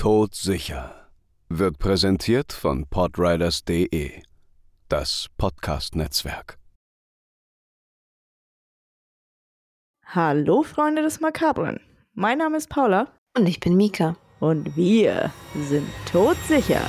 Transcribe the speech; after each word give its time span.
Todsicher 0.00 1.10
wird 1.50 1.78
präsentiert 1.78 2.54
von 2.54 2.86
podriders.de, 2.86 4.22
das 4.88 5.26
Podcast-Netzwerk. 5.36 6.56
Hallo 10.06 10.62
Freunde 10.62 11.02
des 11.02 11.20
Makabren. 11.20 11.80
Mein 12.14 12.38
Name 12.38 12.56
ist 12.56 12.70
Paula 12.70 13.08
Und 13.36 13.46
ich 13.46 13.60
bin 13.60 13.76
Mika. 13.76 14.16
und 14.40 14.74
wir 14.74 15.34
sind 15.68 15.86
todsicher. 16.10 16.80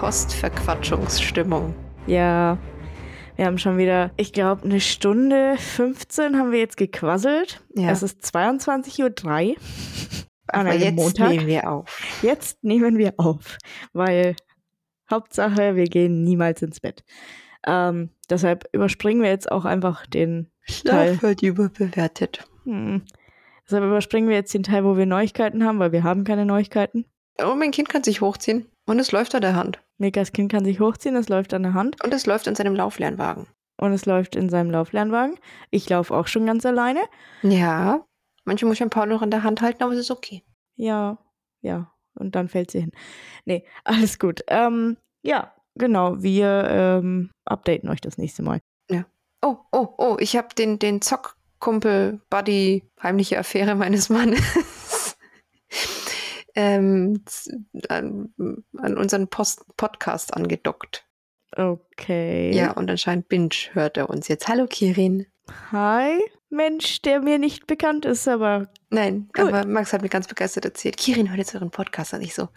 Postverquatschungsstimmung. 0.00 1.74
Ja, 2.06 2.56
wir 3.36 3.44
haben 3.44 3.58
schon 3.58 3.76
wieder, 3.76 4.10
ich 4.16 4.32
glaube, 4.32 4.64
eine 4.64 4.80
Stunde 4.80 5.56
15 5.58 6.38
haben 6.38 6.52
wir 6.52 6.58
jetzt 6.58 6.78
gequasselt. 6.78 7.62
Ja. 7.74 7.90
Es 7.90 8.02
ist 8.02 8.24
22.03 8.24 9.02
Uhr 9.02 9.56
an 10.46 10.60
Aber 10.60 10.70
einem 10.70 10.82
jetzt 10.82 10.96
Montag. 10.96 11.28
nehmen 11.28 11.46
wir 11.46 11.70
auf. 11.70 12.02
Jetzt 12.22 12.64
nehmen 12.64 12.96
wir 12.96 13.12
auf, 13.18 13.58
weil 13.92 14.36
Hauptsache, 15.10 15.76
wir 15.76 15.84
gehen 15.84 16.24
niemals 16.24 16.62
ins 16.62 16.80
Bett. 16.80 17.04
Ähm, 17.66 18.08
deshalb 18.30 18.64
überspringen 18.72 19.20
wir 19.20 19.28
jetzt 19.28 19.52
auch 19.52 19.66
einfach 19.66 20.06
den 20.06 20.50
Teil. 20.66 21.08
Schlaf 21.12 21.22
wird 21.22 21.42
überbewertet. 21.42 22.48
Hm. 22.64 23.02
Deshalb 23.66 23.84
überspringen 23.84 24.30
wir 24.30 24.36
jetzt 24.36 24.54
den 24.54 24.62
Teil, 24.62 24.82
wo 24.82 24.96
wir 24.96 25.04
Neuigkeiten 25.04 25.62
haben, 25.62 25.78
weil 25.78 25.92
wir 25.92 26.04
haben 26.04 26.24
keine 26.24 26.46
Neuigkeiten. 26.46 27.04
Oh, 27.44 27.54
mein 27.54 27.70
Kind 27.70 27.90
kann 27.90 28.02
sich 28.02 28.22
hochziehen. 28.22 28.64
Und 28.86 28.98
es 28.98 29.12
läuft 29.12 29.34
an 29.34 29.42
der 29.42 29.54
Hand. 29.54 29.78
Mikas 30.00 30.32
Kind 30.32 30.50
kann 30.50 30.64
sich 30.64 30.80
hochziehen, 30.80 31.14
es 31.16 31.28
läuft 31.28 31.52
an 31.54 31.62
der 31.62 31.74
Hand 31.74 32.02
Und 32.02 32.14
es 32.14 32.26
läuft 32.26 32.46
in 32.46 32.54
seinem 32.54 32.74
Lauflernwagen. 32.74 33.46
und 33.80 33.92
es 33.92 34.06
läuft 34.06 34.34
in 34.36 34.48
seinem 34.48 34.70
Lauflernwagen. 34.70 35.38
Ich 35.70 35.88
laufe 35.88 36.14
auch 36.14 36.26
schon 36.26 36.46
ganz 36.46 36.64
alleine. 36.66 37.00
Ja. 37.42 38.04
Manche 38.44 38.66
muss 38.66 38.76
ich 38.76 38.82
ein 38.82 38.90
Paul 38.90 39.06
noch 39.08 39.22
in 39.22 39.30
der 39.30 39.42
Hand 39.42 39.60
halten, 39.62 39.82
aber 39.82 39.92
es 39.92 39.98
ist 39.98 40.10
okay. 40.10 40.42
Ja, 40.76 41.18
ja. 41.60 41.92
Und 42.14 42.34
dann 42.34 42.48
fällt 42.48 42.70
sie 42.70 42.80
hin. 42.80 42.92
Nee, 43.44 43.64
alles 43.84 44.18
gut. 44.18 44.40
Ähm, 44.48 44.96
ja, 45.22 45.54
genau. 45.76 46.22
Wir 46.22 46.64
ähm, 46.68 47.30
updaten 47.44 47.88
euch 47.88 48.00
das 48.00 48.18
nächste 48.18 48.42
Mal. 48.42 48.60
Oh, 49.42 49.56
oh, 49.72 49.88
oh, 49.96 50.16
ich 50.20 50.36
habe 50.36 50.54
den, 50.54 50.78
den 50.78 51.00
Zockkumpel, 51.00 52.20
Buddy, 52.28 52.84
heimliche 53.02 53.38
Affäre 53.38 53.74
meines 53.74 54.10
Mannes 54.10 55.16
ähm, 56.54 57.22
an, 57.88 58.32
an 58.78 58.96
unseren 58.98 59.28
Post 59.28 59.64
Podcast 59.76 60.34
angedockt. 60.34 61.06
Okay. 61.56 62.52
Ja, 62.52 62.72
und 62.72 62.88
anscheinend 62.90 63.28
Binge 63.28 63.50
hört 63.72 63.96
er 63.96 64.08
uns 64.10 64.28
jetzt. 64.28 64.48
Hallo, 64.48 64.66
Kirin. 64.66 65.26
Hi, 65.72 66.18
Mensch, 66.48 67.02
der 67.02 67.20
mir 67.20 67.38
nicht 67.38 67.66
bekannt 67.66 68.04
ist, 68.04 68.28
aber 68.28 68.68
Nein, 68.90 69.28
Cool. 69.36 69.48
aber 69.48 69.66
Max 69.66 69.92
hat 69.92 70.02
mir 70.02 70.08
ganz 70.08 70.28
begeistert 70.28 70.64
erzählt. 70.64 70.96
Kirin 70.96 71.28
hört 71.28 71.38
jetzt 71.38 71.54
euren 71.54 71.70
Podcast 71.70 72.14
an. 72.14 72.22
Ich 72.22 72.34
so, 72.34 72.48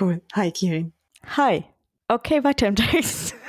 cool. 0.00 0.20
Hi, 0.34 0.50
Kirin. 0.52 0.92
hi. 1.36 1.64
Okay, 2.08 2.44
weiter 2.44 2.66
im 2.66 2.76
Text. 2.76 3.34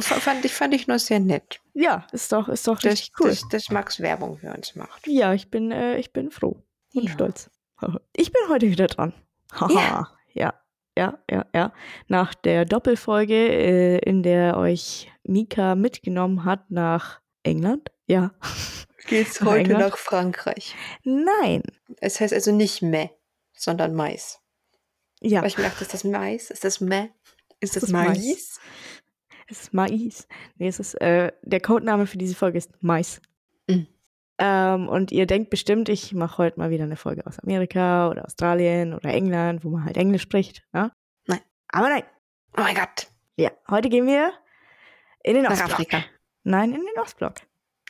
Fand, 0.00 0.44
ich, 0.44 0.52
fand 0.52 0.72
ich 0.74 0.86
nur 0.88 0.98
sehr 0.98 1.20
nett, 1.20 1.60
ja, 1.74 2.06
ist 2.12 2.32
doch, 2.32 2.48
ist 2.48 2.66
doch 2.66 2.78
dass, 2.78 2.92
richtig 2.92 3.12
cool. 3.20 3.28
dass, 3.30 3.46
dass 3.48 3.70
Max 3.70 4.00
Werbung 4.00 4.38
für 4.38 4.52
uns 4.52 4.74
macht. 4.74 5.06
Ja, 5.06 5.34
ich 5.34 5.50
bin, 5.50 5.70
äh, 5.70 5.98
ich 5.98 6.12
bin 6.12 6.30
froh 6.30 6.62
und 6.94 7.04
Ja. 7.04 7.10
stolz. 7.12 7.50
Ich 8.12 8.32
bin 8.32 8.42
heute 8.48 8.70
wieder 8.70 8.86
dran. 8.86 9.12
Haha. 9.52 10.08
Ja. 10.34 10.52
ja, 10.52 10.54
ja, 10.96 11.18
ja, 11.30 11.46
ja. 11.54 11.72
Nach 12.08 12.34
der 12.34 12.64
Doppelfolge, 12.64 13.34
äh, 13.34 13.98
in 13.98 14.22
der 14.22 14.56
euch 14.56 15.10
Mika 15.24 15.74
mitgenommen 15.74 16.44
hat 16.44 16.70
nach 16.70 17.20
England. 17.42 17.90
Ja. 18.06 18.32
Geht's 19.06 19.40
Nach 19.40 19.48
heute 19.48 19.60
England? 19.60 19.80
nach 19.80 19.98
Frankreich. 19.98 20.74
Nein. 21.02 21.62
Es 22.00 22.20
heißt 22.20 22.32
also 22.32 22.52
nicht 22.52 22.80
Meh, 22.82 23.10
sondern 23.52 23.94
Mais. 23.94 24.40
Ja, 25.20 25.40
Weil 25.40 25.48
ich 25.48 25.58
mir 25.58 25.64
dachte, 25.64 25.82
ist 25.82 25.94
das 25.94 26.04
Mais? 26.04 26.50
Ist 26.50 26.64
das 26.64 26.80
Meh? 26.80 27.08
Ist 27.60 27.76
das 27.76 27.82
das 27.82 27.90
Mais? 27.90 28.18
Mais? 28.18 28.60
es 29.48 29.60
ist 29.62 29.74
Mais. 29.74 30.28
Nee, 30.56 30.68
es 30.68 30.80
ist, 30.80 30.94
äh, 31.00 31.32
der 31.42 31.60
Codename 31.60 32.06
für 32.06 32.18
diese 32.18 32.34
Folge 32.34 32.58
ist 32.58 32.70
Mais. 32.80 33.20
Ähm, 34.38 34.88
und 34.88 35.12
ihr 35.12 35.26
denkt 35.26 35.50
bestimmt, 35.50 35.88
ich 35.88 36.12
mache 36.12 36.38
heute 36.38 36.58
mal 36.58 36.70
wieder 36.70 36.84
eine 36.84 36.96
Folge 36.96 37.26
aus 37.26 37.38
Amerika 37.38 38.08
oder 38.08 38.24
Australien 38.24 38.94
oder 38.94 39.10
England, 39.10 39.64
wo 39.64 39.70
man 39.70 39.84
halt 39.84 39.96
Englisch 39.96 40.22
spricht. 40.22 40.64
Ja? 40.72 40.90
Nein. 41.26 41.40
Aber 41.68 41.88
nein. 41.88 42.02
Oh 42.56 42.62
mein 42.62 42.74
Gott. 42.74 43.08
Ja, 43.36 43.50
heute 43.70 43.88
gehen 43.88 44.06
wir 44.06 44.32
in 45.22 45.34
den 45.34 45.46
Ostblock. 45.46 45.72
Afrika. 45.72 46.04
Nein, 46.42 46.72
in 46.72 46.80
den 46.80 47.00
Ostblock. 47.00 47.34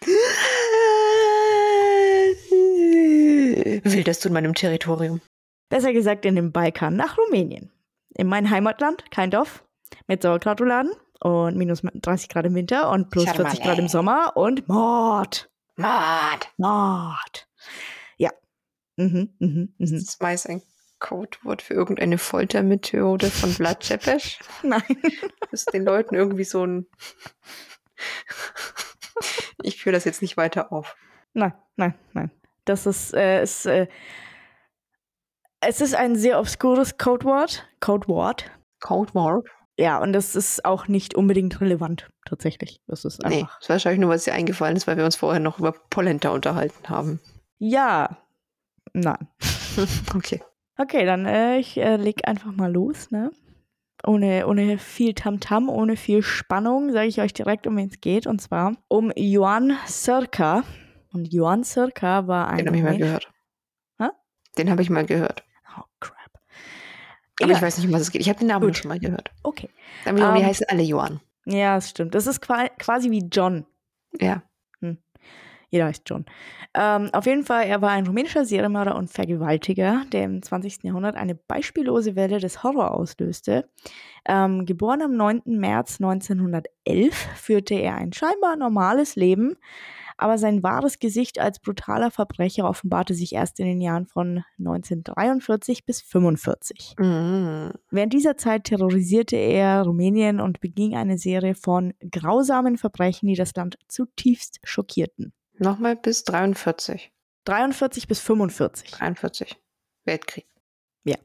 Wildest 3.85 4.25
du 4.25 4.29
in 4.29 4.35
meinem 4.35 4.55
Territorium? 4.55 5.21
Besser 5.69 5.93
gesagt 5.93 6.25
in 6.27 6.37
den 6.37 6.53
Balkan 6.53 6.97
nach 6.97 7.19
Rumänien. 7.19 7.71
In 8.17 8.29
mein 8.29 8.51
Heimatland, 8.51 9.11
kein 9.11 9.31
Dorf, 9.31 9.65
mit 10.07 10.23
Sauerkrautrouladen 10.23 10.93
und 11.21 11.57
minus 11.57 11.83
30 11.83 12.29
Grad 12.29 12.47
im 12.47 12.55
Winter 12.55 12.91
und 12.91 13.11
plus 13.11 13.25
40 13.25 13.63
Grad 13.63 13.79
im 13.79 13.89
Charmale. 13.89 13.91
Sommer 13.91 14.37
und 14.37 14.69
Mord. 14.69 15.51
Mord. 15.77 16.53
Mord. 16.57 17.49
Ja. 18.17 18.31
Mhm, 18.97 19.35
mhm, 19.39 19.75
mhm. 19.79 19.95
Ist 19.95 20.23
Mais 20.23 20.47
ein 20.47 20.63
Codewort 21.01 21.63
für 21.63 21.75
irgendeine 21.75 22.19
Foltermethode 22.19 23.31
von 23.31 23.51
Vlad 23.51 23.81
Tepes? 23.81 24.39
Nein. 24.63 24.83
Das 25.51 25.63
ist 25.63 25.73
den 25.73 25.85
Leuten 25.85 26.15
irgendwie 26.15 26.45
so 26.45 26.65
ein... 26.65 26.87
Ich 29.63 29.81
führe 29.81 29.95
das 29.95 30.05
jetzt 30.05 30.21
nicht 30.21 30.37
weiter 30.37 30.73
auf. 30.73 30.97
Nein, 31.33 31.55
nein, 31.77 31.95
nein. 32.13 32.31
Das 32.67 32.85
ist, 32.85 33.15
äh, 33.15 33.43
ist 33.43 33.65
äh, 33.65 33.87
es 35.61 35.81
ist 35.81 35.95
ein 35.95 36.17
sehr 36.17 36.39
obskures 36.39 36.99
Codewort. 36.99 37.67
Codewort. 37.81 38.51
Codewort? 38.81 39.49
Ja, 39.79 39.99
und 39.99 40.13
das 40.13 40.37
ist 40.37 40.65
auch 40.65 40.87
nicht 40.87 41.15
unbedingt 41.15 41.61
relevant, 41.61 42.09
tatsächlich. 42.27 42.81
Das 42.87 43.05
ist 43.05 43.21
Nee, 43.25 43.41
einfach. 43.41 43.59
das 43.59 43.69
war 43.69 43.75
wahrscheinlich 43.75 44.01
nur, 44.01 44.11
was 44.11 44.25
dir 44.25 44.33
eingefallen 44.33 44.77
ist, 44.77 44.87
weil 44.87 44.97
wir 44.97 45.05
uns 45.05 45.17
vorher 45.17 45.41
noch 45.41 45.59
über 45.59 45.73
Polenta 45.91 46.31
unterhalten 46.31 46.89
haben. 46.89 47.21
Ja. 47.59 48.19
Nein. 48.93 49.29
Okay. 50.15 50.41
Okay, 50.79 51.05
dann 51.05 51.27
äh, 51.27 51.59
ich 51.59 51.77
äh, 51.79 51.97
leg 51.97 52.29
einfach 52.29 52.53
mal 52.53 52.73
los, 52.73 53.11
ne? 53.11 53.33
Ohne, 54.07 54.47
ohne 54.47 54.79
viel 54.79 55.15
Tamtam, 55.15 55.69
ohne 55.69 55.97
viel 55.97 56.23
Spannung, 56.23 56.93
sage 56.93 57.09
ich 57.09 57.21
euch 57.21 57.33
direkt, 57.33 57.67
um 57.67 57.77
wen 57.77 57.89
es 57.89 58.01
geht. 58.01 58.29
Und 58.29 58.41
zwar 58.41 58.77
um 58.87 59.11
Johann 59.17 59.77
Sirka. 59.87 60.63
Und 61.13 61.33
Johann 61.33 61.65
Sirka 61.65 62.29
war 62.29 62.49
ein. 62.49 62.59
Den 62.59 62.69
habe 62.69 62.77
ich 62.77 62.83
mal 62.85 62.97
gehört. 62.99 63.33
Hä? 63.99 64.09
Den 64.59 64.71
habe 64.71 64.83
ich 64.83 64.91
mal 64.91 65.07
gehört. 65.07 65.43
Oh. 65.77 65.83
Aber 67.41 67.51
Egal. 67.51 67.57
ich 67.57 67.63
weiß 67.63 67.79
nicht, 67.79 67.87
um 67.89 67.93
was 67.93 68.03
es 68.03 68.11
geht. 68.13 68.21
Ich 68.21 68.29
habe 68.29 68.39
den 68.39 68.49
Namen 68.49 68.67
Gut. 68.67 68.77
schon 68.79 68.89
mal 68.89 68.99
gehört. 68.99 69.31
Okay. 69.43 69.69
Aber 70.05 70.17
die 70.19 70.23
Ähm, 70.41 70.47
heißen 70.47 70.67
alle 70.69 70.83
Johann. 70.83 71.21
Ja, 71.47 71.75
das 71.75 71.91
stimmt. 71.91 72.15
Das 72.15 72.27
ist 72.27 72.41
qua 72.41 72.69
quasi 72.79 73.11
wie 73.11 73.27
John. 73.31 73.67
Ja. 74.21 74.43
Jeder 75.71 75.87
heißt 75.87 76.05
John. 76.07 76.25
Ähm, 76.75 77.11
auf 77.13 77.27
jeden 77.27 77.45
Fall, 77.45 77.65
er 77.67 77.83
war 77.83 77.91
ein 77.91 78.07
rumänischer 78.07 78.45
Serienmörder 78.45 78.95
und 78.95 79.11
Vergewaltiger, 79.11 80.05
der 80.13 80.23
im 80.23 80.41
20. 80.41 80.85
Jahrhundert 80.85 81.17
eine 81.17 81.35
beispiellose 81.35 82.15
Welle 82.15 82.39
des 82.39 82.63
Horror 82.63 82.93
auslöste. 82.93 83.69
Ähm, 84.25 84.67
geboren 84.67 85.03
am 85.03 85.17
9. 85.17 85.43
März 85.47 85.97
1911 86.01 87.17
führte 87.35 87.75
er 87.75 87.97
ein 87.97 88.13
scheinbar 88.13 88.55
normales 88.55 89.17
Leben, 89.17 89.57
aber 90.17 90.39
sein 90.39 90.63
wahres 90.63 90.99
Gesicht 90.99 91.39
als 91.39 91.59
brutaler 91.61 92.11
Verbrecher 92.11 92.69
offenbarte 92.69 93.15
sich 93.15 93.33
erst 93.33 93.61
in 93.61 93.67
den 93.67 93.81
Jahren 93.81 94.07
von 94.07 94.45
1943 94.59 95.85
bis 95.85 96.01
1945. 96.01 96.95
Mhm. 96.99 97.73
Während 97.91 98.13
dieser 98.13 98.37
Zeit 98.37 98.65
terrorisierte 98.65 99.37
er 99.37 99.83
Rumänien 99.83 100.41
und 100.41 100.61
beging 100.61 100.97
eine 100.97 101.19
Serie 101.19 101.55
von 101.55 101.95
grausamen 102.11 102.79
Verbrechen, 102.79 103.29
die 103.29 103.37
das 103.37 103.55
Land 103.55 103.79
zutiefst 103.89 104.61
schockierten. 104.63 105.33
Nochmal 105.59 105.97
bis 105.97 106.25
43. 106.25 107.13
43 107.45 108.09
bis 108.09 108.21
45. 108.21 108.91
43. 108.91 109.57
Weltkrieg. 110.05 110.47
Ja. 111.05 111.17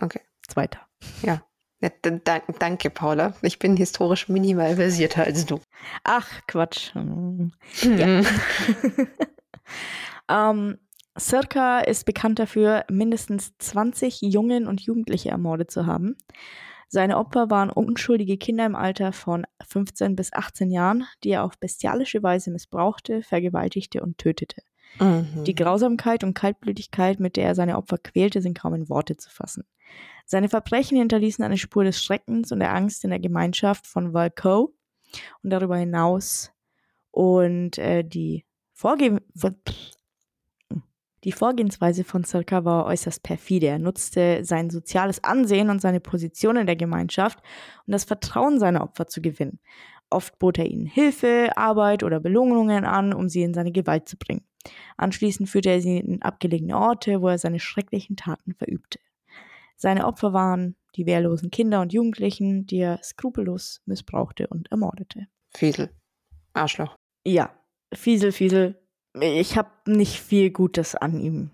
Okay. 0.00 0.20
Zweiter. 0.46 0.80
Ja, 1.22 1.44
da- 1.80 2.42
danke, 2.58 2.90
Paula. 2.90 3.34
Ich 3.42 3.58
bin 3.58 3.76
historisch 3.76 4.28
minimal 4.28 4.76
versierter 4.76 5.24
als 5.24 5.46
du. 5.46 5.60
Ach, 6.02 6.28
Quatsch. 6.46 6.94
Mhm. 6.94 7.52
ähm, 10.28 10.78
Circa 11.18 11.80
ist 11.80 12.06
bekannt 12.06 12.38
dafür, 12.38 12.84
mindestens 12.90 13.52
20 13.58 14.20
Jungen 14.22 14.66
und 14.66 14.80
Jugendliche 14.80 15.30
ermordet 15.30 15.70
zu 15.70 15.86
haben. 15.86 16.16
Seine 16.88 17.18
Opfer 17.18 17.50
waren 17.50 17.70
unschuldige 17.70 18.36
Kinder 18.36 18.66
im 18.66 18.76
Alter 18.76 19.12
von 19.12 19.46
15 19.66 20.16
bis 20.16 20.32
18 20.32 20.70
Jahren, 20.70 21.04
die 21.22 21.30
er 21.30 21.44
auf 21.44 21.58
bestialische 21.58 22.22
Weise 22.22 22.50
missbrauchte, 22.50 23.22
vergewaltigte 23.22 24.00
und 24.02 24.18
tötete. 24.18 24.62
Mhm. 25.00 25.44
Die 25.44 25.54
Grausamkeit 25.54 26.22
und 26.24 26.34
Kaltblütigkeit, 26.34 27.20
mit 27.20 27.36
der 27.36 27.46
er 27.46 27.54
seine 27.54 27.76
Opfer 27.78 27.98
quälte, 27.98 28.40
sind 28.42 28.58
kaum 28.58 28.74
in 28.74 28.88
Worte 28.88 29.16
zu 29.16 29.30
fassen. 29.30 29.64
Seine 30.24 30.48
Verbrechen 30.48 30.96
hinterließen 30.96 31.44
eine 31.44 31.58
Spur 31.58 31.84
des 31.84 32.02
Schreckens 32.02 32.50
und 32.52 32.60
der 32.60 32.74
Angst 32.74 33.04
in 33.04 33.10
der 33.10 33.20
Gemeinschaft 33.20 33.86
von 33.86 34.14
Valco 34.14 34.74
und 35.42 35.50
darüber 35.50 35.76
hinaus. 35.76 36.50
Und 37.10 37.78
äh, 37.78 38.02
die, 38.02 38.44
Vorge 38.72 39.20
die 41.24 41.32
Vorgehensweise 41.32 42.04
von 42.04 42.24
Circa 42.24 42.64
war 42.64 42.84
äußerst 42.86 43.22
perfide. 43.22 43.68
Er 43.68 43.78
nutzte 43.78 44.44
sein 44.44 44.68
soziales 44.68 45.24
Ansehen 45.24 45.70
und 45.70 45.80
seine 45.80 46.00
Position 46.00 46.56
in 46.56 46.66
der 46.66 46.76
Gemeinschaft, 46.76 47.38
um 47.86 47.92
das 47.92 48.04
Vertrauen 48.04 48.58
seiner 48.58 48.82
Opfer 48.82 49.06
zu 49.06 49.22
gewinnen. 49.22 49.58
Oft 50.10 50.38
bot 50.38 50.58
er 50.58 50.66
ihnen 50.66 50.86
Hilfe, 50.86 51.50
Arbeit 51.56 52.02
oder 52.02 52.20
Belohnungen 52.20 52.84
an, 52.84 53.14
um 53.14 53.28
sie 53.28 53.42
in 53.42 53.54
seine 53.54 53.72
Gewalt 53.72 54.08
zu 54.08 54.16
bringen. 54.18 54.44
Anschließend 54.96 55.48
führte 55.48 55.70
er 55.70 55.80
sie 55.80 55.98
in 55.98 56.22
abgelegene 56.22 56.76
Orte, 56.76 57.22
wo 57.22 57.28
er 57.28 57.38
seine 57.38 57.58
schrecklichen 57.58 58.16
Taten 58.16 58.54
verübte. 58.54 58.98
Seine 59.76 60.06
Opfer 60.06 60.32
waren 60.32 60.76
die 60.96 61.06
wehrlosen 61.06 61.50
Kinder 61.50 61.80
und 61.80 61.92
Jugendlichen, 61.92 62.66
die 62.66 62.78
er 62.78 63.00
skrupellos 63.02 63.82
missbrauchte 63.86 64.46
und 64.46 64.70
ermordete. 64.70 65.26
Fiesel. 65.54 65.90
Arschloch. 66.52 66.96
Ja, 67.26 67.50
Fiesel, 67.92 68.32
Fiesel. 68.32 68.80
Ich 69.20 69.56
habe 69.56 69.70
nicht 69.86 70.20
viel 70.20 70.50
Gutes 70.50 70.94
an 70.94 71.18
ihm 71.20 71.50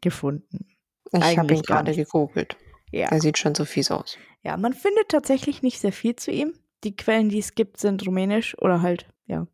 gefunden. 0.00 0.66
Ich 1.12 1.38
habe 1.38 1.54
ihn 1.54 1.62
gerade 1.62 1.94
gegoogelt. 1.94 2.56
Ja. 2.90 3.08
Er 3.08 3.20
sieht 3.20 3.38
schon 3.38 3.54
so 3.54 3.64
fies 3.64 3.90
aus. 3.90 4.16
Ja, 4.42 4.56
man 4.56 4.72
findet 4.72 5.08
tatsächlich 5.08 5.62
nicht 5.62 5.80
sehr 5.80 5.92
viel 5.92 6.16
zu 6.16 6.30
ihm. 6.30 6.54
Die 6.84 6.96
Quellen, 6.96 7.28
die 7.28 7.38
es 7.38 7.54
gibt, 7.54 7.78
sind 7.78 8.06
rumänisch 8.06 8.56
oder 8.58 8.82
halt, 8.82 9.06
ja, 9.26 9.46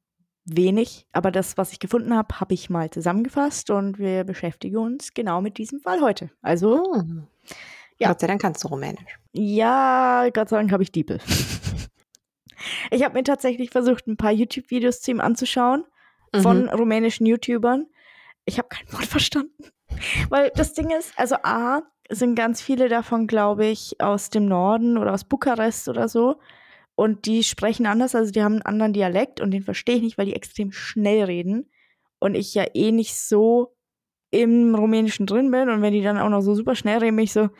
wenig. 0.44 1.06
Aber 1.12 1.30
das, 1.30 1.56
was 1.56 1.72
ich 1.72 1.80
gefunden 1.80 2.14
habe, 2.14 2.38
habe 2.38 2.54
ich 2.54 2.70
mal 2.70 2.90
zusammengefasst 2.90 3.70
und 3.70 3.98
wir 3.98 4.24
beschäftigen 4.24 4.76
uns 4.76 5.14
genau 5.14 5.40
mit 5.40 5.58
diesem 5.58 5.80
Fall 5.80 6.00
heute. 6.00 6.30
Also, 6.42 6.82
oh. 6.84 7.02
Ja. 7.98 8.08
Gott 8.08 8.20
sei 8.20 8.26
Dank 8.26 8.40
kannst 8.40 8.64
du 8.64 8.68
rumänisch. 8.68 9.18
Ja, 9.32 10.28
Gott 10.32 10.48
sei 10.48 10.56
Dank 10.56 10.72
habe 10.72 10.82
ich 10.82 10.92
Diepel. 10.92 11.20
ich 12.90 13.04
habe 13.04 13.14
mir 13.14 13.24
tatsächlich 13.24 13.70
versucht, 13.70 14.06
ein 14.06 14.16
paar 14.16 14.32
YouTube-Videos 14.32 15.00
zu 15.00 15.10
ihm 15.10 15.20
anzuschauen 15.20 15.84
von 16.34 16.62
mhm. 16.62 16.68
rumänischen 16.70 17.26
YouTubern. 17.26 17.86
Ich 18.44 18.58
habe 18.58 18.68
kein 18.68 18.92
Wort 18.92 19.06
verstanden. 19.06 19.64
Weil 20.28 20.50
das 20.54 20.72
Ding 20.72 20.90
ist, 20.90 21.16
also 21.18 21.36
A, 21.42 21.82
sind 22.10 22.34
ganz 22.34 22.60
viele 22.60 22.88
davon, 22.88 23.26
glaube 23.26 23.66
ich, 23.66 24.00
aus 24.00 24.30
dem 24.30 24.46
Norden 24.46 24.98
oder 24.98 25.12
aus 25.12 25.24
Bukarest 25.24 25.88
oder 25.88 26.08
so. 26.08 26.36
Und 26.96 27.26
die 27.26 27.42
sprechen 27.42 27.86
anders, 27.86 28.14
also 28.14 28.30
die 28.30 28.42
haben 28.42 28.54
einen 28.54 28.62
anderen 28.62 28.92
Dialekt 28.92 29.40
und 29.40 29.50
den 29.50 29.62
verstehe 29.62 29.96
ich 29.96 30.02
nicht, 30.02 30.18
weil 30.18 30.26
die 30.26 30.36
extrem 30.36 30.70
schnell 30.70 31.24
reden. 31.24 31.70
Und 32.18 32.34
ich 32.34 32.54
ja 32.54 32.64
eh 32.74 32.92
nicht 32.92 33.16
so 33.16 33.73
im 34.34 34.74
Rumänischen 34.74 35.26
drin 35.26 35.50
bin. 35.50 35.68
Und 35.68 35.80
wenn 35.80 35.92
die 35.92 36.02
dann 36.02 36.18
auch 36.18 36.28
noch 36.28 36.40
so 36.40 36.54
super 36.54 36.74
schnell 36.74 36.98
reden, 36.98 37.16
bin 37.16 37.24
ich 37.24 37.32
so. 37.32 37.50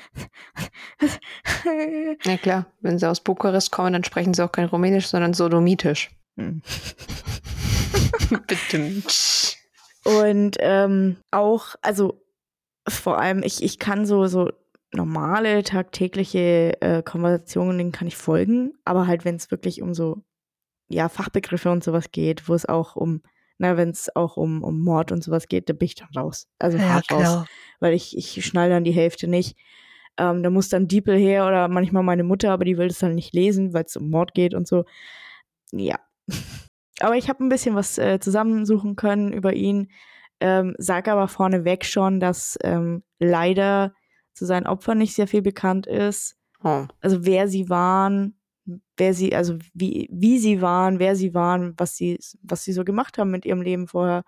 ja 2.25 2.37
klar, 2.37 2.67
wenn 2.81 2.99
sie 2.99 3.09
aus 3.09 3.21
Bukarest 3.21 3.71
kommen, 3.71 3.93
dann 3.93 4.05
sprechen 4.05 4.35
sie 4.35 4.45
auch 4.45 4.53
kein 4.53 4.67
Rumänisch, 4.67 5.07
sondern 5.07 5.35
Sodomitisch. 5.35 6.11
Hm. 6.37 6.63
Bestimmt. 8.47 9.57
Und 10.05 10.57
ähm, 10.59 11.17
auch, 11.31 11.77
also 11.81 12.21
vor 12.89 13.19
allem, 13.19 13.43
ich, 13.43 13.63
ich 13.63 13.79
kann 13.79 14.05
so, 14.05 14.27
so 14.27 14.51
normale 14.93 15.63
tagtägliche 15.63 16.81
äh, 16.81 17.03
Konversationen, 17.03 17.79
denen 17.79 17.93
kann 17.93 18.09
ich 18.09 18.17
folgen, 18.17 18.75
aber 18.85 19.07
halt, 19.07 19.25
wenn 19.25 19.37
es 19.37 19.51
wirklich 19.51 19.81
um 19.81 19.95
so 19.95 20.23
ja, 20.89 21.09
Fachbegriffe 21.09 21.71
und 21.71 21.83
sowas 21.83 22.11
geht, 22.13 22.49
wo 22.49 22.55
es 22.55 22.67
auch 22.67 22.97
um, 22.97 23.23
na, 23.59 23.77
wenn 23.77 23.91
es 23.91 24.15
auch 24.15 24.37
um, 24.37 24.63
um 24.63 24.81
Mord 24.81 25.13
und 25.13 25.23
sowas 25.23 25.49
geht, 25.49 25.69
da 25.69 25.73
bin 25.73 25.87
ich 25.87 25.95
dann 25.95 26.09
raus. 26.17 26.49
Also 26.59 26.79
ja, 26.79 26.95
hart 26.95 27.09
klar. 27.09 27.39
raus. 27.39 27.47
Weil 27.81 27.95
ich, 27.95 28.17
ich 28.17 28.45
schnall 28.45 28.69
dann 28.69 28.85
die 28.85 28.93
Hälfte 28.93 29.29
nicht. 29.29 29.57
Ähm, 30.17 30.43
da 30.43 30.51
muss 30.51 30.69
dann 30.69 30.89
Diepel 30.89 31.17
her 31.17 31.47
oder 31.47 31.69
manchmal 31.69 32.03
meine 32.03 32.25
Mutter, 32.25 32.51
aber 32.53 32.65
die 32.65 32.79
will 32.79 32.89
das 32.89 32.99
dann 32.99 33.15
nicht 33.15 33.35
lesen, 33.35 33.73
weil 33.73 33.85
es 33.85 33.97
um 33.97 34.11
Mord 34.11 34.35
geht 34.35 34.55
und 34.55 34.67
so. 34.67 34.85
Ja. 35.73 35.99
aber 37.01 37.17
ich 37.17 37.29
habe 37.29 37.45
ein 37.45 37.49
bisschen 37.49 37.75
was 37.75 37.99
äh, 37.99 38.21
zusammensuchen 38.21 38.97
können 38.97 39.33
über 39.33 39.53
ihn. 39.55 39.91
Ähm, 40.41 40.75
sag 40.79 41.09
aber 41.09 41.29
vorneweg 41.29 41.85
schon, 41.85 42.21
dass 42.21 42.59
ähm, 42.63 43.03
leider 43.19 43.95
zu 44.35 44.47
seinen 44.47 44.67
Opfern 44.67 44.99
nicht 44.99 45.15
sehr 45.15 45.29
viel 45.29 45.43
bekannt 45.43 45.87
ist. 45.87 46.37
Oh. 46.63 46.87
Also 47.01 47.25
wer 47.25 47.49
sie 47.49 47.69
waren, 47.69 48.37
wer 48.97 49.15
sie, 49.15 49.35
also 49.35 49.57
wie, 49.73 50.09
wie 50.11 50.39
sie 50.39 50.63
waren, 50.63 50.99
wer 50.99 51.17
sie 51.17 51.35
waren, 51.35 51.75
was 51.77 51.97
sie, 51.97 52.19
was 52.43 52.65
sie 52.65 52.73
so 52.73 52.85
gemacht 52.85 53.19
haben 53.19 53.31
mit 53.31 53.45
ihrem 53.45 53.63
Leben 53.63 53.87
vorher. 53.89 54.25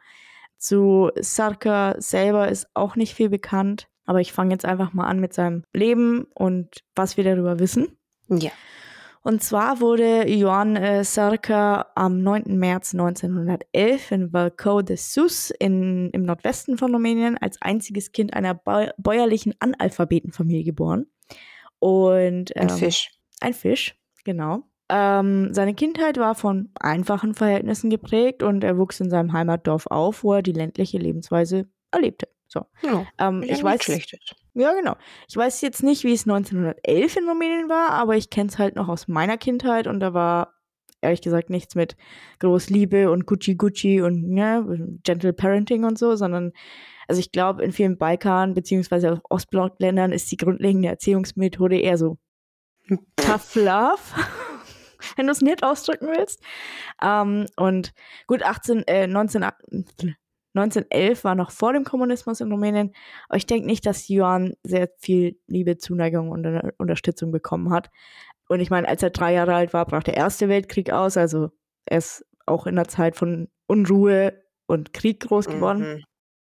Zu 0.58 1.10
Sarka 1.20 1.94
selber 1.98 2.48
ist 2.48 2.66
auch 2.74 2.96
nicht 2.96 3.14
viel 3.14 3.28
bekannt, 3.28 3.88
aber 4.06 4.20
ich 4.20 4.32
fange 4.32 4.52
jetzt 4.52 4.64
einfach 4.64 4.92
mal 4.92 5.06
an 5.06 5.20
mit 5.20 5.34
seinem 5.34 5.64
Leben 5.74 6.26
und 6.34 6.82
was 6.94 7.16
wir 7.16 7.24
darüber 7.24 7.58
wissen. 7.58 7.88
Ja. 8.28 8.50
Und 9.26 9.42
zwar 9.42 9.80
wurde 9.80 10.28
Joan 10.28 10.76
äh, 10.76 11.02
Sarka 11.02 11.86
am 11.96 12.22
9. 12.22 12.44
März 12.58 12.94
1911 12.94 14.12
in 14.12 14.32
Valco 14.32 14.82
de 14.82 14.96
Sus 14.96 15.50
in, 15.50 16.10
im 16.10 16.22
Nordwesten 16.22 16.78
von 16.78 16.94
Rumänien 16.94 17.36
als 17.36 17.60
einziges 17.60 18.12
Kind 18.12 18.34
einer 18.34 18.54
bäuerlichen 18.54 19.52
Analphabetenfamilie 19.58 20.62
geboren. 20.62 21.06
Und, 21.80 22.52
ähm, 22.54 22.62
ein 22.62 22.70
Fisch. 22.70 23.10
Ein 23.40 23.52
Fisch, 23.52 23.96
genau. 24.26 24.64
Ähm, 24.88 25.52
seine 25.52 25.74
Kindheit 25.74 26.18
war 26.18 26.34
von 26.34 26.70
einfachen 26.78 27.34
Verhältnissen 27.34 27.90
geprägt 27.90 28.42
und 28.42 28.62
er 28.62 28.78
wuchs 28.78 29.00
in 29.00 29.10
seinem 29.10 29.32
Heimatdorf 29.32 29.86
auf, 29.86 30.22
wo 30.22 30.34
er 30.34 30.42
die 30.42 30.52
ländliche 30.52 30.98
Lebensweise 30.98 31.66
erlebte. 31.90 32.28
So. 32.46 32.66
Ja, 32.82 33.04
ähm, 33.18 33.42
ich 33.42 33.62
weiß, 33.62 33.82
schlechtes. 33.82 34.20
Ja, 34.54 34.72
genau. 34.74 34.96
Ich 35.28 35.36
weiß 35.36 35.60
jetzt 35.62 35.82
nicht, 35.82 36.04
wie 36.04 36.12
es 36.12 36.26
1911 36.26 37.16
in 37.16 37.28
Rumänien 37.28 37.68
war, 37.68 37.90
aber 37.90 38.16
ich 38.16 38.30
kenne 38.30 38.48
es 38.48 38.58
halt 38.58 38.76
noch 38.76 38.88
aus 38.88 39.08
meiner 39.08 39.36
Kindheit 39.36 39.86
und 39.88 39.98
da 40.00 40.14
war 40.14 40.54
ehrlich 41.00 41.20
gesagt 41.20 41.50
nichts 41.50 41.74
mit 41.74 41.96
Großliebe 42.38 43.10
und 43.10 43.26
Gucci 43.26 43.56
Gucci 43.56 44.00
und 44.00 44.36
ja, 44.36 44.60
ne, 44.60 44.98
Gentle 45.02 45.32
Parenting 45.32 45.84
und 45.84 45.98
so, 45.98 46.16
sondern 46.16 46.52
also 47.08 47.20
ich 47.20 47.32
glaube, 47.32 47.62
in 47.62 47.72
vielen 47.72 47.98
Balkan- 47.98 48.54
beziehungsweise 48.54 49.12
auch 49.12 49.20
Ostblockländern 49.30 50.12
ist 50.12 50.30
die 50.30 50.36
grundlegende 50.36 50.88
Erziehungsmethode 50.88 51.78
eher 51.78 51.98
so 51.98 52.18
Tough 53.16 53.54
Love, 53.54 53.98
wenn 55.16 55.26
du 55.26 55.32
es 55.32 55.40
nett 55.40 55.62
ausdrücken 55.62 56.08
willst. 56.08 56.42
Ähm, 57.02 57.46
und 57.56 57.92
gut, 58.26 58.42
18, 58.42 58.86
äh, 58.86 59.06
19, 59.06 59.44
1911 60.56 61.24
war 61.24 61.34
noch 61.34 61.50
vor 61.50 61.72
dem 61.72 61.84
Kommunismus 61.84 62.40
in 62.40 62.50
Rumänien. 62.50 62.94
Aber 63.28 63.36
ich 63.36 63.46
denke 63.46 63.66
nicht, 63.66 63.84
dass 63.86 64.08
Johann 64.08 64.54
sehr 64.62 64.88
viel 64.98 65.38
Liebe, 65.46 65.78
Zuneigung 65.78 66.30
und 66.30 66.46
Unterstützung 66.78 67.30
bekommen 67.30 67.70
hat. 67.70 67.90
Und 68.48 68.60
ich 68.60 68.70
meine, 68.70 68.88
als 68.88 69.02
er 69.02 69.10
drei 69.10 69.34
Jahre 69.34 69.54
alt 69.54 69.72
war, 69.72 69.84
brach 69.86 70.02
der 70.02 70.16
Erste 70.16 70.48
Weltkrieg 70.48 70.90
aus. 70.90 71.16
Also 71.16 71.50
er 71.84 71.98
ist 71.98 72.24
auch 72.46 72.66
in 72.66 72.76
der 72.76 72.88
Zeit 72.88 73.16
von 73.16 73.48
Unruhe 73.66 74.40
und 74.66 74.92
Krieg 74.92 75.20
groß 75.20 75.46
geworden. 75.46 75.80
Mhm. 75.80 76.04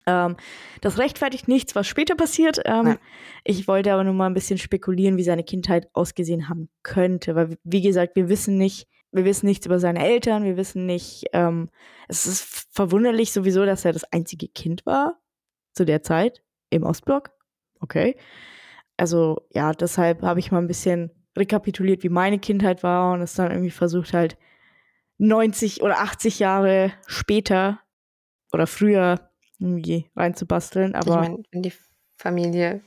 Ähm, 0.07 0.37
das 0.81 0.97
rechtfertigt 0.97 1.47
nichts, 1.47 1.75
was 1.75 1.85
später 1.85 2.15
passiert. 2.15 2.61
Ähm, 2.65 2.97
ich 3.43 3.67
wollte 3.67 3.93
aber 3.93 4.03
nur 4.03 4.13
mal 4.13 4.27
ein 4.27 4.33
bisschen 4.33 4.57
spekulieren, 4.57 5.17
wie 5.17 5.23
seine 5.23 5.43
Kindheit 5.43 5.89
ausgesehen 5.93 6.49
haben 6.49 6.69
könnte. 6.81 7.35
Weil, 7.35 7.57
wie 7.63 7.81
gesagt, 7.81 8.15
wir 8.15 8.29
wissen 8.29 8.57
nicht, 8.57 8.87
wir 9.11 9.25
wissen 9.25 9.45
nichts 9.45 9.65
über 9.65 9.79
seine 9.79 10.03
Eltern, 10.03 10.43
wir 10.43 10.57
wissen 10.57 10.85
nicht, 10.85 11.25
ähm, 11.33 11.69
es 12.07 12.25
ist 12.25 12.67
verwunderlich 12.71 13.31
sowieso, 13.31 13.65
dass 13.65 13.85
er 13.85 13.93
das 13.93 14.05
einzige 14.11 14.47
Kind 14.47 14.85
war 14.85 15.19
zu 15.73 15.85
der 15.85 16.01
Zeit 16.01 16.41
im 16.69 16.83
Ostblock. 16.83 17.31
Okay. 17.79 18.17
Also 18.95 19.45
ja, 19.53 19.73
deshalb 19.73 20.23
habe 20.23 20.39
ich 20.39 20.51
mal 20.51 20.59
ein 20.59 20.67
bisschen 20.67 21.11
rekapituliert, 21.37 22.03
wie 22.03 22.09
meine 22.09 22.39
Kindheit 22.39 22.81
war 22.81 23.13
und 23.13 23.21
es 23.21 23.35
dann 23.35 23.51
irgendwie 23.51 23.71
versucht 23.71 24.13
halt 24.13 24.37
90 25.19 25.81
oder 25.83 25.99
80 25.99 26.39
Jahre 26.39 26.93
später 27.05 27.79
oder 28.51 28.67
früher 28.67 29.26
irgendwie 29.59 30.09
reinzubasteln. 30.15 30.95
Aber 30.95 31.23
ich 31.23 31.29
meine, 31.29 31.43
wenn 31.51 31.63
die 31.63 31.73
Familie 32.17 32.81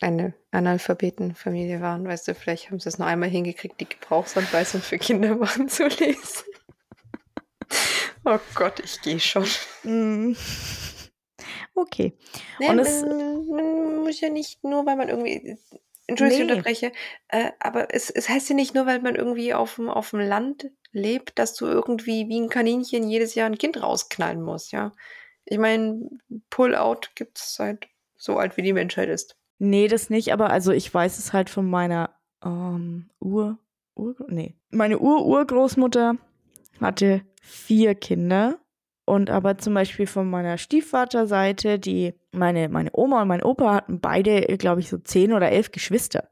eine 0.00 0.34
Analphabetenfamilie 0.50 1.80
waren. 1.80 2.06
Weißt 2.06 2.28
du, 2.28 2.34
vielleicht 2.34 2.70
haben 2.70 2.78
sie 2.78 2.88
es 2.88 2.98
noch 2.98 3.06
einmal 3.06 3.28
hingekriegt, 3.28 3.80
die 3.80 3.88
Gebrauchsanweisung 3.88 4.80
für 4.80 4.98
Kinder 4.98 5.36
machen 5.36 5.68
zu 5.68 5.86
lesen. 5.86 6.44
oh 8.24 8.38
Gott, 8.54 8.80
ich 8.80 9.00
gehe 9.02 9.20
schon. 9.20 9.46
Mm. 9.82 10.34
Okay. 11.74 12.16
Nee, 12.58 12.68
Und 12.68 12.78
es, 12.78 13.02
man, 13.02 14.02
muss 14.02 14.20
ja 14.20 14.30
nicht 14.30 14.62
nur, 14.64 14.86
weil 14.86 14.96
man 14.96 15.08
irgendwie. 15.08 15.56
Entschuldigung, 16.06 16.46
nee. 16.46 16.52
ich 16.52 16.56
unterbreche. 16.56 16.92
Äh, 17.28 17.50
aber 17.60 17.94
es, 17.94 18.08
es 18.08 18.28
heißt 18.28 18.48
ja 18.48 18.54
nicht 18.54 18.74
nur, 18.74 18.86
weil 18.86 19.00
man 19.00 19.14
irgendwie 19.14 19.52
auf 19.52 19.74
dem, 19.74 19.90
auf 19.90 20.10
dem 20.10 20.20
Land 20.20 20.70
lebt, 20.90 21.38
dass 21.38 21.54
du 21.54 21.66
irgendwie 21.66 22.28
wie 22.28 22.40
ein 22.40 22.48
Kaninchen 22.48 23.08
jedes 23.08 23.34
Jahr 23.34 23.46
ein 23.46 23.58
Kind 23.58 23.82
rausknallen 23.82 24.40
musst, 24.40 24.72
ja. 24.72 24.92
Ich 25.50 25.58
meine, 25.58 26.08
Pull-out 26.50 27.12
gibt 27.14 27.38
es 27.38 27.54
seit 27.54 27.88
so 28.16 28.36
alt 28.36 28.56
wie 28.56 28.62
die 28.62 28.72
Menschheit 28.72 29.08
ist. 29.08 29.36
Nee, 29.58 29.88
das 29.88 30.10
nicht, 30.10 30.32
aber 30.32 30.50
also 30.50 30.72
ich 30.72 30.92
weiß 30.92 31.18
es 31.18 31.32
halt 31.32 31.50
von 31.50 31.68
meiner 31.68 32.10
ähm, 32.44 33.10
Ur, 33.18 33.58
Ur, 33.96 34.14
nee, 34.28 34.54
meine 34.70 34.98
Ur-Urgroßmutter 34.98 36.16
hatte 36.80 37.22
vier 37.40 37.94
Kinder 37.94 38.58
Und 39.08 39.30
aber 39.30 39.56
zum 39.56 39.72
Beispiel 39.72 40.06
von 40.06 40.28
meiner 40.28 40.58
Stiefvaterseite, 40.58 41.78
die 41.78 42.12
meine, 42.30 42.68
meine 42.68 42.90
Oma 42.92 43.22
und 43.22 43.28
mein 43.28 43.42
Opa 43.42 43.72
hatten 43.72 44.00
beide, 44.00 44.42
glaube 44.58 44.80
ich, 44.82 44.90
so 44.90 44.98
zehn 44.98 45.32
oder 45.32 45.50
elf 45.50 45.72
Geschwister. 45.72 46.28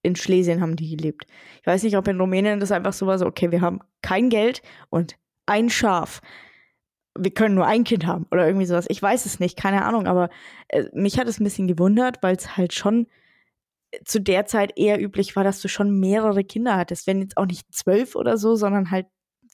In 0.00 0.14
Schlesien 0.14 0.60
haben 0.60 0.76
die 0.76 0.94
gelebt. 0.96 1.26
Ich 1.60 1.66
weiß 1.66 1.82
nicht, 1.82 1.96
ob 1.96 2.06
in 2.06 2.20
Rumänien 2.20 2.60
das 2.60 2.70
einfach 2.70 2.92
so 2.92 3.08
war, 3.08 3.18
so, 3.18 3.26
okay, 3.26 3.50
wir 3.50 3.62
haben 3.62 3.80
kein 4.00 4.28
Geld 4.28 4.62
und 4.90 5.16
ein 5.46 5.70
Schaf. 5.70 6.20
Wir 7.16 7.32
können 7.32 7.54
nur 7.54 7.66
ein 7.66 7.84
Kind 7.84 8.06
haben 8.06 8.26
oder 8.30 8.46
irgendwie 8.46 8.66
sowas. 8.66 8.86
Ich 8.88 9.00
weiß 9.00 9.26
es 9.26 9.40
nicht, 9.40 9.56
keine 9.56 9.84
Ahnung, 9.84 10.06
aber 10.06 10.30
äh, 10.68 10.84
mich 10.92 11.18
hat 11.18 11.28
es 11.28 11.40
ein 11.40 11.44
bisschen 11.44 11.68
gewundert, 11.68 12.22
weil 12.22 12.36
es 12.36 12.56
halt 12.56 12.74
schon 12.74 13.06
zu 14.04 14.20
der 14.20 14.46
Zeit 14.46 14.76
eher 14.76 15.00
üblich 15.00 15.36
war, 15.36 15.44
dass 15.44 15.60
du 15.60 15.68
schon 15.68 16.00
mehrere 16.00 16.42
Kinder 16.44 16.76
hattest. 16.76 17.06
Wenn 17.06 17.20
jetzt 17.20 17.36
auch 17.36 17.46
nicht 17.46 17.72
zwölf 17.72 18.16
oder 18.16 18.36
so, 18.36 18.56
sondern 18.56 18.90
halt 18.90 19.06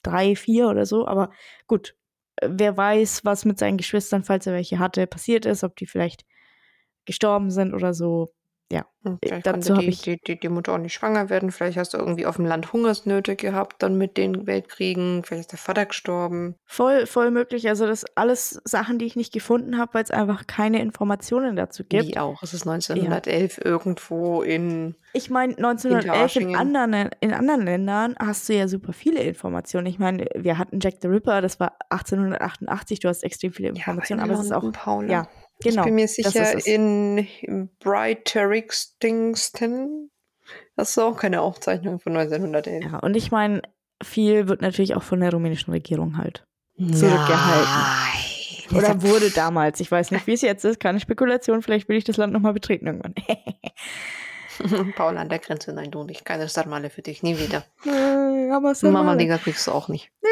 drei, 0.03 0.35
vier 0.35 0.67
oder 0.67 0.85
so. 0.85 1.07
Aber 1.07 1.29
gut, 1.67 1.95
wer 2.41 2.75
weiß, 2.75 3.23
was 3.23 3.45
mit 3.45 3.59
seinen 3.59 3.77
Geschwistern, 3.77 4.23
falls 4.23 4.47
er 4.47 4.53
welche 4.53 4.79
hatte, 4.79 5.05
passiert 5.07 5.45
ist, 5.45 5.63
ob 5.63 5.75
die 5.75 5.85
vielleicht 5.85 6.25
gestorben 7.05 7.51
sind 7.51 7.73
oder 7.73 7.93
so 7.93 8.31
ja, 8.71 8.85
hm, 9.03 9.19
vielleicht 9.21 9.45
dazu 9.45 9.75
habe 9.75 9.85
ich 9.85 10.01
die, 10.01 10.17
die, 10.25 10.39
die 10.39 10.47
Mutter 10.47 10.73
auch 10.73 10.77
nicht 10.77 10.93
schwanger 10.93 11.29
werden. 11.29 11.51
Vielleicht 11.51 11.77
hast 11.77 11.93
du 11.93 11.97
irgendwie 11.97 12.25
auf 12.25 12.37
dem 12.37 12.45
Land 12.45 12.71
Hungersnöte 12.71 13.35
gehabt, 13.35 13.83
dann 13.83 13.97
mit 13.97 14.15
den 14.15 14.47
Weltkriegen. 14.47 15.23
Vielleicht 15.23 15.41
ist 15.41 15.51
der 15.51 15.59
Vater 15.59 15.85
gestorben. 15.85 16.55
Voll, 16.65 17.05
voll 17.05 17.31
möglich. 17.31 17.67
Also 17.67 17.85
das 17.85 18.05
alles 18.15 18.61
Sachen, 18.63 18.97
die 18.97 19.05
ich 19.05 19.17
nicht 19.17 19.33
gefunden 19.33 19.77
habe, 19.77 19.95
weil 19.95 20.03
es 20.03 20.11
einfach 20.11 20.47
keine 20.47 20.81
Informationen 20.81 21.57
dazu 21.57 21.83
gibt. 21.83 22.07
Wie 22.07 22.17
auch. 22.17 22.41
Es 22.43 22.53
ist 22.53 22.65
1911 22.65 23.57
ja. 23.57 23.65
irgendwo 23.65 24.41
in. 24.41 24.95
Ich 25.11 25.29
meine, 25.29 25.57
1911 25.57 26.35
in 26.37 26.55
anderen, 26.55 27.09
in 27.19 27.33
anderen 27.33 27.65
Ländern 27.65 28.15
hast 28.17 28.47
du 28.47 28.53
ja 28.53 28.69
super 28.69 28.93
viele 28.93 29.21
Informationen. 29.21 29.87
Ich 29.87 29.99
meine, 29.99 30.27
wir 30.33 30.57
hatten 30.57 30.79
Jack 30.79 30.95
the 31.01 31.09
Ripper, 31.09 31.41
das 31.41 31.59
war 31.59 31.73
1888. 31.89 33.01
Du 33.01 33.09
hast 33.09 33.23
extrem 33.23 33.51
viele 33.51 33.69
Informationen, 33.69 34.19
ja, 34.19 34.23
aber, 34.23 34.33
aber 34.35 34.41
es 34.41 34.45
ist 34.45 34.53
auch. 34.53 34.71
Paula. 34.71 35.11
Ja, 35.11 35.27
Genau. 35.63 35.81
Ich 35.81 35.85
bin 35.85 35.95
mir 35.95 36.07
sicher, 36.07 36.65
in, 36.65 37.27
in 37.41 37.69
Brighterixtingston 37.79 40.09
hast 40.77 40.97
du 40.97 41.01
auch 41.01 41.17
keine 41.17 41.41
Aufzeichnung 41.41 41.99
von 41.99 42.15
1911. 42.17 42.91
Ja, 42.91 42.99
und 42.99 43.15
ich 43.15 43.31
meine, 43.31 43.61
viel 44.03 44.47
wird 44.47 44.61
natürlich 44.61 44.95
auch 44.95 45.03
von 45.03 45.19
der 45.19 45.31
rumänischen 45.31 45.71
Regierung 45.71 46.17
halt 46.17 46.45
zurückgehalten. 46.77 47.69
Nein. 48.71 48.77
Oder 48.77 49.01
wurde 49.01 49.31
damals. 49.31 49.79
Ich 49.79 49.91
weiß 49.91 50.11
nicht, 50.11 50.27
wie 50.27 50.33
es 50.33 50.41
jetzt 50.41 50.63
ist. 50.63 50.79
Keine 50.79 50.99
Spekulation. 50.99 51.61
Vielleicht 51.61 51.89
will 51.89 51.97
ich 51.97 52.05
das 52.05 52.17
Land 52.17 52.33
nochmal 52.33 52.53
betreten 52.53 52.87
irgendwann. 52.87 53.15
Paul 54.95 55.17
an 55.17 55.29
der 55.29 55.39
Grenze, 55.39 55.73
nein, 55.73 55.91
du 55.91 56.03
nicht. 56.03 56.25
Keine 56.25 56.47
Sarmale 56.47 56.89
für 56.89 57.01
dich, 57.01 57.23
nie 57.23 57.37
wieder. 57.37 57.63
Äh, 57.85 58.51
aber 58.51 58.73
Mama 58.83 59.13
Liga 59.13 59.37
kriegst 59.37 59.65
du 59.67 59.71
auch 59.71 59.87
nicht. 59.87 60.11
Äh, 60.21 60.27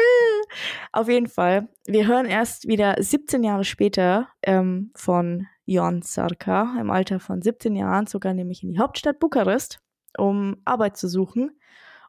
auf 0.92 1.08
jeden 1.08 1.28
Fall. 1.28 1.68
Wir 1.86 2.06
hören 2.06 2.26
erst 2.26 2.68
wieder 2.68 2.96
17 2.98 3.42
Jahre 3.42 3.64
später 3.64 4.28
ähm, 4.42 4.90
von 4.94 5.46
Jon 5.64 6.02
Sarka. 6.02 6.76
Im 6.78 6.90
Alter 6.90 7.20
von 7.20 7.40
17 7.40 7.74
Jahren 7.76 8.06
zog 8.06 8.24
er 8.24 8.34
nämlich 8.34 8.62
in 8.62 8.70
die 8.70 8.78
Hauptstadt 8.78 9.20
Bukarest, 9.20 9.80
um 10.18 10.56
Arbeit 10.64 10.96
zu 10.96 11.08
suchen 11.08 11.58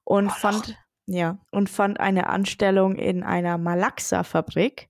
und 0.04 0.28
oh, 0.28 0.30
fand 0.30 0.78
ja 1.06 1.40
und 1.52 1.70
fand 1.70 2.00
eine 2.00 2.28
Anstellung 2.28 2.96
in 2.96 3.24
einer 3.24 3.58
Malaxa-Fabrik. 3.58 4.90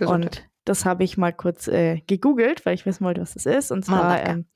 Und 0.00 0.48
das 0.64 0.84
habe 0.84 1.04
ich 1.04 1.16
mal 1.16 1.32
kurz 1.32 1.68
äh, 1.68 2.00
gegoogelt, 2.06 2.64
weil 2.64 2.74
ich 2.74 2.86
wissen 2.86 3.04
wollte, 3.04 3.20
was 3.20 3.34
das 3.34 3.46
ist. 3.46 3.70
Und 3.70 3.84
zwar 3.84 4.24
ähm, 4.24 4.46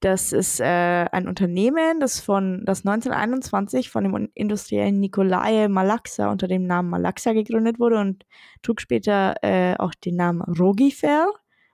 das 0.00 0.32
ist 0.32 0.60
äh, 0.60 0.64
ein 1.10 1.26
Unternehmen, 1.26 2.00
das 2.00 2.20
von 2.20 2.64
das 2.66 2.80
1921 2.80 3.90
von 3.90 4.04
dem 4.04 4.28
Industriellen 4.34 5.00
Nikolai 5.00 5.68
Malaxa 5.68 6.30
unter 6.30 6.48
dem 6.48 6.66
Namen 6.66 6.90
Malaxa 6.90 7.32
gegründet 7.32 7.78
wurde 7.78 7.98
und 7.98 8.26
trug 8.62 8.80
später 8.80 9.36
äh, 9.42 9.74
auch 9.78 9.94
den 9.94 10.16
Namen 10.16 10.42
Rogifer 10.42 11.28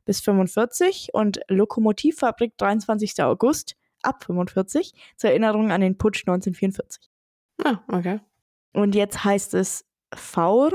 bis 0.05 0.21
45 0.21 1.11
und 1.13 1.41
Lokomotivfabrik 1.49 2.57
23. 2.59 3.23
August 3.23 3.77
ab 4.03 4.25
45 4.25 4.93
zur 5.17 5.31
Erinnerung 5.31 5.71
an 5.71 5.81
den 5.81 5.99
Putsch 5.99 6.23
1944. 6.27 7.11
Ah, 7.65 7.79
okay. 7.89 8.21
Und 8.73 8.95
jetzt 8.95 9.25
heißt 9.25 9.55
es 9.55 9.85
FAUR, 10.15 10.73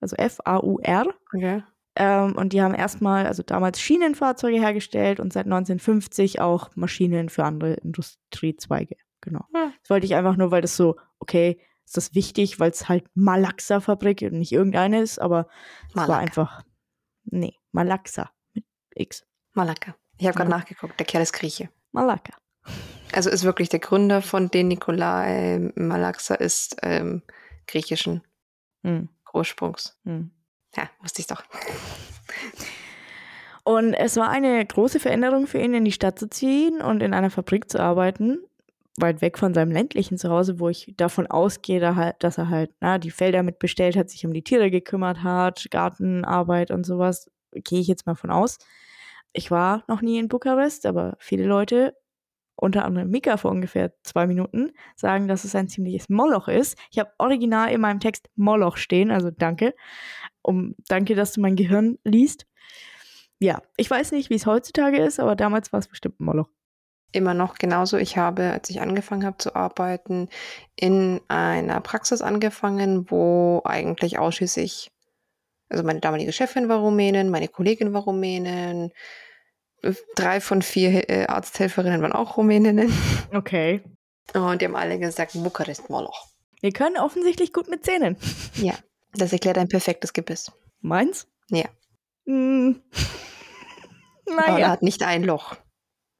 also 0.00 0.16
F-A-U-R. 0.16 1.06
Okay. 1.34 1.62
Ähm, 1.94 2.36
und 2.36 2.52
die 2.52 2.62
haben 2.62 2.74
erstmal, 2.74 3.26
also 3.26 3.42
damals 3.42 3.80
Schienenfahrzeuge 3.80 4.58
hergestellt 4.58 5.20
und 5.20 5.32
seit 5.32 5.44
1950 5.44 6.40
auch 6.40 6.70
Maschinen 6.74 7.28
für 7.28 7.44
andere 7.44 7.74
Industriezweige. 7.74 8.96
Genau. 9.20 9.44
Ja. 9.54 9.72
Das 9.80 9.90
wollte 9.90 10.06
ich 10.06 10.14
einfach 10.14 10.36
nur, 10.36 10.50
weil 10.50 10.62
das 10.62 10.76
so, 10.76 10.96
okay, 11.18 11.60
ist 11.84 11.96
das 11.96 12.14
wichtig, 12.14 12.60
weil 12.60 12.70
es 12.70 12.88
halt 12.88 13.04
Malaxa-Fabrik 13.14 14.22
und 14.22 14.38
nicht 14.38 14.52
irgendeine 14.52 15.02
ist, 15.02 15.18
aber 15.18 15.46
es 15.88 15.96
war 15.96 16.18
einfach, 16.18 16.62
nee, 17.24 17.54
Malaxa 17.72 18.30
mit 18.54 18.64
X. 18.94 19.26
Malaka. 19.52 19.94
Ich 20.16 20.26
habe 20.26 20.36
gerade 20.36 20.50
ja. 20.50 20.56
nachgeguckt, 20.56 20.98
der 20.98 21.06
Kerl 21.06 21.22
ist 21.22 21.32
Grieche. 21.32 21.68
Malaka. 21.90 22.32
Also 23.12 23.28
ist 23.28 23.44
wirklich 23.44 23.68
der 23.68 23.80
Gründer 23.80 24.22
von 24.22 24.48
den 24.48 24.68
Nikolai 24.68 25.70
Malaxa 25.74 26.34
ist 26.34 26.76
ähm, 26.82 27.22
griechischen 27.66 28.22
hm. 28.82 29.08
Ursprungs. 29.32 29.98
Hm. 30.04 30.30
Ja, 30.76 30.88
wusste 31.00 31.20
ich 31.20 31.26
doch. 31.26 31.42
Und 33.64 33.94
es 33.94 34.16
war 34.16 34.28
eine 34.28 34.64
große 34.64 34.98
Veränderung 34.98 35.46
für 35.46 35.58
ihn, 35.58 35.74
in 35.74 35.84
die 35.84 35.92
Stadt 35.92 36.18
zu 36.18 36.28
ziehen 36.28 36.80
und 36.80 37.00
in 37.00 37.14
einer 37.14 37.30
Fabrik 37.30 37.70
zu 37.70 37.78
arbeiten, 37.78 38.38
weit 38.96 39.20
weg 39.20 39.38
von 39.38 39.54
seinem 39.54 39.70
ländlichen 39.70 40.18
Zuhause, 40.18 40.58
wo 40.58 40.68
ich 40.68 40.94
davon 40.96 41.28
ausgehe, 41.28 41.78
dass 42.18 42.38
er 42.38 42.48
halt 42.48 42.72
na, 42.80 42.98
die 42.98 43.12
Felder 43.12 43.44
mitbestellt 43.44 43.96
hat, 43.96 44.10
sich 44.10 44.26
um 44.26 44.32
die 44.32 44.42
Tiere 44.42 44.70
gekümmert 44.70 45.22
hat, 45.22 45.68
Gartenarbeit 45.70 46.72
und 46.72 46.84
sowas. 46.84 47.30
Gehe 47.52 47.80
ich 47.80 47.86
jetzt 47.86 48.06
mal 48.06 48.16
von 48.16 48.30
aus. 48.30 48.58
Ich 49.32 49.52
war 49.52 49.84
noch 49.86 50.02
nie 50.02 50.18
in 50.18 50.28
Bukarest, 50.28 50.84
aber 50.84 51.16
viele 51.20 51.44
Leute 51.44 51.94
unter 52.56 52.84
anderem 52.84 53.10
Mika 53.10 53.36
vor 53.36 53.50
ungefähr 53.50 53.92
zwei 54.02 54.26
Minuten, 54.26 54.72
sagen, 54.94 55.26
dass 55.26 55.44
es 55.44 55.54
ein 55.54 55.68
ziemliches 55.68 56.08
Moloch 56.08 56.48
ist. 56.48 56.78
Ich 56.90 56.98
habe 56.98 57.10
original 57.18 57.70
in 57.72 57.80
meinem 57.80 57.98
Text 57.98 58.30
Moloch 58.36 58.76
stehen, 58.76 59.10
also 59.10 59.30
danke. 59.30 59.74
Um, 60.42 60.74
danke, 60.88 61.14
dass 61.14 61.32
du 61.32 61.40
mein 61.40 61.56
Gehirn 61.56 61.98
liest. 62.04 62.46
Ja, 63.38 63.60
ich 63.76 63.90
weiß 63.90 64.12
nicht, 64.12 64.30
wie 64.30 64.34
es 64.34 64.46
heutzutage 64.46 64.98
ist, 64.98 65.18
aber 65.18 65.34
damals 65.34 65.72
war 65.72 65.80
es 65.80 65.88
bestimmt 65.88 66.20
ein 66.20 66.24
Moloch. 66.24 66.48
Immer 67.12 67.34
noch 67.34 67.56
genauso. 67.56 67.98
Ich 67.98 68.16
habe, 68.16 68.52
als 68.52 68.70
ich 68.70 68.80
angefangen 68.80 69.26
habe 69.26 69.38
zu 69.38 69.54
arbeiten, 69.54 70.28
in 70.76 71.20
einer 71.28 71.80
Praxis 71.80 72.22
angefangen, 72.22 73.10
wo 73.10 73.60
eigentlich 73.64 74.18
ausschließlich, 74.18 74.90
also 75.68 75.84
meine 75.84 76.00
damalige 76.00 76.32
Chefin 76.32 76.68
war 76.68 76.78
Rumänin, 76.78 77.30
meine 77.30 77.48
Kollegin 77.48 77.92
war 77.92 78.02
Rumänin, 78.02 78.92
drei 80.14 80.40
von 80.40 80.62
vier 80.62 81.10
äh, 81.10 81.26
Arzthelferinnen 81.26 82.00
waren 82.02 82.12
auch 82.12 82.36
Rumäninnen. 82.36 82.92
Okay. 83.34 83.82
Und 84.34 84.62
die 84.62 84.66
haben 84.66 84.76
alle 84.76 84.98
gesagt, 84.98 85.32
Bukarest 85.34 85.90
Moloch. 85.90 86.28
Wir 86.60 86.72
können 86.72 86.96
offensichtlich 86.96 87.52
gut 87.52 87.68
mit 87.68 87.84
Zähnen. 87.84 88.16
Ja, 88.54 88.74
das 89.14 89.32
erklärt 89.32 89.58
ein 89.58 89.68
perfektes 89.68 90.12
Gebiss. 90.12 90.52
Meins? 90.80 91.26
Ja. 91.50 91.64
Mm. 92.24 92.76
naja. 94.26 94.42
Paula 94.46 94.68
hat 94.70 94.82
nicht 94.82 95.02
ein 95.02 95.24
Loch. 95.24 95.56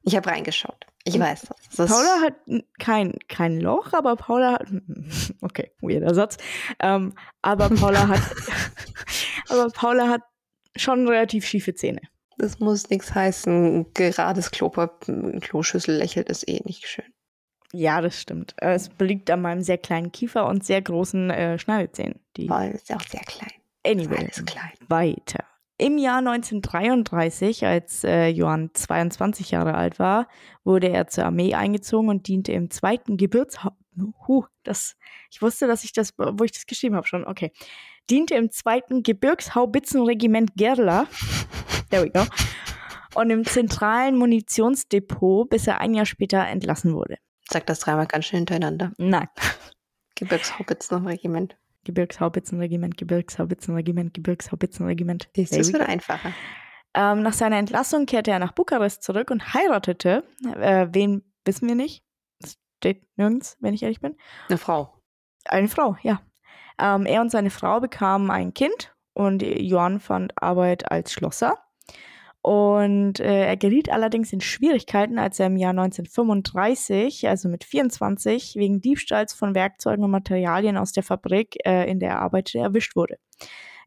Ich 0.02 0.16
habe 0.16 0.28
reingeschaut. 0.28 0.84
Ich 1.04 1.16
weiß 1.16 1.46
das. 1.76 1.90
Paula 1.90 2.20
hat 2.22 2.34
kein, 2.80 3.14
kein 3.28 3.60
Loch, 3.60 3.92
aber 3.92 4.16
Paula 4.16 4.54
hat. 4.54 4.66
Okay, 5.40 5.70
weirder 5.80 6.12
Satz. 6.12 6.38
Ähm, 6.80 7.14
aber 7.40 7.68
Paula 7.70 8.08
hat. 8.08 8.20
aber 9.48 9.68
Paula 9.70 10.08
hat 10.08 10.22
schon 10.74 11.06
relativ 11.06 11.46
schiefe 11.46 11.74
Zähne. 11.74 12.00
Das 12.38 12.58
muss 12.58 12.90
nichts 12.90 13.14
heißen. 13.14 13.92
Gerades 13.94 14.50
Klopapier, 14.50 15.38
Kloschüssel 15.40 15.96
lächelt 15.96 16.28
ist 16.28 16.48
eh 16.48 16.60
nicht 16.64 16.86
schön. 16.88 17.11
Ja, 17.72 18.00
das 18.00 18.20
stimmt. 18.20 18.54
Äh, 18.58 18.74
es 18.74 18.90
liegt 19.00 19.30
an 19.30 19.40
meinem 19.40 19.62
sehr 19.62 19.78
kleinen 19.78 20.12
Kiefer 20.12 20.46
und 20.46 20.64
sehr 20.64 20.82
großen 20.82 21.30
äh, 21.30 21.58
Schneidezähnen. 21.58 22.20
Die 22.36 22.48
oh, 22.50 22.70
ist 22.72 22.92
auch 22.92 23.02
sehr 23.02 23.22
klein. 23.22 23.52
Anyway, 23.84 24.18
alles 24.18 24.44
klein. 24.44 24.72
weiter. 24.88 25.44
Im 25.78 25.98
Jahr 25.98 26.18
1933, 26.18 27.66
als 27.66 28.04
äh, 28.04 28.28
Johann 28.28 28.70
22 28.72 29.50
Jahre 29.50 29.74
alt 29.74 29.98
war, 29.98 30.28
wurde 30.64 30.88
er 30.88 31.08
zur 31.08 31.24
Armee 31.24 31.54
eingezogen 31.54 32.08
und 32.08 32.28
diente 32.28 32.52
im 32.52 32.70
zweiten 32.70 33.16
Gebirgshaupt. 33.16 33.76
Huh, 34.28 34.44
das, 34.62 34.96
ich 35.30 35.42
wusste, 35.42 35.66
dass 35.66 35.82
ich 35.82 35.92
das, 35.92 36.14
wo 36.16 36.44
ich 36.44 36.52
das 36.52 36.66
geschrieben 36.66 36.94
habe 36.94 37.06
schon, 37.06 37.26
okay. 37.26 37.52
Diente 38.10 38.34
im 38.34 38.50
zweiten 38.50 39.02
Gebirgshaubitzenregiment 39.02 40.52
Gerla 40.56 41.06
There 41.90 42.04
we 42.04 42.10
go. 42.10 42.24
Und 43.14 43.30
im 43.30 43.44
zentralen 43.44 44.16
Munitionsdepot, 44.16 45.50
bis 45.50 45.66
er 45.66 45.80
ein 45.80 45.92
Jahr 45.92 46.06
später 46.06 46.46
entlassen 46.46 46.94
wurde. 46.94 47.18
Sag 47.52 47.66
das 47.66 47.80
dreimal 47.80 48.06
ganz 48.06 48.24
schön 48.24 48.38
hintereinander. 48.38 48.92
Nein. 48.98 49.28
Gebirgshaubitzenregiment. 50.14 51.56
Gebirgshaubitzenregiment, 51.84 52.96
Gebirgshaubitzenregiment, 52.96 54.14
Gebirgshaubitzenregiment. 54.14 55.28
Das 55.36 55.50
ist 55.50 55.72
wird 55.72 55.82
einfacher. 55.82 56.32
Ähm, 56.94 57.22
nach 57.22 57.32
seiner 57.32 57.56
Entlassung 57.56 58.06
kehrte 58.06 58.30
er 58.30 58.38
nach 58.38 58.52
Bukarest 58.52 59.02
zurück 59.02 59.30
und 59.30 59.54
heiratete. 59.54 60.24
Äh, 60.56 60.88
wen 60.92 61.22
wissen 61.44 61.66
wir 61.68 61.74
nicht? 61.74 62.04
Steht 62.78 63.06
nirgends, 63.16 63.56
wenn 63.60 63.74
ich 63.74 63.82
ehrlich 63.82 64.00
bin. 64.00 64.16
Eine 64.48 64.58
Frau. 64.58 65.00
Eine 65.44 65.68
Frau, 65.68 65.96
ja. 66.02 66.20
Ähm, 66.78 67.06
er 67.06 67.20
und 67.20 67.30
seine 67.30 67.50
Frau 67.50 67.80
bekamen 67.80 68.30
ein 68.30 68.54
Kind 68.54 68.94
und 69.14 69.42
Johann 69.42 70.00
fand 70.00 70.40
Arbeit 70.40 70.90
als 70.90 71.12
Schlosser. 71.12 71.58
Und 72.42 73.20
äh, 73.20 73.46
er 73.46 73.56
geriet 73.56 73.88
allerdings 73.88 74.32
in 74.32 74.40
Schwierigkeiten, 74.40 75.18
als 75.18 75.38
er 75.38 75.46
im 75.46 75.56
Jahr 75.56 75.70
1935, 75.70 77.28
also 77.28 77.48
mit 77.48 77.62
24, 77.62 78.56
wegen 78.56 78.80
Diebstahls 78.80 79.32
von 79.32 79.54
Werkzeugen 79.54 80.04
und 80.04 80.10
Materialien 80.10 80.76
aus 80.76 80.90
der 80.90 81.04
Fabrik, 81.04 81.56
äh, 81.64 81.88
in 81.88 82.00
der 82.00 82.10
er 82.10 82.20
arbeitete, 82.20 82.58
erwischt 82.58 82.96
wurde. 82.96 83.18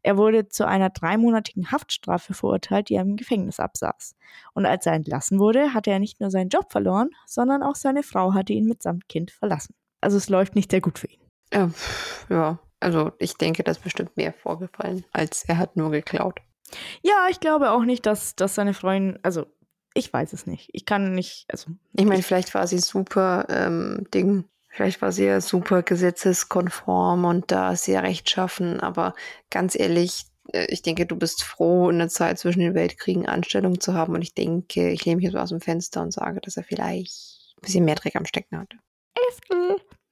Er 0.02 0.16
wurde 0.16 0.48
zu 0.48 0.66
einer 0.66 0.88
dreimonatigen 0.88 1.70
Haftstrafe 1.70 2.32
verurteilt, 2.32 2.88
die 2.88 2.94
er 2.94 3.02
im 3.02 3.16
Gefängnis 3.16 3.60
absaß. 3.60 4.14
Und 4.54 4.64
als 4.64 4.86
er 4.86 4.94
entlassen 4.94 5.38
wurde, 5.38 5.74
hatte 5.74 5.90
er 5.90 5.98
nicht 5.98 6.20
nur 6.20 6.30
seinen 6.30 6.48
Job 6.48 6.70
verloren, 6.70 7.10
sondern 7.26 7.62
auch 7.62 7.74
seine 7.74 8.02
Frau 8.02 8.32
hatte 8.32 8.54
ihn 8.54 8.66
mitsamt 8.66 9.08
Kind 9.08 9.32
verlassen. 9.32 9.74
Also 10.00 10.16
es 10.16 10.28
läuft 10.28 10.54
nicht 10.54 10.70
sehr 10.70 10.80
gut 10.80 10.98
für 10.98 11.08
ihn. 11.08 11.20
Ja, 11.52 11.70
ja, 12.30 12.58
also 12.80 13.12
ich 13.18 13.34
denke, 13.34 13.64
das 13.64 13.78
ist 13.78 13.82
bestimmt 13.82 14.16
mehr 14.16 14.32
vorgefallen, 14.32 15.04
als 15.12 15.44
er 15.44 15.58
hat 15.58 15.76
nur 15.76 15.90
geklaut. 15.90 16.40
Ja, 17.02 17.26
ich 17.30 17.40
glaube 17.40 17.70
auch 17.70 17.84
nicht, 17.84 18.06
dass, 18.06 18.36
dass 18.36 18.54
seine 18.54 18.74
Freundin, 18.74 19.18
also 19.22 19.46
ich 19.94 20.12
weiß 20.12 20.32
es 20.32 20.46
nicht. 20.46 20.68
Ich 20.72 20.84
kann 20.84 21.14
nicht, 21.14 21.46
also. 21.48 21.70
Ich 21.94 22.04
meine, 22.04 22.22
vielleicht 22.22 22.54
war 22.54 22.66
sie 22.66 22.78
super 22.78 23.46
ähm, 23.48 24.06
Ding. 24.12 24.44
Vielleicht 24.68 25.00
war 25.00 25.10
sie 25.10 25.24
ja 25.24 25.40
super 25.40 25.82
gesetzeskonform 25.82 27.24
und 27.24 27.50
da 27.50 27.72
ist 27.72 27.84
sie 27.84 27.92
ja 27.92 28.00
rechtschaffen, 28.00 28.78
aber 28.80 29.14
ganz 29.48 29.74
ehrlich, 29.74 30.26
äh, 30.52 30.66
ich 30.68 30.82
denke, 30.82 31.06
du 31.06 31.16
bist 31.16 31.44
froh, 31.44 31.88
in 31.88 31.98
der 31.98 32.10
Zeit 32.10 32.38
zwischen 32.38 32.60
den 32.60 32.74
Weltkriegen 32.74 33.26
Anstellung 33.26 33.80
zu 33.80 33.94
haben 33.94 34.14
und 34.14 34.20
ich 34.20 34.34
denke, 34.34 34.90
ich 34.90 35.06
lehne 35.06 35.22
mich 35.22 35.32
so 35.32 35.38
aus 35.38 35.48
dem 35.48 35.62
Fenster 35.62 36.02
und 36.02 36.12
sage, 36.12 36.42
dass 36.42 36.58
er 36.58 36.64
vielleicht 36.64 37.54
ein 37.56 37.62
bisschen 37.62 37.84
mehr 37.86 37.94
Dreck 37.94 38.16
am 38.16 38.26
Stecken 38.26 38.58
hatte. 38.58 38.76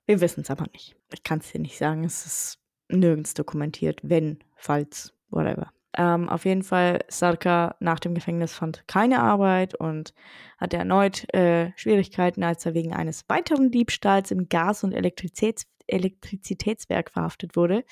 Wir 0.06 0.20
wissen 0.20 0.40
es 0.40 0.50
aber 0.50 0.66
nicht. 0.72 0.96
Ich 1.12 1.22
kann 1.22 1.40
es 1.40 1.52
dir 1.52 1.60
nicht 1.60 1.78
sagen. 1.78 2.04
Es 2.04 2.24
ist 2.26 2.58
nirgends 2.88 3.34
dokumentiert, 3.34 4.00
wenn, 4.02 4.38
falls, 4.56 5.12
whatever. 5.28 5.72
Ähm, 5.96 6.28
auf 6.28 6.44
jeden 6.44 6.62
Fall, 6.62 7.04
Sarka 7.08 7.76
nach 7.78 8.00
dem 8.00 8.14
Gefängnis 8.14 8.52
fand 8.52 8.86
keine 8.88 9.20
Arbeit 9.20 9.74
und 9.74 10.12
hatte 10.58 10.76
erneut 10.76 11.32
äh, 11.32 11.72
Schwierigkeiten, 11.76 12.42
als 12.42 12.66
er 12.66 12.74
wegen 12.74 12.92
eines 12.92 13.28
weiteren 13.28 13.70
Diebstahls 13.70 14.30
im 14.30 14.48
Gas- 14.48 14.84
und 14.84 14.92
Elektrizitäts 14.92 15.66
Elektrizitätswerk 15.86 17.10
verhaftet 17.10 17.56
wurde. 17.56 17.84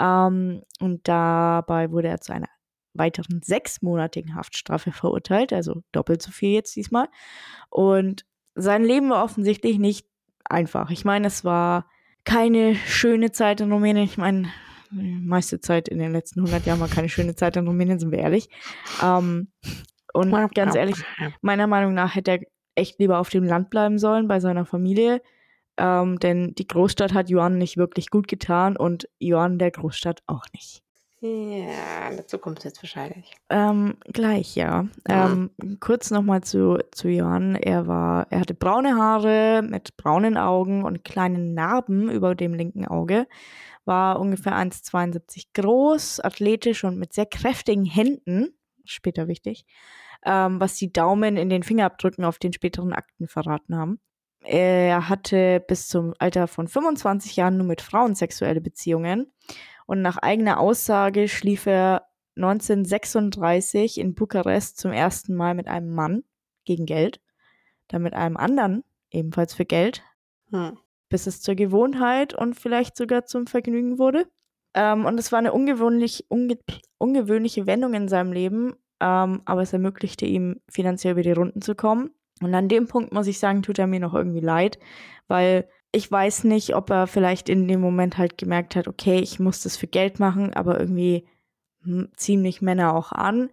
Ähm, 0.00 0.62
und 0.80 1.06
dabei 1.06 1.90
wurde 1.92 2.08
er 2.08 2.20
zu 2.20 2.32
einer 2.32 2.48
weiteren 2.92 3.40
sechsmonatigen 3.42 4.34
Haftstrafe 4.34 4.92
verurteilt, 4.92 5.52
also 5.52 5.82
doppelt 5.92 6.22
so 6.22 6.32
viel 6.32 6.50
jetzt 6.50 6.74
diesmal. 6.74 7.08
Und 7.68 8.26
sein 8.54 8.84
Leben 8.84 9.10
war 9.10 9.24
offensichtlich 9.24 9.78
nicht 9.78 10.06
einfach. 10.44 10.90
Ich 10.90 11.04
meine, 11.04 11.28
es 11.28 11.44
war 11.44 11.86
keine 12.24 12.74
schöne 12.74 13.32
Zeit 13.32 13.60
in 13.60 13.72
Rumänien. 13.72 14.04
Ich 14.04 14.18
meine, 14.18 14.48
die 14.90 15.20
meiste 15.20 15.60
Zeit 15.60 15.88
in 15.88 15.98
den 15.98 16.12
letzten 16.12 16.40
100 16.40 16.66
Jahren 16.66 16.80
war 16.80 16.88
keine 16.88 17.08
schöne 17.08 17.34
Zeit 17.34 17.56
in 17.56 17.66
Rumänien, 17.66 17.98
sind 17.98 18.10
wir 18.10 18.18
ehrlich. 18.18 18.48
Ähm, 19.02 19.48
und 20.12 20.54
ganz 20.54 20.74
ehrlich, 20.74 20.96
meiner 21.40 21.66
Meinung 21.66 21.94
nach 21.94 22.14
hätte 22.14 22.32
er 22.32 22.40
echt 22.74 22.98
lieber 22.98 23.18
auf 23.18 23.28
dem 23.28 23.44
Land 23.44 23.70
bleiben 23.70 23.98
sollen 23.98 24.28
bei 24.28 24.40
seiner 24.40 24.66
Familie. 24.66 25.22
Ähm, 25.76 26.18
denn 26.18 26.54
die 26.56 26.66
Großstadt 26.66 27.14
hat 27.14 27.30
Johann 27.30 27.58
nicht 27.58 27.76
wirklich 27.76 28.10
gut 28.10 28.28
getan 28.28 28.76
und 28.76 29.08
Johann 29.18 29.58
der 29.58 29.70
Großstadt 29.70 30.22
auch 30.26 30.44
nicht. 30.52 30.82
Ja, 31.22 32.10
dazu 32.16 32.38
kommt 32.38 32.58
es 32.58 32.64
jetzt 32.64 32.82
wahrscheinlich. 32.82 33.30
Ähm, 33.50 33.96
gleich, 34.04 34.56
ja. 34.56 34.86
Ähm, 35.06 35.50
kurz 35.78 36.10
nochmal 36.10 36.42
zu, 36.42 36.78
zu 36.92 37.08
Johann. 37.08 37.56
Er 37.56 37.86
war, 37.86 38.26
er 38.30 38.40
hatte 38.40 38.54
braune 38.54 38.96
Haare 38.96 39.62
mit 39.62 39.98
braunen 39.98 40.38
Augen 40.38 40.82
und 40.82 41.04
kleinen 41.04 41.52
Narben 41.52 42.10
über 42.10 42.34
dem 42.34 42.54
linken 42.54 42.86
Auge 42.86 43.26
war 43.90 44.20
ungefähr 44.20 44.54
1,72 44.54 45.48
groß, 45.52 46.20
athletisch 46.20 46.84
und 46.84 46.96
mit 46.96 47.12
sehr 47.12 47.26
kräftigen 47.26 47.84
Händen, 47.84 48.56
später 48.84 49.26
wichtig, 49.26 49.66
ähm, 50.24 50.60
was 50.60 50.76
die 50.76 50.92
Daumen 50.92 51.36
in 51.36 51.50
den 51.50 51.64
Fingerabdrücken 51.64 52.24
auf 52.24 52.38
den 52.38 52.52
späteren 52.52 52.92
Akten 52.92 53.26
verraten 53.26 53.76
haben. 53.76 54.00
Er 54.42 55.08
hatte 55.08 55.62
bis 55.66 55.88
zum 55.88 56.14
Alter 56.20 56.46
von 56.46 56.68
25 56.68 57.34
Jahren 57.34 57.56
nur 57.56 57.66
mit 57.66 57.82
Frauen 57.82 58.14
sexuelle 58.14 58.60
Beziehungen 58.60 59.32
und 59.86 60.02
nach 60.02 60.16
eigener 60.18 60.60
Aussage 60.60 61.26
schlief 61.26 61.66
er 61.66 62.06
1936 62.36 63.98
in 63.98 64.14
Bukarest 64.14 64.78
zum 64.78 64.92
ersten 64.92 65.34
Mal 65.34 65.54
mit 65.54 65.66
einem 65.66 65.92
Mann 65.92 66.22
gegen 66.64 66.86
Geld, 66.86 67.20
dann 67.88 68.02
mit 68.02 68.14
einem 68.14 68.36
anderen 68.36 68.84
ebenfalls 69.10 69.52
für 69.52 69.64
Geld. 69.64 70.04
Hm 70.52 70.78
bis 71.10 71.26
es 71.26 71.42
zur 71.42 71.54
Gewohnheit 71.54 72.32
und 72.32 72.58
vielleicht 72.58 72.96
sogar 72.96 73.26
zum 73.26 73.46
Vergnügen 73.46 73.98
wurde. 73.98 74.26
Ähm, 74.74 75.04
und 75.04 75.18
es 75.18 75.30
war 75.32 75.38
eine 75.38 75.52
ungewöhnlich, 75.52 76.24
unge 76.28 76.58
ungewöhnliche 76.98 77.66
Wendung 77.66 77.92
in 77.92 78.08
seinem 78.08 78.32
Leben, 78.32 78.74
ähm, 79.00 79.42
aber 79.44 79.62
es 79.62 79.72
ermöglichte 79.72 80.24
ihm, 80.24 80.60
finanziell 80.70 81.12
über 81.12 81.22
die 81.22 81.32
Runden 81.32 81.60
zu 81.60 81.74
kommen. 81.74 82.10
Und 82.40 82.54
an 82.54 82.68
dem 82.68 82.86
Punkt 82.86 83.12
muss 83.12 83.26
ich 83.26 83.38
sagen, 83.38 83.62
tut 83.62 83.78
er 83.78 83.86
mir 83.86 84.00
noch 84.00 84.14
irgendwie 84.14 84.40
leid, 84.40 84.78
weil 85.28 85.68
ich 85.92 86.10
weiß 86.10 86.44
nicht, 86.44 86.74
ob 86.74 86.88
er 86.90 87.06
vielleicht 87.06 87.48
in 87.48 87.66
dem 87.68 87.80
Moment 87.80 88.16
halt 88.16 88.38
gemerkt 88.38 88.76
hat, 88.76 88.86
okay, 88.88 89.18
ich 89.18 89.40
muss 89.40 89.62
das 89.62 89.76
für 89.76 89.88
Geld 89.88 90.20
machen, 90.20 90.54
aber 90.54 90.78
irgendwie 90.78 91.26
hm, 91.82 92.08
ziehen 92.16 92.42
mich 92.42 92.62
Männer 92.62 92.94
auch 92.94 93.12
an 93.12 93.50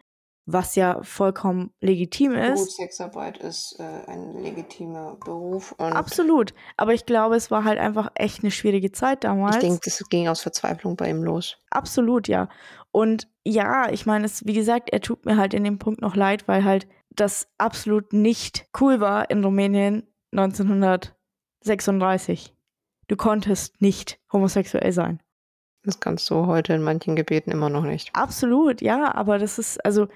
was 0.50 0.76
ja 0.76 1.04
vollkommen 1.04 1.74
legitim 1.82 2.34
ist. 2.34 2.62
Gut, 2.62 2.72
Sexarbeit 2.72 3.38
ist 3.40 3.76
äh, 3.80 3.84
ein 4.10 4.42
legitimer 4.42 5.18
Beruf. 5.24 5.76
Absolut. 5.78 6.54
Aber 6.78 6.94
ich 6.94 7.06
glaube, 7.06 7.36
es 7.36 7.52
war 7.52 7.66
halt 7.66 7.78
einfach 7.78 8.10
echt 8.16 8.44
eine 8.44 8.52
schwierige 8.52 8.94
Zeit 8.94 9.26
damals. 9.26 9.58
Ich 9.58 9.62
denke, 9.62 9.82
das 9.84 10.02
ging 10.10 10.30
aus 10.30 10.40
Verzweiflung 10.42 10.96
bei 10.96 11.10
ihm 11.10 11.22
los. 11.22 11.58
Absolut, 11.70 12.30
ja. 12.30 12.48
Und 12.92 13.28
ja, 13.44 13.92
ich 13.92 14.06
meine, 14.06 14.26
es, 14.26 14.46
wie 14.46 14.54
gesagt, 14.54 14.90
er 14.90 15.02
tut 15.02 15.26
mir 15.26 15.36
halt 15.36 15.54
in 15.54 15.66
dem 15.66 15.80
Punkt 15.80 16.00
noch 16.02 16.16
leid, 16.16 16.48
weil 16.48 16.64
halt 16.64 16.88
das 17.10 17.50
absolut 17.58 18.14
nicht 18.14 18.68
cool 18.80 19.02
war 19.02 19.30
in 19.30 19.44
Rumänien 19.44 20.08
1936. 20.32 22.56
Du 23.10 23.18
konntest 23.18 23.82
nicht 23.82 24.18
homosexuell 24.32 24.94
sein. 24.94 25.22
Das 25.84 26.00
kannst 26.00 26.30
du 26.30 26.48
heute 26.48 26.74
in 26.74 26.84
manchen 26.84 27.18
Gebieten 27.18 27.52
immer 27.52 27.70
noch 27.70 27.84
nicht. 27.84 28.12
Absolut, 28.14 28.82
ja, 28.82 29.14
aber 29.14 29.40
das 29.40 29.60
ist, 29.60 29.84
also 29.86 30.08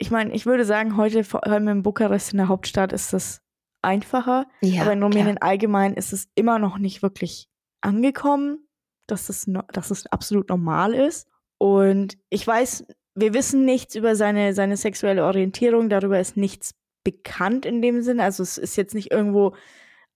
ich 0.00 0.10
meine, 0.10 0.32
ich 0.32 0.46
würde 0.46 0.64
sagen, 0.64 0.96
heute 0.96 1.24
vor 1.24 1.46
allem 1.46 1.68
in 1.68 1.82
Bukarest 1.82 2.32
in 2.32 2.38
der 2.38 2.48
Hauptstadt 2.48 2.92
ist 2.92 3.12
das 3.12 3.42
einfacher. 3.82 4.46
Ja, 4.62 4.82
aber 4.82 4.94
in 4.94 5.02
Rumänien 5.02 5.36
klar. 5.36 5.50
allgemein 5.50 5.94
ist 5.94 6.14
es 6.14 6.28
immer 6.34 6.58
noch 6.58 6.78
nicht 6.78 7.02
wirklich 7.02 7.48
angekommen, 7.82 8.66
dass 9.06 9.28
es, 9.28 9.46
dass 9.72 9.90
es 9.90 10.06
absolut 10.06 10.48
normal 10.48 10.94
ist. 10.94 11.28
Und 11.58 12.16
ich 12.30 12.46
weiß, 12.46 12.86
wir 13.14 13.34
wissen 13.34 13.66
nichts 13.66 13.94
über 13.94 14.16
seine, 14.16 14.54
seine 14.54 14.78
sexuelle 14.78 15.24
Orientierung, 15.24 15.90
darüber 15.90 16.18
ist 16.18 16.36
nichts 16.36 16.74
bekannt 17.04 17.66
in 17.66 17.82
dem 17.82 18.00
Sinn. 18.00 18.20
Also 18.20 18.42
es 18.42 18.56
ist 18.56 18.76
jetzt 18.76 18.94
nicht 18.94 19.10
irgendwo 19.10 19.54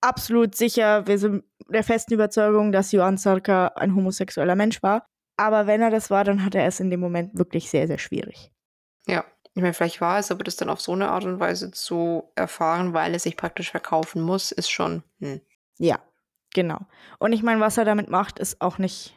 absolut 0.00 0.54
sicher, 0.54 1.06
wir 1.06 1.18
sind 1.18 1.44
der 1.68 1.84
festen 1.84 2.14
Überzeugung, 2.14 2.72
dass 2.72 2.92
Johann 2.92 3.18
Sarka 3.18 3.66
ein 3.76 3.94
homosexueller 3.94 4.56
Mensch 4.56 4.82
war. 4.82 5.06
Aber 5.36 5.66
wenn 5.66 5.82
er 5.82 5.90
das 5.90 6.10
war, 6.10 6.24
dann 6.24 6.42
hat 6.42 6.54
er 6.54 6.66
es 6.66 6.80
in 6.80 6.90
dem 6.90 7.00
Moment 7.00 7.36
wirklich 7.36 7.68
sehr, 7.68 7.86
sehr 7.86 7.98
schwierig. 7.98 8.50
Ja, 9.06 9.24
ich 9.54 9.62
meine, 9.62 9.74
vielleicht 9.74 10.00
war 10.00 10.18
es, 10.18 10.30
aber 10.30 10.42
das 10.42 10.56
dann 10.56 10.68
auf 10.68 10.80
so 10.80 10.92
eine 10.92 11.10
Art 11.10 11.24
und 11.24 11.38
Weise 11.38 11.70
zu 11.70 12.24
erfahren, 12.34 12.92
weil 12.92 13.14
es 13.14 13.22
sich 13.22 13.36
praktisch 13.36 13.70
verkaufen 13.70 14.20
muss, 14.20 14.50
ist 14.50 14.70
schon. 14.70 15.04
Hm. 15.20 15.40
Ja, 15.78 16.00
genau. 16.52 16.80
Und 17.20 17.32
ich 17.32 17.42
meine, 17.44 17.60
was 17.60 17.78
er 17.78 17.84
damit 17.84 18.10
macht, 18.10 18.38
ist 18.38 18.60
auch 18.60 18.78
nicht. 18.78 19.16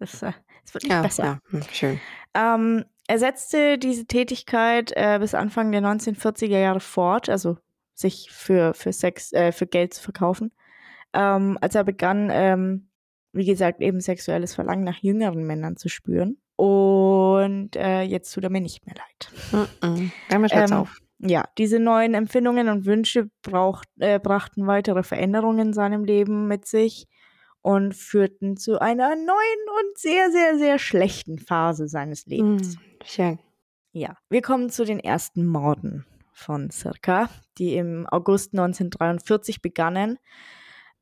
Es 0.00 0.74
wird 0.74 0.84
nicht 0.84 0.92
ja, 0.92 1.00
besser. 1.00 1.24
Ja, 1.24 1.38
hm, 1.48 1.62
schön. 1.72 2.00
Ähm, 2.34 2.84
er 3.06 3.18
setzte 3.18 3.78
diese 3.78 4.04
Tätigkeit 4.04 4.92
äh, 4.94 5.18
bis 5.18 5.34
Anfang 5.34 5.72
der 5.72 5.80
1940er 5.80 6.58
Jahre 6.58 6.80
fort, 6.80 7.30
also 7.30 7.56
sich 7.94 8.30
für, 8.30 8.74
für 8.74 8.92
Sex, 8.92 9.32
äh, 9.32 9.50
für 9.50 9.66
Geld 9.66 9.94
zu 9.94 10.02
verkaufen. 10.02 10.52
Ähm, 11.14 11.56
als 11.62 11.74
er 11.74 11.84
begann, 11.84 12.28
ähm, 12.30 12.90
wie 13.32 13.46
gesagt, 13.46 13.80
eben 13.80 14.00
sexuelles 14.00 14.54
Verlangen 14.54 14.84
nach 14.84 14.98
jüngeren 14.98 15.46
Männern 15.46 15.78
zu 15.78 15.88
spüren. 15.88 16.36
Und 16.58 17.76
äh, 17.76 18.02
jetzt 18.02 18.32
tut 18.32 18.42
er 18.42 18.50
mir 18.50 18.60
nicht 18.60 18.84
mehr 18.84 18.96
leid. 18.96 19.70
Mm 19.80 19.86
-mm. 19.86 20.10
ähm, 20.50 20.72
auf. 20.72 20.98
Ja, 21.20 21.44
diese 21.56 21.78
neuen 21.78 22.14
Empfindungen 22.14 22.68
und 22.68 22.84
Wünsche 22.84 23.30
braucht, 23.42 23.88
äh, 24.00 24.18
brachten 24.18 24.66
weitere 24.66 25.04
Veränderungen 25.04 25.68
in 25.68 25.72
seinem 25.72 26.04
Leben 26.04 26.48
mit 26.48 26.66
sich 26.66 27.06
und 27.62 27.94
führten 27.94 28.56
zu 28.56 28.80
einer 28.80 29.14
neuen 29.14 29.26
und 29.26 29.98
sehr, 29.98 30.32
sehr, 30.32 30.58
sehr 30.58 30.80
schlechten 30.80 31.38
Phase 31.38 31.86
seines 31.86 32.26
Lebens. 32.26 32.76
Mm, 32.76 32.80
schön. 33.04 33.38
Ja, 33.92 34.16
wir 34.28 34.42
kommen 34.42 34.68
zu 34.68 34.84
den 34.84 34.98
ersten 34.98 35.46
Morden 35.46 36.06
von 36.32 36.70
Circa, 36.70 37.28
die 37.58 37.76
im 37.76 38.04
August 38.08 38.52
1943 38.52 39.62
begannen. 39.62 40.18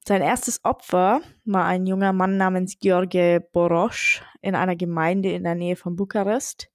Sein 0.08 0.22
erstes 0.22 0.64
Opfer 0.64 1.20
war 1.44 1.64
ein 1.64 1.84
junger 1.84 2.12
Mann 2.12 2.36
namens 2.36 2.78
George 2.78 3.44
Borosch 3.52 4.22
in 4.40 4.54
einer 4.54 4.76
Gemeinde 4.76 5.32
in 5.32 5.42
der 5.42 5.56
Nähe 5.56 5.74
von 5.74 5.96
Bukarest. 5.96 6.68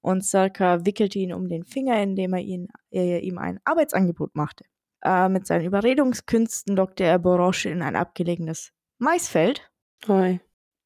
Und 0.00 0.24
Sarka 0.24 0.86
wickelte 0.86 1.18
ihn 1.18 1.32
um 1.32 1.48
den 1.48 1.64
Finger, 1.64 2.00
indem 2.00 2.34
er 2.34 2.40
ihn, 2.40 2.68
äh, 2.92 3.18
ihm 3.18 3.36
ein 3.38 3.58
Arbeitsangebot 3.64 4.36
machte. 4.36 4.64
Äh, 5.02 5.28
mit 5.28 5.44
seinen 5.44 5.64
Überredungskünsten 5.64 6.76
lockte 6.76 7.02
er 7.02 7.18
Borosch 7.18 7.66
in 7.66 7.82
ein 7.82 7.96
abgelegenes 7.96 8.72
Maisfeld. 8.98 9.68
Hi. 10.06 10.38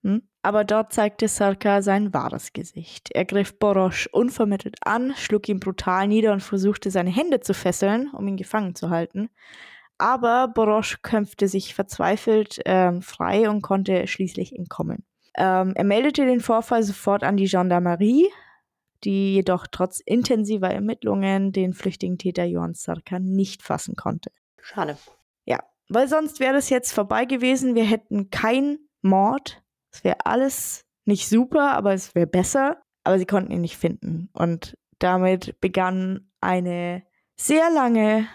Hm? 0.02 0.22
Aber 0.40 0.64
dort 0.64 0.94
zeigte 0.94 1.28
Sarka 1.28 1.82
sein 1.82 2.14
wahres 2.14 2.54
Gesicht. 2.54 3.10
Er 3.12 3.26
griff 3.26 3.58
Borosch 3.58 4.06
unvermittelt 4.06 4.76
an, 4.80 5.12
schlug 5.14 5.46
ihn 5.46 5.60
brutal 5.60 6.08
nieder 6.08 6.32
und 6.32 6.42
versuchte 6.42 6.90
seine 6.90 7.10
Hände 7.10 7.40
zu 7.40 7.52
fesseln, 7.52 8.10
um 8.14 8.26
ihn 8.26 8.38
gefangen 8.38 8.74
zu 8.74 8.88
halten. 8.88 9.28
Aber 9.98 10.48
Borosch 10.48 11.02
kämpfte 11.02 11.48
sich 11.48 11.74
verzweifelt 11.74 12.60
ähm, 12.64 13.02
frei 13.02 13.48
und 13.48 13.62
konnte 13.62 14.06
schließlich 14.06 14.56
entkommen. 14.56 15.04
Ähm, 15.34 15.72
er 15.74 15.84
meldete 15.84 16.26
den 16.26 16.40
Vorfall 16.40 16.82
sofort 16.82 17.22
an 17.22 17.36
die 17.36 17.46
Gendarmerie, 17.46 18.28
die 19.04 19.34
jedoch 19.34 19.66
trotz 19.70 20.00
intensiver 20.00 20.70
Ermittlungen 20.70 21.52
den 21.52 21.72
flüchtigen 21.72 22.18
Täter 22.18 22.44
Johann 22.44 22.74
Sarka 22.74 23.18
nicht 23.18 23.62
fassen 23.62 23.96
konnte. 23.96 24.30
Schade. 24.60 24.96
Ja, 25.44 25.58
weil 25.88 26.08
sonst 26.08 26.40
wäre 26.40 26.56
es 26.56 26.68
jetzt 26.68 26.92
vorbei 26.92 27.24
gewesen. 27.24 27.74
Wir 27.74 27.84
hätten 27.84 28.30
keinen 28.30 28.88
Mord. 29.00 29.62
Es 29.90 30.04
wäre 30.04 30.24
alles 30.24 30.84
nicht 31.04 31.28
super, 31.28 31.72
aber 31.72 31.92
es 31.94 32.14
wäre 32.14 32.26
besser. 32.26 32.82
Aber 33.04 33.18
sie 33.18 33.26
konnten 33.26 33.50
ihn 33.50 33.62
nicht 33.62 33.76
finden. 33.76 34.30
Und 34.32 34.76
damit 34.98 35.60
begann 35.60 36.30
eine 36.40 37.02
sehr 37.36 37.70
lange, 37.70 38.28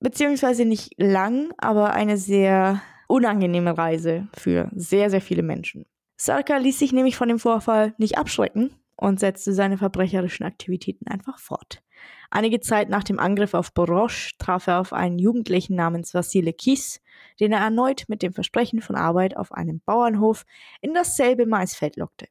beziehungsweise 0.00 0.64
nicht 0.64 0.94
lang, 0.96 1.52
aber 1.58 1.92
eine 1.92 2.16
sehr 2.16 2.80
unangenehme 3.06 3.76
Reise 3.76 4.28
für 4.36 4.70
sehr, 4.74 5.10
sehr 5.10 5.20
viele 5.20 5.42
Menschen. 5.42 5.86
Sarka 6.16 6.56
ließ 6.56 6.78
sich 6.78 6.92
nämlich 6.92 7.16
von 7.16 7.28
dem 7.28 7.38
Vorfall 7.38 7.94
nicht 7.98 8.18
abschrecken 8.18 8.70
und 8.96 9.20
setzte 9.20 9.52
seine 9.52 9.78
verbrecherischen 9.78 10.44
Aktivitäten 10.44 11.06
einfach 11.08 11.38
fort. 11.38 11.82
Einige 12.30 12.60
Zeit 12.60 12.90
nach 12.90 13.04
dem 13.04 13.18
Angriff 13.18 13.54
auf 13.54 13.72
Borosch 13.72 14.36
traf 14.38 14.66
er 14.66 14.80
auf 14.80 14.92
einen 14.92 15.18
Jugendlichen 15.18 15.76
namens 15.76 16.12
Vassile 16.12 16.52
Kies, 16.52 17.00
den 17.40 17.52
er 17.52 17.60
erneut 17.60 18.04
mit 18.08 18.22
dem 18.22 18.32
Versprechen 18.32 18.82
von 18.82 18.96
Arbeit 18.96 19.36
auf 19.36 19.52
einem 19.52 19.80
Bauernhof 19.80 20.44
in 20.80 20.92
dasselbe 20.92 21.46
Maisfeld 21.46 21.96
lockte. 21.96 22.26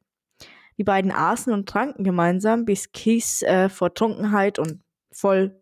Die 0.76 0.84
beiden 0.84 1.10
aßen 1.10 1.52
und 1.52 1.68
tranken 1.68 2.04
gemeinsam, 2.04 2.64
bis 2.64 2.92
Kies 2.92 3.42
äh, 3.42 3.68
vor 3.68 3.94
Trunkenheit 3.94 4.60
und 4.60 4.80
voll, 5.10 5.60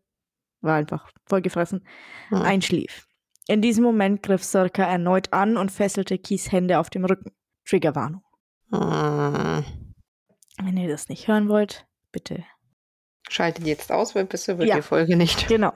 war 0.61 0.77
einfach 0.77 1.11
vollgefressen, 1.27 1.87
hm. 2.29 2.43
einschlief. 2.43 3.07
In 3.49 3.63
diesem 3.63 3.85
Moment 3.85 4.23
griff 4.23 4.43
Sirka 4.43 4.83
erneut 4.83 5.33
an 5.33 5.57
und 5.57 5.71
fesselte 5.71 6.19
Kies 6.19 6.51
Hände 6.51 6.79
auf 6.79 6.91
dem 6.91 7.05
Rücken. 7.05 7.33
Triggerwarnung. 7.65 8.23
Hm. 8.73 9.65
Wenn 10.63 10.77
ihr 10.77 10.89
das 10.89 11.09
nicht 11.09 11.29
hören 11.29 11.49
wollt, 11.49 11.87
bitte. 12.13 12.45
Schaltet 13.29 13.67
jetzt 13.67 13.93
aus, 13.93 14.15
weil 14.15 14.25
bisher 14.25 14.59
wird 14.59 14.69
ja. 14.69 14.77
die 14.77 14.83
Folge 14.83 15.17
nicht. 15.17 15.49
Genau. 15.49 15.73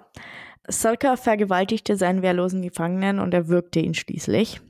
Salka 0.69 1.16
vergewaltigte 1.16 1.97
seinen 1.97 2.23
wehrlosen 2.23 2.62
Gefangenen 2.62 3.19
und 3.19 3.35
erwürgte 3.35 3.81
ihn 3.81 3.95
schließlich. 3.95 4.61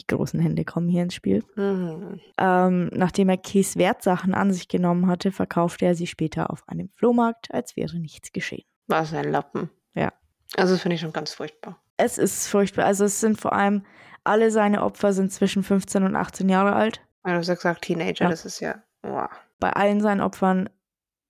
Die 0.00 0.06
großen 0.06 0.40
Hände 0.40 0.64
kommen 0.64 0.88
hier 0.88 1.02
ins 1.02 1.14
Spiel. 1.14 1.44
Mhm. 1.56 2.20
Ähm, 2.38 2.90
nachdem 2.92 3.28
er 3.28 3.36
Kees 3.36 3.76
Wertsachen 3.76 4.34
an 4.34 4.52
sich 4.52 4.68
genommen 4.68 5.06
hatte, 5.06 5.32
verkaufte 5.32 5.86
er 5.86 5.94
sie 5.94 6.06
später 6.06 6.50
auf 6.50 6.68
einem 6.68 6.88
Flohmarkt, 6.90 7.52
als 7.52 7.76
wäre 7.76 7.98
nichts 7.98 8.32
geschehen. 8.32 8.64
Was 8.88 9.14
ein 9.14 9.30
Lappen. 9.30 9.70
Ja. 9.94 10.12
Also 10.56 10.74
das 10.74 10.82
finde 10.82 10.96
ich 10.96 11.00
schon 11.00 11.12
ganz 11.12 11.32
furchtbar. 11.32 11.80
Es 11.96 12.18
ist 12.18 12.48
furchtbar. 12.48 12.84
Also 12.84 13.04
es 13.04 13.20
sind 13.20 13.40
vor 13.40 13.52
allem, 13.52 13.84
alle 14.24 14.50
seine 14.50 14.82
Opfer 14.82 15.12
sind 15.12 15.32
zwischen 15.32 15.62
15 15.62 16.02
und 16.02 16.16
18 16.16 16.48
Jahre 16.48 16.74
alt. 16.74 17.00
Du 17.24 17.30
hast 17.30 17.48
ja 17.48 17.54
gesagt 17.54 17.82
Teenager, 17.82 18.24
ja. 18.24 18.30
das 18.30 18.44
ist 18.44 18.60
ja 18.60 18.82
Wow. 19.02 19.28
Bei 19.60 19.72
allen 19.72 20.00
seinen 20.00 20.20
Opfern 20.20 20.68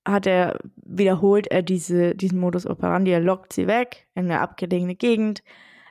hat 0.06 0.26
er 0.26 0.58
wiederholt 0.76 1.48
er 1.48 1.62
diese, 1.62 2.14
diesen 2.14 2.38
Modus 2.38 2.66
operandi. 2.66 3.10
Er 3.10 3.20
lockt 3.20 3.52
sie 3.52 3.66
weg 3.66 4.06
in 4.14 4.24
eine 4.24 4.40
abgelegene 4.40 4.94
Gegend, 4.94 5.42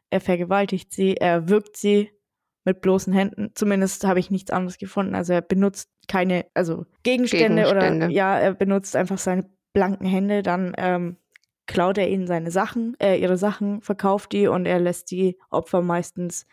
er 0.10 0.21
vergewaltigt 0.21 0.91
sie, 0.91 1.17
er 1.17 1.49
wirkt 1.49 1.77
sie 1.77 2.12
mit 2.63 2.82
bloßen 2.82 3.13
Händen. 3.13 3.51
Zumindest 3.53 4.06
habe 4.06 4.19
ich 4.19 4.32
nichts 4.32 4.51
anderes 4.51 4.77
gefunden. 4.77 5.15
Also 5.15 5.34
er 5.34 5.41
benutzt 5.41 5.89
keine, 6.08 6.45
also 6.53 6.86
Gegenstände, 7.03 7.63
Gegenstände. 7.63 8.06
oder 8.06 8.13
ja, 8.13 8.38
er 8.38 8.53
benutzt 8.53 8.95
einfach 8.95 9.17
seine 9.17 9.49
blanken 9.73 10.08
Hände, 10.08 10.41
dann 10.41 10.73
ähm, 10.77 11.17
klaut 11.67 11.97
er 11.97 12.10
ihnen 12.10 12.27
seine 12.27 12.51
Sachen, 12.51 12.95
äh, 12.99 13.17
ihre 13.17 13.38
Sachen, 13.38 13.82
verkauft 13.82 14.32
die 14.32 14.47
und 14.47 14.65
er 14.65 14.80
lässt 14.80 15.12
die 15.12 15.38
Opfer 15.49 15.82
meistens 15.82 16.45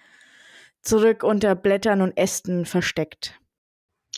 zurück 0.82 1.22
unter 1.22 1.54
Blättern 1.54 2.02
und 2.02 2.16
Ästen 2.16 2.66
versteckt. 2.66 3.40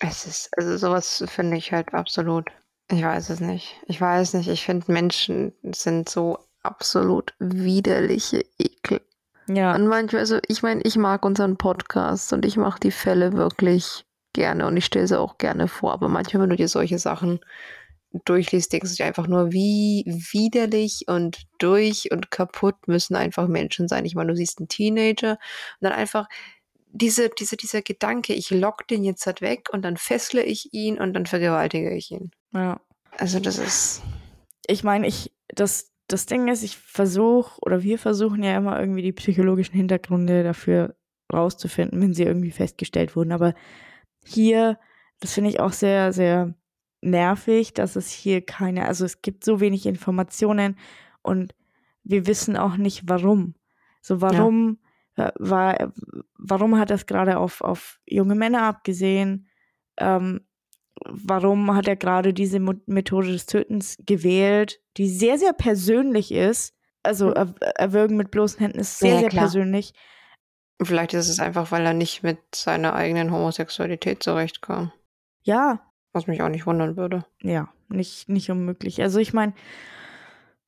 Es 0.00 0.26
ist, 0.26 0.50
also 0.56 0.76
sowas 0.76 1.24
finde 1.28 1.56
ich 1.56 1.72
halt 1.72 1.94
absolut. 1.94 2.50
Ich 2.90 3.02
weiß 3.02 3.30
es 3.30 3.40
nicht. 3.40 3.76
Ich 3.87 4.00
weiß 4.00 4.35
nicht. 4.35 4.48
Ich 4.48 4.64
finde 4.64 4.92
Menschen 4.92 5.52
sind 5.72 6.09
so 6.09 6.38
absolut 6.62 7.35
widerliche 7.38 8.44
Ekel. 8.59 9.00
Ja. 9.48 9.74
Und 9.74 9.87
manchmal, 9.87 10.20
also 10.20 10.38
ich 10.48 10.62
meine, 10.62 10.82
ich 10.82 10.96
mag 10.96 11.24
unseren 11.24 11.56
Podcast 11.56 12.32
und 12.32 12.44
ich 12.44 12.56
mache 12.56 12.80
die 12.80 12.90
Fälle 12.90 13.32
wirklich 13.32 14.04
gerne 14.32 14.66
und 14.66 14.76
ich 14.76 14.85
stelle 14.85 15.06
sie 15.06 15.18
auch 15.18 15.38
gerne 15.38 15.68
vor. 15.68 15.92
Aber 15.92 16.09
manchmal, 16.09 16.42
wenn 16.42 16.50
du 16.50 16.56
dir 16.56 16.68
solche 16.68 16.98
Sachen 16.98 17.40
durchliest, 18.24 18.72
denkst 18.72 18.90
du 18.90 18.96
dir 18.96 19.07
einfach 19.07 19.26
nur, 19.26 19.52
wie 19.52 20.05
widerlich 20.07 21.05
und 21.07 21.46
durch 21.59 22.11
und 22.11 22.31
kaputt 22.31 22.88
müssen 22.88 23.16
einfach 23.16 23.48
Menschen 23.48 23.88
sein. 23.88 24.05
Ich 24.05 24.14
meine, 24.14 24.33
du 24.33 24.37
siehst 24.37 24.59
einen 24.59 24.68
Teenager 24.68 25.33
und 25.33 25.38
dann 25.81 25.92
einfach 25.92 26.26
diese, 26.92 27.29
diese, 27.29 27.57
dieser 27.57 27.83
Gedanke, 27.83 28.33
ich 28.33 28.50
lock 28.50 28.88
den 28.88 29.05
jetzt 29.05 29.26
halt 29.26 29.40
weg 29.40 29.68
und 29.72 29.83
dann 29.83 29.96
fessle 29.96 30.42
ich 30.42 30.72
ihn 30.72 30.98
und 30.98 31.12
dann 31.14 31.26
vergewaltige 31.26 31.94
ich 31.94 32.11
ihn. 32.11 32.31
Ja. 32.52 32.81
Also 33.18 33.40
das 33.40 33.59
ist. 33.59 34.02
Ich 34.66 34.83
meine, 34.83 35.07
ich, 35.07 35.33
das, 35.48 35.92
das 36.09 36.26
Ding 36.26 36.48
ist, 36.48 36.62
ich 36.62 36.76
versuche 36.76 37.61
oder 37.61 37.83
wir 37.83 37.98
versuchen 37.98 38.42
ja 38.42 38.57
immer 38.57 38.79
irgendwie 38.81 39.02
die 39.02 39.12
psychologischen 39.12 39.74
Hintergründe 39.74 40.42
dafür 40.42 40.96
rauszufinden, 41.33 42.00
wenn 42.00 42.14
sie 42.14 42.24
irgendwie 42.24 42.50
festgestellt 42.50 43.16
wurden. 43.16 43.33
Aber 43.33 43.55
hier, 44.24 44.79
das 45.20 45.33
finde 45.33 45.50
ich 45.50 45.61
auch 45.61 45.72
sehr, 45.72 46.12
sehr 46.12 46.55
nervig, 47.07 47.75
dass 47.75 47.97
es 47.97 48.11
hier 48.11 48.45
keine, 48.45 48.87
also 48.87 49.05
es 49.05 49.23
gibt 49.23 49.45
so 49.45 49.61
wenig 49.61 49.87
Informationen 49.87 50.77
und 51.23 51.55
wir 52.05 52.27
wissen 52.27 52.57
auch 52.57 52.77
nicht 52.77 53.09
warum. 53.09 53.55
So, 54.01 54.21
warum 54.21 54.79
war, 55.16 55.92
warum 56.37 56.79
hat 56.79 56.90
er 56.90 56.97
es 56.97 57.07
gerade 57.07 57.38
auf, 57.38 57.61
auf 57.62 58.01
junge 58.07 58.35
Männer 58.35 58.62
abgesehen? 58.62 59.49
Ähm, 59.97 60.42
warum 61.05 61.75
hat 61.75 61.88
er 61.88 61.97
gerade 61.97 62.33
diese 62.33 62.61
Methode 62.61 63.33
des 63.33 63.47
Tötens 63.47 63.97
gewählt, 64.05 64.81
die 64.97 65.09
sehr, 65.09 65.38
sehr 65.38 65.53
persönlich 65.53 66.33
ist? 66.33 66.75
Also 67.03 67.31
er, 67.31 67.55
Erwürgen 67.77 68.16
mit 68.16 68.31
bloßen 68.31 68.59
Händen 68.59 68.81
ist 68.81 68.99
sehr, 68.99 69.14
ja, 69.14 69.21
sehr 69.21 69.29
persönlich. 69.31 69.95
Vielleicht 70.83 71.14
ist 71.14 71.29
es 71.29 71.38
einfach, 71.38 71.73
weil 71.73 71.87
er 71.87 71.95
nicht 71.95 72.23
mit 72.23 72.38
seiner 72.55 72.95
eigenen 72.95 73.33
Homosexualität 73.33 74.23
zurechtkam. 74.23 74.92
Ja. 75.42 75.81
Was 76.16 76.26
mich 76.26 76.42
auch 76.42 76.48
nicht 76.48 76.66
wundern 76.66 76.96
würde. 76.96 77.24
Ja, 77.42 77.68
nicht, 77.88 78.29
nicht 78.29 78.50
unmöglich. 78.50 79.02
Also 79.02 79.18
ich 79.18 79.33
meine, 79.33 79.52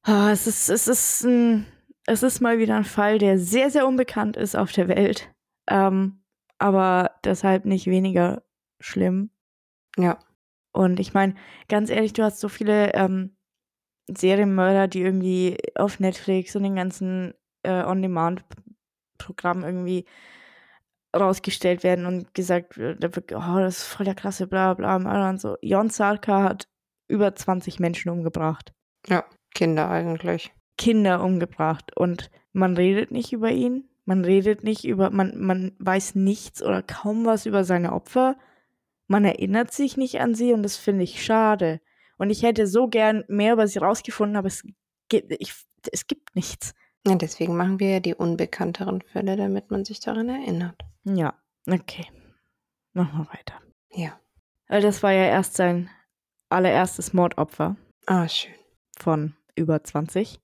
ah, 0.02 0.30
es 0.30 0.46
ist, 0.46 0.68
es 0.68 0.86
ist 0.88 1.24
ein 1.24 1.66
es 2.08 2.22
ist 2.22 2.40
mal 2.40 2.58
wieder 2.58 2.76
ein 2.76 2.84
Fall, 2.84 3.18
der 3.18 3.38
sehr, 3.38 3.70
sehr 3.70 3.86
unbekannt 3.86 4.36
ist 4.36 4.56
auf 4.56 4.72
der 4.72 4.88
Welt, 4.88 5.30
ähm, 5.68 6.22
aber 6.58 7.10
deshalb 7.22 7.66
nicht 7.66 7.86
weniger 7.86 8.42
schlimm. 8.80 9.30
Ja. 9.98 10.18
Und 10.72 11.00
ich 11.00 11.12
meine, 11.12 11.34
ganz 11.68 11.90
ehrlich, 11.90 12.14
du 12.14 12.22
hast 12.22 12.40
so 12.40 12.48
viele 12.48 12.94
ähm, 12.94 13.36
Serienmörder, 14.06 14.88
die 14.88 15.02
irgendwie 15.02 15.58
auf 15.74 16.00
Netflix 16.00 16.56
und 16.56 16.62
den 16.62 16.76
ganzen 16.76 17.34
äh, 17.62 17.84
On-Demand-Programmen 17.84 19.64
irgendwie 19.64 20.06
rausgestellt 21.20 21.82
werden 21.82 22.06
und 22.06 22.34
gesagt 22.34 22.78
wird, 22.78 23.04
oh, 23.04 23.58
das 23.58 23.78
ist 23.78 23.84
voll 23.84 24.04
der 24.04 24.14
krasse 24.14 24.46
bla 24.46 24.74
bla 24.74 24.98
bla 24.98 25.30
und 25.30 25.40
so. 25.40 25.56
Jon 25.60 25.90
Sarka 25.90 26.42
hat 26.42 26.68
über 27.08 27.34
20 27.34 27.80
Menschen 27.80 28.10
umgebracht. 28.10 28.72
Ja, 29.06 29.24
Kinder 29.54 29.90
eigentlich. 29.90 30.52
Kinder 30.76 31.22
umgebracht 31.22 31.96
und 31.96 32.30
man 32.52 32.76
redet 32.76 33.10
nicht 33.10 33.32
über 33.32 33.50
ihn, 33.50 33.88
man 34.04 34.24
redet 34.24 34.62
nicht 34.64 34.84
über, 34.84 35.10
man, 35.10 35.36
man 35.36 35.72
weiß 35.78 36.14
nichts 36.14 36.62
oder 36.62 36.82
kaum 36.82 37.26
was 37.26 37.46
über 37.46 37.64
seine 37.64 37.92
Opfer, 37.92 38.36
man 39.06 39.24
erinnert 39.24 39.72
sich 39.72 39.96
nicht 39.96 40.20
an 40.20 40.34
sie 40.34 40.52
und 40.52 40.62
das 40.62 40.76
finde 40.76 41.04
ich 41.04 41.24
schade. 41.24 41.80
Und 42.18 42.30
ich 42.30 42.42
hätte 42.42 42.66
so 42.66 42.88
gern 42.88 43.24
mehr 43.28 43.54
über 43.54 43.66
sie 43.66 43.78
rausgefunden, 43.78 44.36
aber 44.36 44.48
es 44.48 44.64
gibt, 45.08 45.32
ich, 45.38 45.54
es 45.92 46.06
gibt 46.06 46.34
nichts. 46.34 46.74
Ja, 47.06 47.14
deswegen 47.14 47.56
machen 47.56 47.80
wir 47.80 47.90
ja 47.90 48.00
die 48.00 48.14
unbekannteren 48.14 49.02
Fälle, 49.02 49.36
damit 49.36 49.70
man 49.70 49.84
sich 49.84 50.00
daran 50.00 50.28
erinnert. 50.28 50.84
Ja, 51.04 51.34
okay. 51.66 52.06
Machen 52.92 53.18
wir 53.20 53.28
weiter. 53.32 53.54
Ja. 53.90 54.18
Weil 54.68 54.82
das 54.82 55.02
war 55.02 55.12
ja 55.12 55.24
erst 55.24 55.54
sein 55.54 55.88
allererstes 56.48 57.12
Mordopfer. 57.12 57.76
Ah, 58.06 58.28
schön. 58.28 58.54
Von 58.98 59.34
über 59.54 59.82
20. 59.82 60.40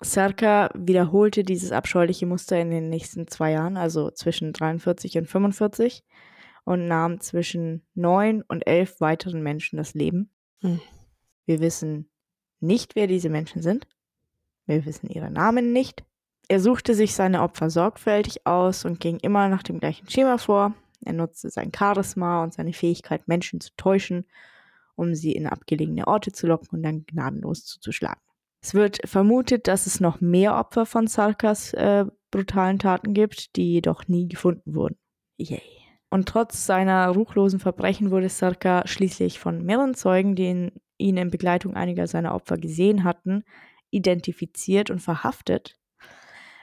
Serka 0.00 0.70
wiederholte 0.74 1.44
dieses 1.44 1.72
abscheuliche 1.72 2.26
Muster 2.26 2.60
in 2.60 2.70
den 2.70 2.90
nächsten 2.90 3.26
zwei 3.26 3.52
Jahren, 3.52 3.76
also 3.76 4.10
zwischen 4.10 4.52
43 4.52 5.18
und 5.18 5.26
45, 5.26 6.04
und 6.64 6.88
nahm 6.88 7.20
zwischen 7.20 7.86
neun 7.94 8.42
und 8.42 8.66
elf 8.66 9.00
weiteren 9.00 9.42
Menschen 9.42 9.76
das 9.76 9.94
Leben. 9.94 10.30
Hm. 10.60 10.80
Wir 11.46 11.60
wissen 11.60 12.10
nicht, 12.60 12.96
wer 12.96 13.06
diese 13.06 13.28
Menschen 13.28 13.62
sind. 13.62 13.86
Wir 14.66 14.84
wissen 14.84 15.10
ihre 15.10 15.30
Namen 15.30 15.72
nicht. 15.72 16.04
Er 16.48 16.60
suchte 16.60 16.94
sich 16.94 17.14
seine 17.14 17.42
Opfer 17.42 17.70
sorgfältig 17.70 18.46
aus 18.46 18.84
und 18.84 19.00
ging 19.00 19.18
immer 19.18 19.48
nach 19.48 19.62
dem 19.62 19.80
gleichen 19.80 20.08
Schema 20.08 20.38
vor. 20.38 20.74
Er 21.04 21.12
nutzte 21.12 21.50
sein 21.50 21.72
Charisma 21.76 22.42
und 22.42 22.54
seine 22.54 22.72
Fähigkeit, 22.72 23.28
Menschen 23.28 23.60
zu 23.60 23.70
täuschen, 23.76 24.26
um 24.94 25.14
sie 25.14 25.32
in 25.32 25.46
abgelegene 25.46 26.06
Orte 26.06 26.32
zu 26.32 26.46
locken 26.46 26.68
und 26.70 26.82
dann 26.82 27.04
gnadenlos 27.06 27.64
zuzuschlagen. 27.64 28.20
Es 28.60 28.72
wird 28.72 29.00
vermutet, 29.04 29.68
dass 29.68 29.86
es 29.86 30.00
noch 30.00 30.20
mehr 30.20 30.56
Opfer 30.56 30.86
von 30.86 31.06
Sarkas 31.06 31.74
äh, 31.74 32.06
brutalen 32.30 32.78
Taten 32.78 33.12
gibt, 33.12 33.56
die 33.56 33.72
jedoch 33.74 34.08
nie 34.08 34.26
gefunden 34.26 34.74
wurden. 34.74 34.96
Yay. 35.36 35.60
Und 36.08 36.28
trotz 36.28 36.64
seiner 36.64 37.08
ruchlosen 37.08 37.60
Verbrechen 37.60 38.10
wurde 38.10 38.28
Sarka 38.28 38.86
schließlich 38.86 39.38
von 39.38 39.64
mehreren 39.64 39.94
Zeugen, 39.94 40.34
die 40.34 40.46
ihn, 40.46 40.72
ihn 40.96 41.16
in 41.16 41.30
Begleitung 41.30 41.74
einiger 41.74 42.06
seiner 42.06 42.34
Opfer 42.34 42.56
gesehen 42.56 43.04
hatten, 43.04 43.44
identifiziert 43.94 44.90
und 44.90 45.00
verhaftet. 45.00 45.78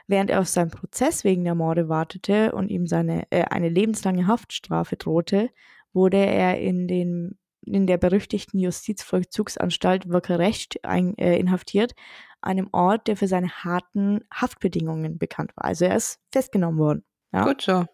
Während 0.06 0.30
er 0.30 0.40
auf 0.40 0.48
seinen 0.48 0.70
Prozess 0.70 1.24
wegen 1.24 1.44
der 1.44 1.54
Morde 1.54 1.88
wartete 1.88 2.52
und 2.52 2.68
ihm 2.68 2.86
seine, 2.86 3.30
äh, 3.30 3.44
eine 3.44 3.68
lebenslange 3.68 4.26
Haftstrafe 4.26 4.96
drohte, 4.96 5.50
wurde 5.92 6.18
er 6.18 6.58
in, 6.60 6.88
den, 6.88 7.38
in 7.62 7.86
der 7.86 7.98
berüchtigten 7.98 8.58
Justizvollzugsanstalt 8.58 10.08
Wöckerecht 10.10 10.84
ein, 10.84 11.16
äh, 11.18 11.36
inhaftiert, 11.38 11.94
einem 12.40 12.68
Ort, 12.72 13.06
der 13.06 13.16
für 13.16 13.28
seine 13.28 13.48
harten 13.48 14.20
Haftbedingungen 14.32 15.18
bekannt 15.18 15.52
war. 15.56 15.66
Also 15.66 15.84
er 15.84 15.96
ist 15.96 16.18
festgenommen 16.32 16.78
worden. 16.78 17.04
Ja? 17.32 17.44
Gut 17.44 17.62
so. 17.62 17.84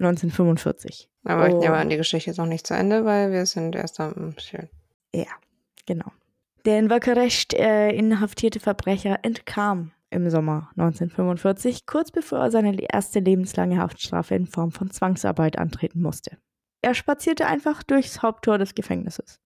1945. 0.00 1.08
Aber 1.24 1.48
ich 1.48 1.54
nehme 1.54 1.76
Oh. 1.76 1.78
an, 1.78 1.88
die 1.88 1.96
Geschichte 1.96 2.30
ist 2.30 2.36
noch 2.38 2.46
nicht 2.46 2.66
zu 2.66 2.74
Ende, 2.74 3.04
weil 3.04 3.30
wir 3.32 3.46
sind 3.46 3.74
erst 3.76 4.00
am 4.00 4.34
schön. 4.38 4.68
Ja, 5.14 5.26
genau. 5.86 6.10
Der 6.64 6.78
in 6.78 6.90
Wöckerecht 6.90 7.52
äh, 7.54 7.90
inhaftierte 7.90 8.58
Verbrecher 8.60 9.18
entkam 9.22 9.92
im 10.10 10.30
Sommer 10.30 10.70
1945, 10.76 11.86
kurz 11.86 12.10
bevor 12.10 12.38
er 12.38 12.50
seine 12.50 12.74
erste 12.80 13.20
lebenslange 13.20 13.78
Haftstrafe 13.78 14.34
in 14.34 14.46
Form 14.46 14.70
von 14.72 14.90
Zwangsarbeit 14.90 15.58
antreten 15.58 16.00
musste. 16.00 16.38
Er 16.82 16.94
spazierte 16.94 17.46
einfach 17.46 17.82
durchs 17.82 18.22
Haupttor 18.22 18.58
des 18.58 18.74
Gefängnisses. 18.74 19.40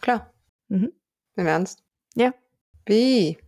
Klar. 0.00 0.32
Mhm. 0.68 0.92
Im 1.36 1.46
Ernst? 1.46 1.82
Ja. 2.14 2.32
Wie? 2.86 3.38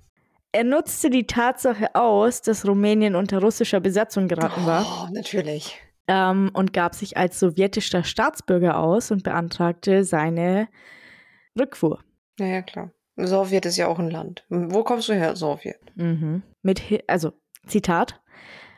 Er 0.52 0.64
nutzte 0.64 1.10
die 1.10 1.26
Tatsache 1.26 1.94
aus, 1.94 2.42
dass 2.42 2.66
Rumänien 2.66 3.14
unter 3.14 3.40
russischer 3.40 3.80
Besatzung 3.80 4.28
geraten 4.28 4.66
war 4.66 4.84
Oh, 4.84 5.12
natürlich. 5.12 5.78
ähm, 6.08 6.50
und 6.54 6.72
gab 6.72 6.94
sich 6.94 7.16
als 7.16 7.38
sowjetischer 7.40 8.04
Staatsbürger 8.04 8.78
aus 8.78 9.10
und 9.10 9.22
beantragte 9.22 10.04
seine 10.04 10.68
Rückfuhr. 11.58 12.02
Ja, 12.38 12.46
ja, 12.46 12.62
klar. 12.62 12.90
Sowjet 13.16 13.66
ist 13.66 13.76
ja 13.76 13.88
auch 13.88 13.98
ein 13.98 14.10
Land. 14.10 14.44
Wo 14.48 14.84
kommst 14.84 15.08
du 15.08 15.14
her, 15.14 15.36
Sowjet? 15.36 15.80
Mhm. 15.94 16.42
Mit, 16.62 16.82
also, 17.06 17.32
Zitat. 17.66 18.20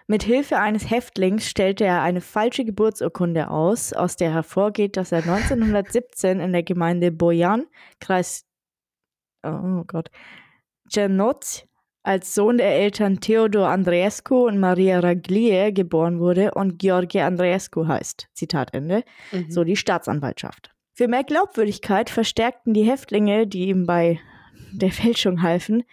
Mit 0.06 0.22
Hilfe 0.22 0.58
eines 0.58 0.90
Häftlings 0.90 1.46
stellte 1.48 1.84
er 1.84 2.00
eine 2.00 2.22
falsche 2.22 2.64
Geburtsurkunde 2.64 3.50
aus, 3.50 3.92
aus 3.92 4.16
der 4.16 4.32
hervorgeht, 4.32 4.96
dass 4.96 5.12
er 5.12 5.18
1917 5.18 6.40
in 6.40 6.52
der 6.52 6.62
Gemeinde 6.62 7.12
Bojan, 7.12 7.66
Kreis 8.00 8.46
oh 9.42 9.84
Gott, 9.86 10.10
Cernoz, 10.90 11.66
als 12.02 12.34
Sohn 12.34 12.56
der 12.56 12.74
Eltern 12.74 13.20
Theodor 13.20 13.68
Andreescu 13.68 14.46
und 14.46 14.58
Maria 14.58 15.00
Raglie 15.00 15.72
geboren 15.72 16.20
wurde 16.20 16.52
und 16.54 16.78
George 16.78 17.22
Andreescu 17.22 17.86
heißt. 17.86 18.28
Zitat 18.32 18.72
Ende. 18.72 19.04
Mhm. 19.30 19.50
So 19.50 19.62
die 19.64 19.76
Staatsanwaltschaft. 19.76 20.70
Für 20.98 21.06
mehr 21.06 21.22
Glaubwürdigkeit 21.22 22.10
verstärkten 22.10 22.74
die 22.74 22.82
Häftlinge, 22.82 23.46
die 23.46 23.68
ihm 23.68 23.86
bei 23.86 24.18
der 24.72 24.90
Fälschung 24.90 25.42
halfen, 25.42 25.84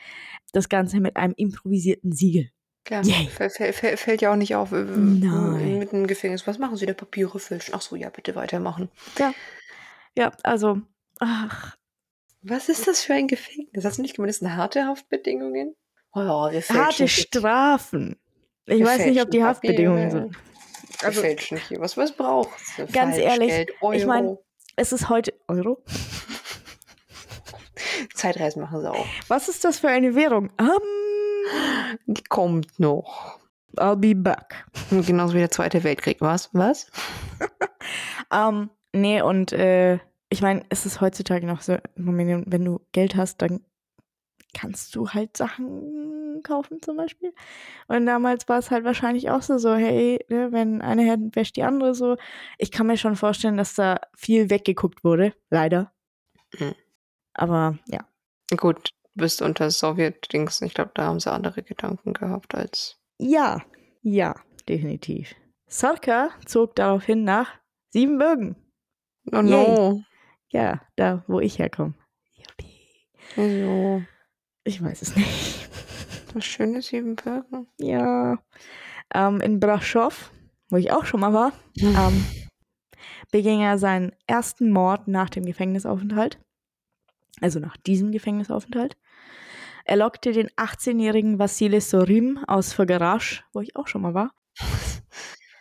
das 0.51 0.67
Ganze 0.67 0.99
mit 0.99 1.15
einem 1.15 1.35
improvisierten 1.37 2.11
Siegel. 2.11 2.49
Klar. 2.85 3.03
Fällt 3.03 4.21
ja 4.23 4.31
auch 4.31 4.35
nicht 4.35 4.55
auf. 4.55 4.71
äh, 4.71 4.81
Nein. 4.83 5.77
Mit 5.77 5.91
dem 5.91 6.07
Gefängnis. 6.07 6.47
Was 6.47 6.57
machen 6.57 6.75
Sie 6.75 6.87
da? 6.87 6.93
Papiere 6.93 7.37
fälschen. 7.37 7.75
Ach 7.75 7.81
so, 7.81 7.95
ja, 7.95 8.09
bitte 8.09 8.35
weitermachen. 8.35 8.89
Ja, 10.17 10.31
also, 10.41 10.81
ach, 11.19 11.75
Was 12.41 12.67
ist 12.67 12.87
das 12.87 13.03
für 13.03 13.13
ein 13.13 13.27
Gefängnis? 13.27 13.85
Hast 13.85 13.99
du 13.99 14.01
nicht 14.01 14.15
gemeint, 14.15 14.31
das 14.31 14.39
sind 14.39 14.55
harte 14.55 14.85
Haftbedingungen? 14.87 15.75
Oh 16.15 16.19
ja, 16.21 16.51
wir 16.51 16.61
harte 16.83 17.07
Strafen. 17.07 18.15
Ich 18.65 18.79
wir 18.79 18.87
weiß 18.87 19.05
nicht, 19.05 19.21
ob 19.21 19.29
die 19.29 19.43
Haftbedingungen 19.43 20.09
Papiere. 20.09 20.23
sind. 20.23 20.37
Wir 21.01 21.07
Also- 21.09 21.21
fälschen 21.21 21.59
hier. 21.69 21.79
Was, 21.79 21.95
was 21.95 22.11
braucht 22.11 22.49
Ganz 22.91 23.17
ehrlich, 23.17 23.51
ich 23.51 23.91
ich 23.93 24.05
mein- 24.07 24.37
Es 24.75 24.91
ist 24.91 25.09
heute 25.09 25.33
Euro. 25.47 25.83
Zeitreisen 28.13 28.61
machen 28.61 28.81
sie 28.81 28.91
auch. 28.91 29.05
Was 29.27 29.49
ist 29.49 29.63
das 29.63 29.79
für 29.79 29.89
eine 29.89 30.15
Währung? 30.15 30.49
Um, 30.59 30.67
Die 32.07 32.23
kommt 32.23 32.79
noch. 32.79 33.39
I'll 33.77 33.95
be 33.95 34.15
back. 34.15 34.65
Genauso 34.89 35.33
wie 35.33 35.39
der 35.39 35.51
Zweite 35.51 35.83
Weltkrieg. 35.83 36.21
Was? 36.21 36.49
Was? 36.53 36.87
Ähm, 38.33 38.71
nee, 38.91 39.21
und 39.21 39.53
äh, 39.53 39.99
ich 40.29 40.41
meine, 40.41 40.63
es 40.69 40.87
ist 40.87 40.99
heutzutage 40.99 41.45
noch 41.45 41.61
so, 41.61 41.77
wenn 41.95 42.65
du 42.65 42.81
Geld 42.91 43.15
hast, 43.15 43.39
dann 43.43 43.61
kannst 44.55 44.95
du 44.95 45.09
halt 45.09 45.37
Sachen 45.37 46.41
kaufen 46.43 46.81
zum 46.81 46.97
Beispiel. 46.97 47.33
Und 47.87 48.05
damals 48.05 48.47
war 48.49 48.57
es 48.57 48.71
halt 48.71 48.85
wahrscheinlich 48.85 49.29
auch 49.29 49.41
so, 49.41 49.57
so 49.57 49.75
hey, 49.75 50.19
ne, 50.29 50.51
wenn 50.51 50.81
eine 50.81 51.09
Hand 51.11 51.35
wäscht 51.35 51.55
die 51.55 51.63
andere 51.63 51.93
so. 51.93 52.17
Ich 52.57 52.71
kann 52.71 52.87
mir 52.87 52.97
schon 52.97 53.15
vorstellen, 53.15 53.57
dass 53.57 53.75
da 53.75 53.99
viel 54.15 54.49
weggeguckt 54.49 55.03
wurde, 55.03 55.33
leider. 55.49 55.93
Mhm. 56.57 56.75
Aber 57.33 57.77
ja, 57.87 57.99
Gut, 58.57 58.91
du 59.15 59.21
bist 59.21 59.41
unter 59.41 59.69
Sowjet-Dings. 59.71 60.61
Ich 60.61 60.73
glaube, 60.73 60.91
da 60.93 61.05
haben 61.05 61.19
sie 61.19 61.31
andere 61.31 61.63
Gedanken 61.63 62.13
gehabt 62.13 62.55
als. 62.55 62.97
ja, 63.19 63.61
ja, 64.01 64.35
definitiv. 64.69 65.33
Sarka 65.67 66.29
zog 66.45 66.75
daraufhin 66.75 67.23
nach 67.23 67.49
Siebenbürgen. 67.89 68.55
Oh 69.31 69.41
no. 69.41 70.03
Ja, 70.49 70.81
da, 70.95 71.23
wo 71.27 71.39
ich 71.39 71.57
herkomme. 71.57 71.95
Juppie. 72.35 73.09
Also, 73.35 74.03
Ich 74.65 74.83
weiß 74.83 75.03
es 75.03 75.15
nicht. 75.15 75.69
das 76.33 76.43
schöne 76.43 76.81
Siebenbürgen. 76.81 77.67
Ja. 77.79 78.39
Ähm, 79.13 79.39
in 79.39 79.59
Braschow, 79.59 80.31
wo 80.69 80.77
ich 80.77 80.91
auch 80.91 81.05
schon 81.05 81.19
mal 81.19 81.33
war, 81.33 81.53
ähm, 81.77 82.25
beging 83.31 83.61
er 83.61 83.77
seinen 83.77 84.11
ersten 84.25 84.71
Mord 84.71 85.07
nach 85.07 85.29
dem 85.29 85.45
Gefängnisaufenthalt. 85.45 86.39
Also 87.41 87.59
nach 87.59 87.77
diesem 87.77 88.11
Gefängnisaufenthalt. 88.11 88.97
Er 89.85 89.97
lockte 89.97 90.31
den 90.31 90.49
18-jährigen 90.49 91.37
Vassilis 91.37 91.91
Sorim 91.91 92.43
aus 92.47 92.73
Fogarasch, 92.73 93.45
wo 93.53 93.61
ich 93.61 93.75
auch 93.75 93.87
schon 93.87 94.01
mal 94.01 94.15
war, 94.15 94.33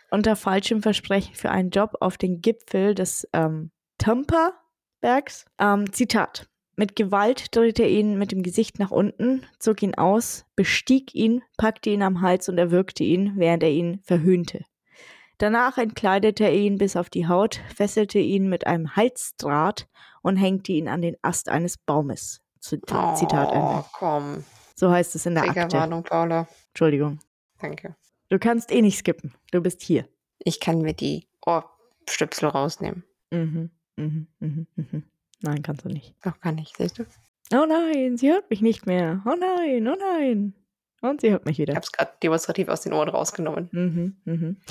unter 0.09 0.35
falschem 0.35 0.81
Versprechen 0.81 1.35
für 1.35 1.51
einen 1.51 1.69
Job 1.69 1.97
auf 1.99 2.17
den 2.17 2.41
Gipfel 2.41 2.95
des 2.95 3.27
ähm, 3.33 3.71
Tampa-Bergs. 3.99 5.45
Ähm, 5.59 5.93
Zitat. 5.93 6.49
Mit 6.77 6.95
Gewalt 6.95 7.55
drehte 7.55 7.83
er 7.83 7.89
ihn 7.89 8.17
mit 8.17 8.31
dem 8.31 8.43
Gesicht 8.43 8.79
nach 8.79 8.91
unten, 8.91 9.45
zog 9.59 9.81
ihn 9.81 9.95
aus, 9.95 10.45
bestieg 10.55 11.15
ihn, 11.15 11.41
packte 11.57 11.89
ihn 11.89 12.01
am 12.01 12.21
Hals 12.21 12.49
und 12.49 12.57
erwürgte 12.57 13.03
ihn, 13.03 13.33
während 13.37 13.63
er 13.63 13.71
ihn 13.71 14.01
verhöhnte. 14.03 14.65
Danach 15.37 15.77
entkleidete 15.77 16.43
er 16.45 16.53
ihn 16.53 16.77
bis 16.77 16.95
auf 16.95 17.09
die 17.09 17.27
Haut, 17.27 17.61
fesselte 17.73 18.19
ihn 18.19 18.49
mit 18.49 18.67
einem 18.67 18.95
Halsdraht 18.95 19.87
und 20.21 20.37
hängte 20.37 20.71
ihn 20.73 20.87
an 20.87 21.01
den 21.01 21.15
Ast 21.21 21.49
eines 21.49 21.77
Baumes. 21.77 22.41
Zitat, 22.59 23.17
Zitat 23.19 23.49
Oh, 23.51 23.55
Ende. 23.55 23.85
komm. 23.93 24.43
So 24.75 24.89
heißt 24.91 25.15
es 25.15 25.25
in 25.25 25.35
der 25.35 25.43
Akte. 25.43 25.61
Triggerwarnung, 25.61 26.03
Paula. 26.03 26.47
Entschuldigung. 26.69 27.19
Danke. 27.59 27.95
Du 28.29 28.39
kannst 28.39 28.71
eh 28.71 28.81
nicht 28.81 28.97
skippen. 28.97 29.33
Du 29.51 29.61
bist 29.61 29.81
hier. 29.81 30.07
Ich 30.39 30.59
kann 30.59 30.81
mir 30.81 30.93
die 30.93 31.27
Ohrstöpsel 31.45 32.49
rausnehmen. 32.49 33.03
Mhm, 33.31 33.69
mhm, 33.97 34.27
mhm, 34.39 34.67
mhm. 34.75 35.03
Nein, 35.41 35.61
kannst 35.61 35.85
du 35.85 35.89
nicht. 35.89 36.15
Doch, 36.23 36.39
kann 36.39 36.57
ich, 36.57 36.73
siehst 36.77 36.99
du? 36.99 37.03
Oh 37.53 37.65
nein, 37.67 38.17
sie 38.17 38.31
hört 38.31 38.49
mich 38.49 38.61
nicht 38.61 38.85
mehr. 38.87 39.21
Oh 39.25 39.35
nein, 39.39 39.87
oh 39.87 39.95
nein. 39.99 40.53
Und 41.01 41.21
sie 41.21 41.29
hört 41.31 41.45
mich 41.45 41.59
Ich 41.59 41.59
wieder. 41.59 41.75
habe 41.75 41.83
es 41.83 41.91
gerade 41.91 42.11
demonstrativ 42.23 42.67
aus 42.69 42.81
den 42.81 42.93
Ohren 42.93 43.09
rausgenommen. 43.09 43.69
Mhm, 43.71 44.17
mhm. 44.25 44.57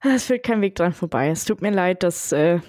Es 0.00 0.24
führt 0.26 0.44
kein 0.44 0.60
Weg 0.60 0.76
dran 0.76 0.92
vorbei. 0.92 1.28
Es 1.28 1.44
tut 1.44 1.60
mir 1.60 1.70
leid, 1.72 2.02
dass 2.04 2.30
äh, 2.32 2.60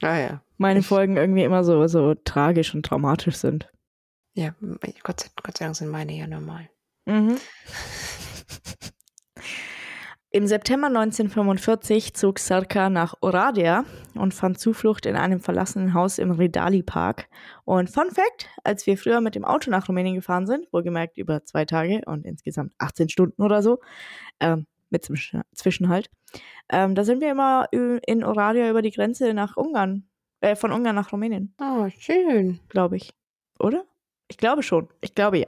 Ah 0.00 0.16
ja. 0.18 0.42
meine 0.58 0.80
Ich- 0.80 0.86
Folgen 0.86 1.16
irgendwie 1.16 1.42
immer 1.42 1.64
so, 1.64 1.86
so 1.88 2.14
tragisch 2.14 2.72
und 2.74 2.86
traumatisch 2.86 3.36
sind. 3.36 3.68
Ja, 4.34 4.54
Gott 5.02 5.20
sei, 5.20 5.28
Gott 5.42 5.58
sei 5.58 5.64
Dank 5.64 5.76
sind 5.76 5.88
meine 5.90 6.12
ja 6.12 6.26
normal. 6.26 6.68
Mhm. 7.06 7.36
Im 10.36 10.46
September 10.46 10.88
1945 10.88 12.12
zog 12.12 12.38
Sarka 12.40 12.90
nach 12.90 13.14
Oradea 13.22 13.86
und 14.14 14.34
fand 14.34 14.60
Zuflucht 14.60 15.06
in 15.06 15.16
einem 15.16 15.40
verlassenen 15.40 15.94
Haus 15.94 16.18
im 16.18 16.30
Redali 16.30 16.82
Park. 16.82 17.30
Und 17.64 17.88
Fun 17.88 18.10
Fact: 18.10 18.46
Als 18.62 18.86
wir 18.86 18.98
früher 18.98 19.22
mit 19.22 19.34
dem 19.34 19.46
Auto 19.46 19.70
nach 19.70 19.88
Rumänien 19.88 20.14
gefahren 20.14 20.46
sind, 20.46 20.70
wohlgemerkt 20.74 21.16
über 21.16 21.42
zwei 21.46 21.64
Tage 21.64 22.02
und 22.04 22.26
insgesamt 22.26 22.74
18 22.76 23.08
Stunden 23.08 23.40
oder 23.40 23.62
so, 23.62 23.80
ähm, 24.40 24.66
mit 24.90 25.06
Zwischen 25.06 25.40
Zwischenhalt, 25.54 26.10
ähm, 26.68 26.94
da 26.94 27.04
sind 27.04 27.22
wir 27.22 27.30
immer 27.30 27.68
in 27.72 28.22
Oradea 28.22 28.68
über 28.68 28.82
die 28.82 28.90
Grenze 28.90 29.32
nach 29.32 29.56
Ungarn, 29.56 30.06
äh, 30.42 30.54
von 30.54 30.70
Ungarn 30.70 30.96
nach 30.96 31.12
Rumänien, 31.12 31.54
Oh, 31.62 31.88
schön. 31.98 32.60
glaube 32.68 32.96
ich. 32.98 33.14
Oder? 33.58 33.86
Ich 34.28 34.36
glaube 34.36 34.62
schon. 34.62 34.88
Ich 35.00 35.14
glaube 35.14 35.38
ja. 35.38 35.46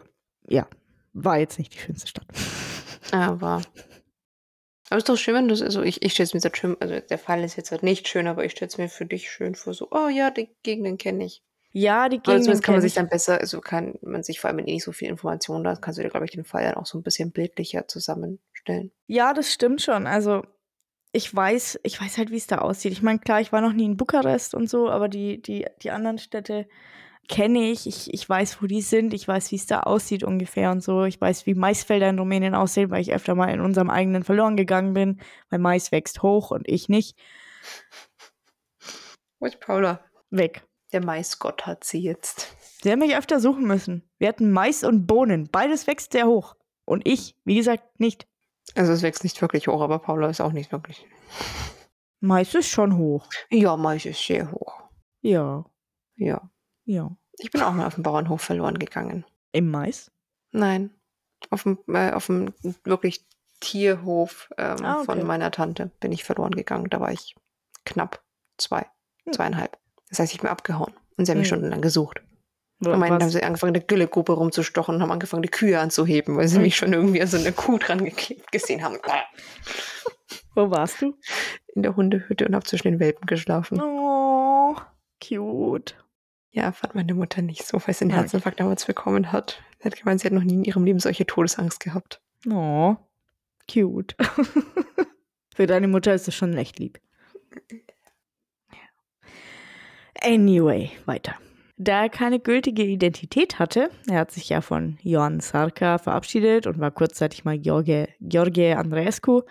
Ja. 0.49 0.67
War 1.13 1.39
jetzt 1.39 1.59
nicht 1.59 1.75
die 1.75 1.79
schönste 1.79 2.07
Stadt. 2.09 2.27
Aber 3.13 3.61
Aber 4.91 4.97
es 4.99 5.03
ist 5.03 5.09
doch 5.09 5.17
schön, 5.17 5.35
wenn 5.35 5.49
du 5.49 5.55
also 5.63 5.83
ich, 5.83 6.03
ich 6.03 6.13
stelle 6.13 6.25
es 6.25 6.35
mir 6.35 6.41
so 6.41 6.49
schön, 6.53 6.77
also 6.81 6.99
der 6.99 7.19
Fall 7.19 7.45
ist 7.45 7.57
jetzt 7.57 7.71
halt 7.71 7.83
nicht 7.83 8.09
schön, 8.09 8.27
aber 8.27 8.45
ich 8.45 8.53
stelle 8.53 8.69
es 8.69 8.79
mir 8.79 8.89
für 8.89 9.05
dich 9.07 9.31
schön 9.31 9.55
vor, 9.55 9.75
so, 9.75 9.89
oh 9.91 10.09
ja, 10.09 10.31
die 10.31 10.51
Gegenden 10.63 10.97
kenne 10.99 11.25
ich. 11.25 11.43
Ja, 11.73 12.09
die 12.09 12.19
Gegenden 12.21 12.49
Also 12.51 12.63
kann 12.63 12.75
man 12.75 12.81
kenn 12.81 12.83
sich 12.83 12.93
ich. 12.93 12.95
dann 12.95 13.09
besser, 13.09 13.39
also 13.41 13.61
kann 13.61 13.99
man 14.03 14.23
sich 14.23 14.41
vor 14.41 14.49
allem, 14.49 14.59
wenn 14.59 14.67
eh 14.67 14.75
nicht 14.75 14.85
so 14.85 14.93
viel 14.93 15.09
Informationen 15.09 15.65
da 15.65 15.77
kannst 15.77 15.99
du 15.99 16.03
dir, 16.03 16.09
glaube 16.11 16.25
ich, 16.25 16.33
den 16.33 16.45
Fall 16.45 16.65
dann 16.65 16.75
auch 16.75 16.87
so 16.87 16.99
ein 16.99 17.03
bisschen 17.03 17.31
bildlicher 17.31 17.87
zusammenstellen. 17.87 18.91
Ja, 19.07 19.35
das 19.35 19.53
stimmt 19.53 19.83
schon. 19.83 20.07
Also 20.07 20.43
ich 21.13 21.35
weiß, 21.35 21.81
ich 21.83 22.01
weiß 22.01 22.19
halt, 22.19 22.31
wie 22.31 22.37
es 22.37 22.47
da 22.47 22.59
aussieht. 22.59 22.93
Ich 22.93 23.03
meine, 23.03 23.19
klar, 23.19 23.41
ich 23.41 23.53
war 23.53 23.61
noch 23.61 23.73
nie 23.73 23.85
in 23.85 23.97
Bukarest 23.97 24.55
und 24.55 24.69
so, 24.69 24.89
aber 24.89 25.09
die, 25.09 25.41
die, 25.43 25.67
die 25.83 25.91
anderen 25.91 26.19
Städte 26.19 26.67
kenne 27.29 27.71
ich. 27.71 27.87
ich. 27.87 28.13
Ich 28.13 28.29
weiß, 28.29 28.61
wo 28.63 28.67
die 28.67 28.83
sind. 28.83 29.15
Ich 29.15 29.29
weiß, 29.29 29.53
wie 29.53 29.57
es 29.57 29.67
da 29.67 29.81
aussieht 29.81 30.25
ungefähr 30.25 30.71
und 30.71 30.83
so. 30.83 31.05
Ich 31.05 31.21
weiß, 31.21 31.47
wie 31.47 31.55
Maisfelder 31.55 32.09
in 32.09 32.19
Rumänien 32.19 32.55
aussehen, 32.55 32.91
weil 32.91 33.03
ich 33.03 33.13
öfter 33.13 33.35
mal 33.35 33.53
in 33.53 33.61
unserem 33.61 33.91
eigenen 33.91 34.25
verloren 34.25 34.57
gegangen 34.57 34.95
bin, 34.95 35.21
weil 35.51 35.59
Mais 35.59 35.93
wächst 35.93 36.23
hoch 36.23 36.51
und 36.51 36.69
ich 36.69 36.89
nicht. 36.89 37.17
Wo 39.39 39.47
ist 39.47 39.61
Paula? 39.61 40.01
Weg. 40.31 40.65
Der 40.93 41.05
Maisgott 41.05 41.67
hat 41.67 41.85
sie 41.85 42.01
jetzt. 42.01 42.57
Sie 42.83 42.91
haben 42.91 43.01
mich 43.01 43.17
öfter 43.17 43.41
suchen 43.41 43.67
müssen. 43.67 44.09
Wir 44.19 44.29
hatten 44.29 44.51
Mais 44.51 44.85
und 44.85 45.07
Bohnen. 45.07 45.49
Beides 45.51 45.87
wächst 45.87 46.13
sehr 46.13 46.27
hoch. 46.27 46.55
Und 46.85 47.07
ich, 47.07 47.37
wie 47.45 47.57
gesagt, 47.57 48.01
nicht. 48.01 48.27
Also 48.75 48.93
es 48.93 49.03
wächst 49.03 49.23
nicht 49.23 49.41
wirklich 49.43 49.69
hoch, 49.69 49.81
aber 49.81 49.99
Paula 49.99 50.29
ist 50.29 50.41
auch 50.41 50.53
nicht 50.53 50.73
wirklich. 50.73 51.07
Mais 52.21 52.55
ist 52.55 52.69
schon 52.69 52.97
hoch. 52.97 53.29
Ja, 53.51 53.77
Mais 53.77 54.07
ist 54.07 54.25
sehr 54.25 54.51
hoch. 54.51 54.83
Ja, 55.21 55.65
Ja. 56.17 56.51
Ja. 56.89 57.11
Ich 57.41 57.51
bin 57.53 57.63
auch 57.63 57.73
mal 57.73 57.87
auf 57.87 57.95
dem 57.95 58.03
Bauernhof 58.03 58.41
verloren 58.43 58.79
gegangen. 58.79 59.25
Im 59.53 59.71
Mais? 59.71 60.11
Nein. 60.51 60.91
Auf 61.51 61.63
dem, 61.63 61.79
äh, 61.87 62.11
auf 62.13 62.27
dem 62.27 62.53
wirklich 62.85 63.25
Tierhof 63.61 64.51
ähm, 64.59 64.77
Ah, 64.85 64.97
okay. 64.97 65.05
von 65.05 65.27
meiner 65.27 65.51
Tante 65.53 65.91
bin 66.01 66.11
ich 66.13 66.25
verloren 66.25 66.51
gegangen. 66.53 66.89
Da 66.91 67.01
war 67.01 67.13
ich 67.13 67.37
knapp 67.85 68.23
zwei, 68.57 68.87
Hm. 69.25 69.33
zweieinhalb. 69.35 69.79
Das 70.09 70.19
heißt, 70.19 70.33
ich 70.33 70.41
bin 70.41 70.49
abgehauen. 70.51 70.93
Und 71.17 71.27
sie 71.27 71.33
haben 71.33 71.39
mich 71.39 71.47
Hm. 71.49 71.57
stundenlang 71.59 71.81
gesucht. 71.83 72.23
Wa- 72.81 72.93
Am 72.95 73.03
Ende 73.03 73.25
haben 73.25 73.31
sie 73.31 73.43
angefangen, 73.43 73.75
eine 73.77 73.85
Güllegrube 73.85 74.33
rumzustochen 74.33 74.97
und 74.97 75.03
haben 75.03 75.11
angefangen, 75.13 75.43
die 75.43 75.49
Kühe 75.49 75.79
anzuheben, 75.81 76.37
weil 76.37 76.49
sie 76.49 76.59
mich 76.61 76.77
schon 76.77 76.93
irgendwie 76.93 77.21
an 77.21 77.27
so 77.29 77.37
eine 77.37 77.53
Kuh 77.53 77.79
dran 77.79 78.05
geklebt 78.05 78.51
gesehen 78.53 78.83
haben. 78.85 78.99
Wo 80.55 80.71
warst 80.71 81.03
du? 81.03 81.15
In 81.75 81.83
der 81.83 81.95
Hundehütte 81.97 82.47
und 82.47 82.55
habe 82.55 82.65
zwischen 82.67 82.89
den 82.89 83.01
Welpen 83.01 83.27
geschlafen. 83.27 83.81
Oh, 83.81 84.77
cute. 85.23 85.95
Ja, 86.51 86.73
fand 86.73 86.95
meine 86.95 87.15
Mutter 87.15 87.43
nicht 87.43 87.67
so, 87.67 87.81
weil 87.85 87.95
sie 87.95 88.05
einen. 88.05 88.15
Herzinfarkt 88.15 88.61
damals 88.61 88.87
bekommen 88.87 89.33
hat. 89.33 89.63
Sie 89.79 89.85
hat 89.85 89.97
gemeint, 89.97 90.21
sie 90.21 90.27
hat 90.27 90.33
noch 90.33 90.43
nie 90.43 90.55
in 90.55 90.65
ihrem 90.65 90.85
Leben 90.85 90.99
solche 90.99 91.27
Todesangst 91.27 91.81
gehabt. 91.81 92.23
Oh, 92.51 92.97
cute. 93.71 94.17
Für 95.55 95.67
deine 95.67 95.89
Mutter 95.89 96.15
ist 96.15 96.29
es 96.29 96.35
schon 96.35 96.57
echt 96.57 96.79
lieb. 96.79 97.01
Anyway, 100.21 100.91
weiter. 101.07 101.37
Da 101.81 102.03
er 102.03 102.09
keine 102.09 102.41
gültige 102.41 102.83
Identität 102.83 103.61
hatte, 103.61 103.91
er 104.09 104.19
hat 104.19 104.33
sich 104.33 104.49
ja 104.49 104.61
von 104.61 104.99
Ioan 105.05 105.39
Sarka 105.39 105.99
verabschiedet 105.99 106.67
und 106.67 106.81
war 106.81 106.91
kurzzeitig 106.91 107.45
mal 107.45 107.57
George, 107.57 108.09
George 108.21 108.77
Andreescu, 108.77 109.43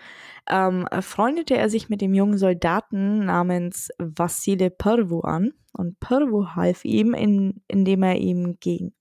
ähm, 0.46 0.86
freundete 1.00 1.56
er 1.56 1.70
sich 1.70 1.88
mit 1.88 2.02
dem 2.02 2.12
jungen 2.12 2.36
Soldaten 2.36 3.24
namens 3.24 3.88
Vassile 3.98 4.68
Pervu 4.68 5.20
an 5.20 5.54
und 5.72 5.98
Pervu 6.00 6.48
half 6.54 6.84
ihm, 6.84 7.14
in, 7.14 7.62
indem 7.66 8.02
er 8.02 8.16
ihm 8.16 8.58
gegen 8.60 8.92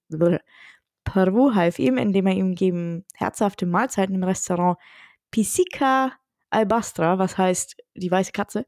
Pervu 1.04 1.54
half 1.54 1.80
ihm, 1.80 1.98
indem 1.98 2.28
er 2.28 2.34
ihm 2.34 2.56
gegen 2.56 3.04
herzhafte 3.14 3.66
Mahlzeiten 3.66 4.16
im 4.16 4.24
Restaurant 4.24 4.78
Pisica 5.32 6.14
Albastra, 6.50 7.20
was 7.20 7.38
heißt 7.38 7.76
die 7.96 8.10
weiße 8.10 8.32
Katze, 8.32 8.66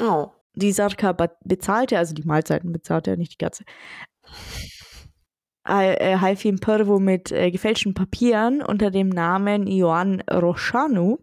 Oh. 0.00 0.32
Die 0.54 0.72
Sarka 0.72 1.12
bezahlte, 1.44 1.98
also 1.98 2.14
die 2.14 2.24
Mahlzeiten 2.24 2.72
bezahlte 2.72 3.10
er, 3.12 3.16
nicht 3.16 3.32
die 3.32 3.44
Katze. 3.44 3.64
Er 5.64 6.00
er 6.00 6.20
half 6.20 6.44
ihm 6.44 6.58
Pervo 6.58 6.98
mit 6.98 7.30
äh, 7.30 7.50
gefälschten 7.50 7.94
Papieren 7.94 8.62
unter 8.62 8.90
dem 8.90 9.08
Namen 9.08 9.66
Ioan 9.66 10.20
Roșanu 10.22 11.18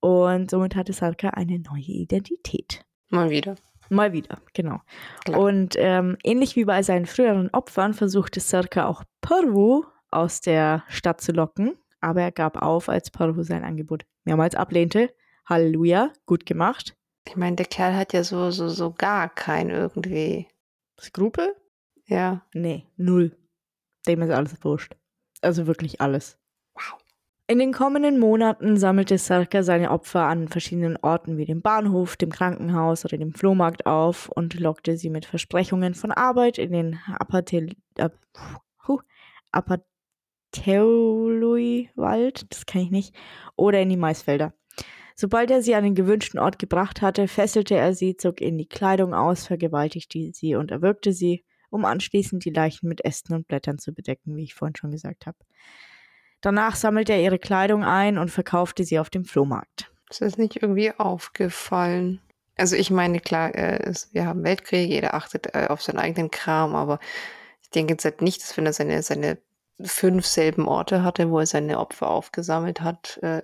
und 0.00 0.50
somit 0.50 0.74
hatte 0.74 0.92
Sarka 0.92 1.30
eine 1.30 1.60
neue 1.60 1.80
Identität. 1.80 2.84
Mal 3.10 3.30
wieder. 3.30 3.54
Mal 3.90 4.12
wieder, 4.12 4.38
genau. 4.54 4.80
Klar. 5.24 5.40
Und 5.40 5.76
ähm, 5.78 6.16
ähnlich 6.24 6.56
wie 6.56 6.64
bei 6.64 6.82
seinen 6.82 7.06
früheren 7.06 7.50
Opfern 7.50 7.94
versuchte 7.94 8.40
Sarka 8.40 8.86
auch 8.86 9.04
Pervo 9.20 9.84
aus 10.10 10.40
der 10.40 10.84
Stadt 10.88 11.20
zu 11.20 11.32
locken, 11.32 11.76
aber 12.00 12.22
er 12.22 12.32
gab 12.32 12.60
auf, 12.60 12.88
als 12.88 13.10
Pervo 13.10 13.42
sein 13.42 13.64
Angebot 13.64 14.04
mehrmals 14.24 14.54
ablehnte. 14.54 15.10
Halleluja, 15.46 16.12
gut 16.26 16.46
gemacht. 16.46 16.96
Ich 17.26 17.36
meine, 17.36 17.56
der 17.56 17.66
Kerl 17.66 17.96
hat 17.96 18.12
ja 18.12 18.22
so, 18.22 18.50
so, 18.50 18.68
so 18.68 18.92
gar 18.92 19.28
kein 19.28 19.70
irgendwie. 19.70 20.46
Skrupel? 21.00 21.56
Ja. 22.06 22.44
Nee, 22.52 22.86
null. 22.96 23.36
Dem 24.06 24.22
ist 24.22 24.30
alles 24.30 24.62
wurscht. 24.62 24.94
Also 25.40 25.66
wirklich 25.66 26.00
alles. 26.00 26.38
Wow. 26.74 26.98
In 27.46 27.58
den 27.58 27.72
kommenden 27.72 28.18
Monaten 28.18 28.78
sammelte 28.78 29.18
Sarka 29.18 29.62
seine 29.62 29.90
Opfer 29.90 30.22
an 30.22 30.48
verschiedenen 30.48 30.96
Orten 30.96 31.36
wie 31.36 31.44
dem 31.44 31.60
Bahnhof, 31.60 32.16
dem 32.16 32.30
Krankenhaus 32.30 33.04
oder 33.04 33.18
dem 33.18 33.34
Flohmarkt 33.34 33.84
auf 33.84 34.30
und 34.30 34.58
lockte 34.58 34.96
sie 34.96 35.10
mit 35.10 35.26
Versprechungen 35.26 35.94
von 35.94 36.10
Arbeit 36.10 36.56
in 36.56 36.72
den 36.72 36.98
Apatel, 37.06 37.76
äh, 37.96 38.08
huh, 38.88 39.00
Apateului-Wald, 39.52 42.50
das 42.50 42.64
kann 42.64 42.80
ich 42.80 42.90
nicht, 42.90 43.14
oder 43.56 43.82
in 43.82 43.90
die 43.90 43.98
Maisfelder. 43.98 44.54
Sobald 45.14 45.50
er 45.50 45.62
sie 45.62 45.74
an 45.74 45.84
den 45.84 45.94
gewünschten 45.94 46.40
Ort 46.40 46.58
gebracht 46.58 47.00
hatte, 47.00 47.28
fesselte 47.28 47.76
er 47.76 47.94
sie, 47.94 48.16
zog 48.16 48.40
ihnen 48.40 48.58
die 48.58 48.68
Kleidung 48.68 49.14
aus, 49.14 49.46
vergewaltigte 49.46 50.32
sie 50.32 50.56
und 50.56 50.72
erwürgte 50.72 51.12
sie, 51.12 51.44
um 51.70 51.84
anschließend 51.84 52.44
die 52.44 52.50
Leichen 52.50 52.88
mit 52.88 53.04
Ästen 53.04 53.34
und 53.34 53.46
Blättern 53.46 53.78
zu 53.78 53.92
bedecken, 53.92 54.36
wie 54.36 54.44
ich 54.44 54.54
vorhin 54.54 54.76
schon 54.76 54.90
gesagt 54.90 55.26
habe. 55.26 55.38
Danach 56.40 56.76
sammelte 56.76 57.12
er 57.12 57.22
ihre 57.22 57.38
Kleidung 57.38 57.84
ein 57.84 58.18
und 58.18 58.30
verkaufte 58.30 58.84
sie 58.84 58.98
auf 58.98 59.08
dem 59.08 59.24
Flohmarkt. 59.24 59.90
Ist 60.10 60.20
das 60.20 60.36
nicht 60.36 60.60
irgendwie 60.60 60.92
aufgefallen? 60.92 62.20
Also 62.56 62.76
ich 62.76 62.90
meine, 62.90 63.20
klar, 63.20 63.54
äh, 63.54 63.92
wir 64.12 64.26
haben 64.26 64.44
Weltkrieg, 64.44 64.88
jeder 64.88 65.14
achtet 65.14 65.54
äh, 65.54 65.66
auf 65.68 65.82
seinen 65.82 65.98
eigenen 65.98 66.30
Kram, 66.30 66.74
aber 66.74 66.98
ich 67.62 67.70
denke 67.70 67.94
jetzt 67.94 68.04
halt 68.04 68.20
nicht, 68.20 68.42
dass 68.42 68.56
wenn 68.56 68.66
er 68.66 68.72
seine, 68.72 69.02
seine 69.02 69.38
fünf 69.82 70.26
selben 70.26 70.68
Orte 70.68 71.02
hatte, 71.02 71.30
wo 71.30 71.40
er 71.40 71.46
seine 71.46 71.78
Opfer 71.78 72.08
aufgesammelt 72.08 72.80
hat, 72.80 73.18
äh, 73.22 73.42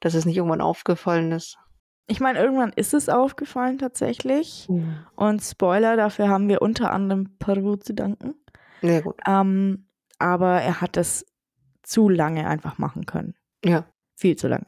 dass 0.00 0.14
es 0.14 0.24
nicht 0.24 0.36
irgendwann 0.36 0.60
aufgefallen 0.60 1.32
ist. 1.32 1.58
Ich 2.06 2.20
meine, 2.20 2.38
irgendwann 2.38 2.72
ist 2.74 2.94
es 2.94 3.08
aufgefallen 3.08 3.78
tatsächlich. 3.78 4.66
Und 5.14 5.42
Spoiler, 5.42 5.96
dafür 5.96 6.28
haben 6.28 6.48
wir 6.48 6.62
unter 6.62 6.90
anderem 6.90 7.36
Peru 7.38 7.76
zu 7.76 7.92
danken. 7.92 8.34
Ja, 8.80 9.00
gut. 9.00 9.16
Ähm, 9.26 9.88
aber 10.18 10.60
er 10.62 10.80
hat 10.80 10.96
das 10.96 11.26
zu 11.82 12.08
lange 12.08 12.48
einfach 12.48 12.78
machen 12.78 13.06
können. 13.06 13.34
Ja. 13.64 13.86
Viel 14.16 14.36
zu 14.36 14.48
lange. 14.48 14.66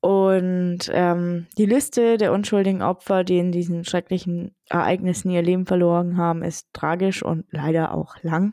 Und 0.00 0.90
ähm, 0.92 1.46
die 1.56 1.64
Liste 1.64 2.18
der 2.18 2.32
unschuldigen 2.32 2.82
Opfer, 2.82 3.24
die 3.24 3.38
in 3.38 3.52
diesen 3.52 3.84
schrecklichen 3.84 4.54
Ereignissen 4.68 5.30
ihr 5.30 5.40
Leben 5.40 5.64
verloren 5.64 6.18
haben, 6.18 6.42
ist 6.42 6.68
tragisch 6.74 7.22
und 7.22 7.46
leider 7.50 7.94
auch 7.94 8.22
lang. 8.22 8.52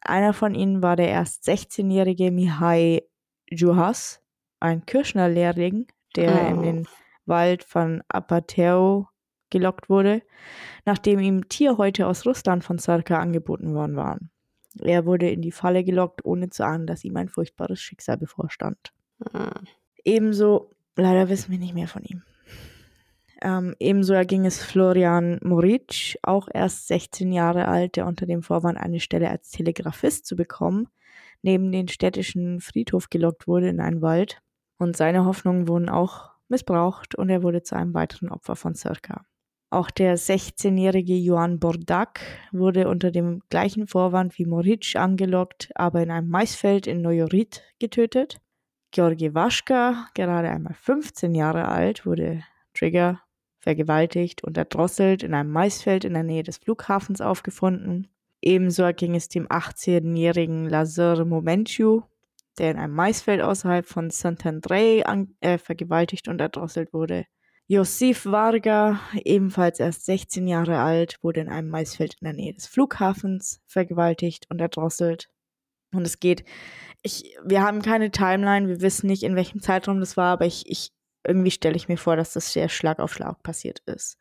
Einer 0.00 0.32
von 0.32 0.54
ihnen 0.54 0.82
war 0.82 0.96
der 0.96 1.08
erst 1.08 1.44
16-jährige 1.44 2.32
Mihai 2.32 3.02
Juhas, 3.48 4.20
ein 4.60 4.84
Kirschner-Lehrling, 4.86 5.86
der 6.16 6.32
Oh. 6.32 6.48
in 6.50 6.62
den 6.62 6.88
Wald 7.26 7.64
von 7.64 8.02
Apateu 8.08 9.04
gelockt 9.50 9.88
wurde, 9.88 10.22
nachdem 10.84 11.20
ihm 11.20 11.48
Tierhäute 11.48 12.06
aus 12.06 12.26
Russland 12.26 12.64
von 12.64 12.78
Sarka 12.78 13.18
angeboten 13.18 13.74
worden 13.74 13.96
waren. 13.96 14.30
Er 14.80 15.06
wurde 15.06 15.30
in 15.30 15.42
die 15.42 15.52
Falle 15.52 15.84
gelockt, 15.84 16.24
ohne 16.24 16.50
zu 16.50 16.64
ahnen, 16.64 16.86
dass 16.86 17.04
ihm 17.04 17.16
ein 17.16 17.28
furchtbares 17.28 17.80
Schicksal 17.80 18.16
bevorstand. 18.16 18.92
Hm. 19.32 19.50
Ebenso, 20.04 20.70
leider 20.96 21.28
wissen 21.28 21.50
wir 21.50 21.58
nicht 21.58 21.74
mehr 21.74 21.88
von 21.88 22.04
ihm. 22.04 22.22
Ähm, 23.40 23.74
ebenso 23.78 24.14
erging 24.14 24.46
es 24.46 24.62
Florian 24.62 25.38
Moric, 25.42 26.18
auch 26.22 26.48
erst 26.52 26.88
16 26.88 27.30
Jahre 27.32 27.68
alt, 27.68 27.96
der 27.96 28.06
unter 28.06 28.26
dem 28.26 28.42
Vorwand, 28.42 28.78
eine 28.78 28.98
Stelle 29.00 29.30
als 29.30 29.50
Telegrafist 29.50 30.26
zu 30.26 30.34
bekommen, 30.34 30.88
neben 31.42 31.70
den 31.70 31.86
städtischen 31.88 32.60
Friedhof 32.60 33.10
gelockt 33.10 33.46
wurde 33.46 33.68
in 33.68 33.80
einen 33.80 34.02
Wald. 34.02 34.40
Und 34.78 34.96
seine 34.96 35.24
Hoffnungen 35.24 35.68
wurden 35.68 35.88
auch 35.88 36.30
missbraucht 36.48 37.14
und 37.14 37.28
er 37.28 37.42
wurde 37.42 37.62
zu 37.62 37.76
einem 37.76 37.94
weiteren 37.94 38.30
Opfer 38.30 38.56
von 38.56 38.74
Circa. 38.74 39.24
Auch 39.70 39.90
der 39.90 40.16
16-jährige 40.16 41.14
Johann 41.14 41.58
Bordak 41.58 42.20
wurde 42.52 42.88
unter 42.88 43.10
dem 43.10 43.42
gleichen 43.50 43.86
Vorwand 43.86 44.38
wie 44.38 44.46
Moric 44.46 44.96
angelockt, 44.96 45.70
aber 45.74 46.02
in 46.02 46.10
einem 46.10 46.30
Maisfeld 46.30 46.86
in 46.86 47.02
Nojorit 47.02 47.62
getötet. 47.78 48.40
Georgi 48.92 49.34
Waschka, 49.34 50.06
gerade 50.14 50.48
einmal 50.48 50.72
15 50.72 51.34
Jahre 51.34 51.68
alt, 51.68 52.06
wurde 52.06 52.42
Trigger 52.72 53.20
vergewaltigt 53.58 54.42
und 54.42 54.56
erdrosselt 54.56 55.22
in 55.22 55.34
einem 55.34 55.50
Maisfeld 55.50 56.06
in 56.06 56.14
der 56.14 56.22
Nähe 56.22 56.42
des 56.42 56.56
Flughafens 56.56 57.20
aufgefunden. 57.20 58.08
Ebenso 58.40 58.90
ging 58.94 59.14
es 59.14 59.28
dem 59.28 59.46
18-jährigen 59.48 60.66
Lazar 60.66 61.24
Momentiu, 61.26 62.04
der 62.58 62.72
in 62.72 62.78
einem 62.78 62.94
Maisfeld 62.94 63.40
außerhalb 63.40 63.86
von 63.86 64.10
Sant'Andrei 64.10 65.02
äh, 65.40 65.58
vergewaltigt 65.58 66.28
und 66.28 66.40
erdrosselt 66.40 66.92
wurde. 66.92 67.24
Josif 67.66 68.24
Varga, 68.24 68.98
ebenfalls 69.24 69.78
erst 69.78 70.06
16 70.06 70.46
Jahre 70.48 70.78
alt, 70.78 71.18
wurde 71.22 71.40
in 71.40 71.50
einem 71.50 71.68
Maisfeld 71.68 72.14
in 72.20 72.24
der 72.24 72.32
Nähe 72.32 72.54
des 72.54 72.66
Flughafens 72.66 73.60
vergewaltigt 73.66 74.46
und 74.48 74.58
erdrosselt. 74.60 75.28
Und 75.92 76.06
es 76.06 76.18
geht, 76.18 76.44
ich, 77.02 77.36
wir 77.44 77.62
haben 77.62 77.82
keine 77.82 78.10
Timeline, 78.10 78.68
wir 78.68 78.80
wissen 78.80 79.06
nicht, 79.06 79.22
in 79.22 79.36
welchem 79.36 79.60
Zeitraum 79.60 80.00
das 80.00 80.16
war, 80.16 80.32
aber 80.32 80.46
ich, 80.46 80.64
ich 80.66 80.92
irgendwie 81.26 81.50
stelle 81.50 81.76
ich 81.76 81.88
mir 81.88 81.98
vor, 81.98 82.16
dass 82.16 82.32
das 82.32 82.52
sehr 82.52 82.70
Schlag 82.70 83.00
auf 83.00 83.12
Schlag 83.12 83.42
passiert 83.42 83.80
ist. 83.80 84.16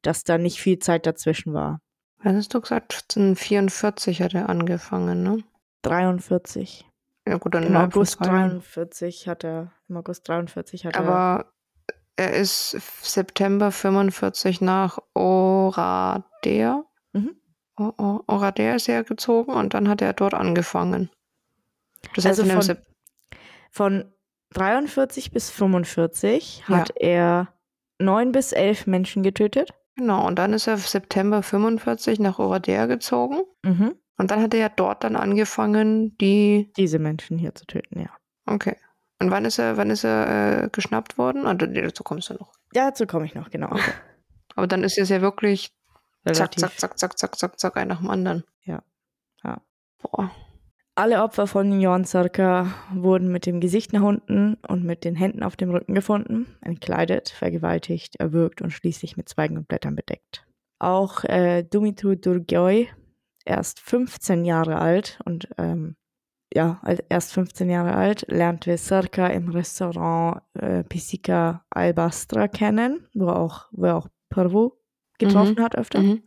Dass 0.00 0.24
da 0.24 0.38
nicht 0.38 0.58
viel 0.58 0.78
Zeit 0.78 1.06
dazwischen 1.06 1.52
war. 1.52 1.82
Was 2.22 2.34
hast 2.34 2.54
du 2.54 2.60
gesagt? 2.60 2.92
1544 3.10 4.22
hat 4.22 4.34
er 4.34 4.48
angefangen, 4.48 5.22
ne? 5.22 5.44
43. 5.82 6.89
Ja 7.26 7.36
gut, 7.36 7.54
dann 7.54 7.64
Im 7.64 7.76
August 7.76 8.24
43 8.24 9.28
hat 9.28 9.44
er, 9.44 9.72
im 9.88 9.96
August 9.96 10.28
43 10.28 10.86
hat 10.86 10.96
aber 10.96 11.08
er. 11.08 11.14
Aber 11.14 11.52
er 12.16 12.32
ist 12.34 12.76
September 13.02 13.70
45 13.70 14.60
nach 14.60 14.98
Oradea. 15.14 16.84
Mhm. 17.12 17.36
Oradea 17.76 18.74
ist 18.74 18.88
er 18.88 19.04
gezogen 19.04 19.52
und 19.52 19.74
dann 19.74 19.88
hat 19.88 20.02
er 20.02 20.12
dort 20.12 20.34
angefangen. 20.34 21.10
Das 22.14 22.24
heißt, 22.24 22.40
also 22.40 22.74
von, 22.74 22.78
von 23.70 24.12
43 24.50 25.30
bis 25.30 25.50
45 25.50 26.64
ja. 26.68 26.76
hat 26.76 26.92
er 26.96 27.48
neun 27.98 28.32
bis 28.32 28.52
elf 28.52 28.86
Menschen 28.86 29.22
getötet. 29.22 29.72
Genau, 29.96 30.26
und 30.26 30.38
dann 30.38 30.52
ist 30.52 30.66
er 30.66 30.76
September 30.78 31.42
45 31.42 32.20
nach 32.20 32.38
Oradea 32.38 32.86
gezogen. 32.86 33.40
Mhm. 33.62 33.94
Und 34.20 34.30
dann 34.30 34.42
hat 34.42 34.52
er 34.52 34.60
ja 34.60 34.68
dort 34.68 35.02
dann 35.02 35.16
angefangen, 35.16 36.14
die. 36.18 36.70
Diese 36.76 36.98
Menschen 36.98 37.38
hier 37.38 37.54
zu 37.54 37.64
töten, 37.64 38.00
ja. 38.00 38.10
Okay. 38.44 38.76
Und 39.18 39.30
wann 39.30 39.46
ist 39.46 39.58
er, 39.58 39.78
wann 39.78 39.88
ist 39.88 40.04
er 40.04 40.64
äh, 40.64 40.68
geschnappt 40.70 41.16
worden? 41.16 41.46
Ah, 41.46 41.54
dazu 41.54 42.04
kommst 42.04 42.28
du 42.28 42.34
noch. 42.34 42.52
Ja, 42.74 42.90
dazu 42.90 43.06
komme 43.06 43.24
ich 43.24 43.34
noch, 43.34 43.48
genau. 43.48 43.70
Okay. 43.70 43.92
Aber 44.56 44.66
dann 44.66 44.84
ist 44.84 44.98
es 44.98 45.08
ja 45.08 45.22
wirklich 45.22 45.72
zack, 46.26 46.58
zack, 46.58 46.78
zack, 46.78 46.98
zack, 46.98 47.18
zack, 47.18 47.38
zack, 47.38 47.58
zack, 47.58 47.76
ein 47.78 47.88
nach 47.88 48.00
dem 48.00 48.10
anderen. 48.10 48.44
Ja. 48.64 48.82
ja. 49.42 49.62
Boah. 50.02 50.30
Alle 50.96 51.22
Opfer 51.22 51.46
von 51.46 51.80
Jon 51.80 52.04
Sarka 52.04 52.74
wurden 52.92 53.32
mit 53.32 53.46
dem 53.46 53.58
Gesicht 53.58 53.94
nach 53.94 54.02
unten 54.02 54.58
und 54.68 54.84
mit 54.84 55.04
den 55.04 55.16
Händen 55.16 55.42
auf 55.42 55.56
dem 55.56 55.70
Rücken 55.70 55.94
gefunden, 55.94 56.58
entkleidet, 56.60 57.30
vergewaltigt, 57.30 58.16
erwürgt 58.16 58.60
und 58.60 58.70
schließlich 58.70 59.16
mit 59.16 59.30
Zweigen 59.30 59.56
und 59.56 59.66
Blättern 59.66 59.96
bedeckt. 59.96 60.44
Auch 60.78 61.24
äh, 61.24 61.62
Dumitru 61.62 62.16
Durgioy, 62.16 62.90
erst 63.44 63.80
15 63.80 64.44
Jahre 64.44 64.78
alt 64.78 65.18
und 65.24 65.48
ähm, 65.58 65.96
ja, 66.52 66.80
erst 67.08 67.32
15 67.32 67.70
Jahre 67.70 67.94
alt, 67.94 68.24
lernte 68.28 68.76
Sarka 68.76 69.28
im 69.28 69.50
Restaurant 69.50 70.42
äh, 70.54 70.82
Pisica 70.82 71.64
Albastra 71.70 72.48
kennen, 72.48 73.06
wo 73.14 73.26
er 73.26 73.38
auch, 73.38 73.68
wo 73.70 73.86
er 73.86 73.96
auch 73.96 74.08
Pervo 74.30 74.76
getroffen 75.18 75.56
mhm. 75.58 75.62
hat 75.62 75.76
öfter. 75.76 76.00
Mhm. 76.00 76.22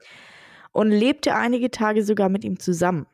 Und 0.72 0.92
lebte 0.92 1.36
einige 1.36 1.72
Tage 1.72 2.04
sogar 2.04 2.30
mit 2.30 2.44
ihm 2.46 2.58
zusammen. 2.58 3.06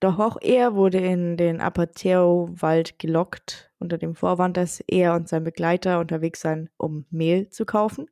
Doch 0.00 0.18
auch 0.18 0.36
er 0.40 0.74
wurde 0.74 0.98
in 0.98 1.36
den 1.36 1.60
Apateo-Wald 1.60 2.98
gelockt, 2.98 3.70
unter 3.78 3.98
dem 3.98 4.14
Vorwand, 4.14 4.56
dass 4.56 4.80
er 4.86 5.14
und 5.14 5.28
sein 5.28 5.44
Begleiter 5.44 6.00
unterwegs 6.00 6.40
seien, 6.40 6.70
um 6.76 7.06
Mehl 7.10 7.50
zu 7.50 7.64
kaufen. 7.64 8.06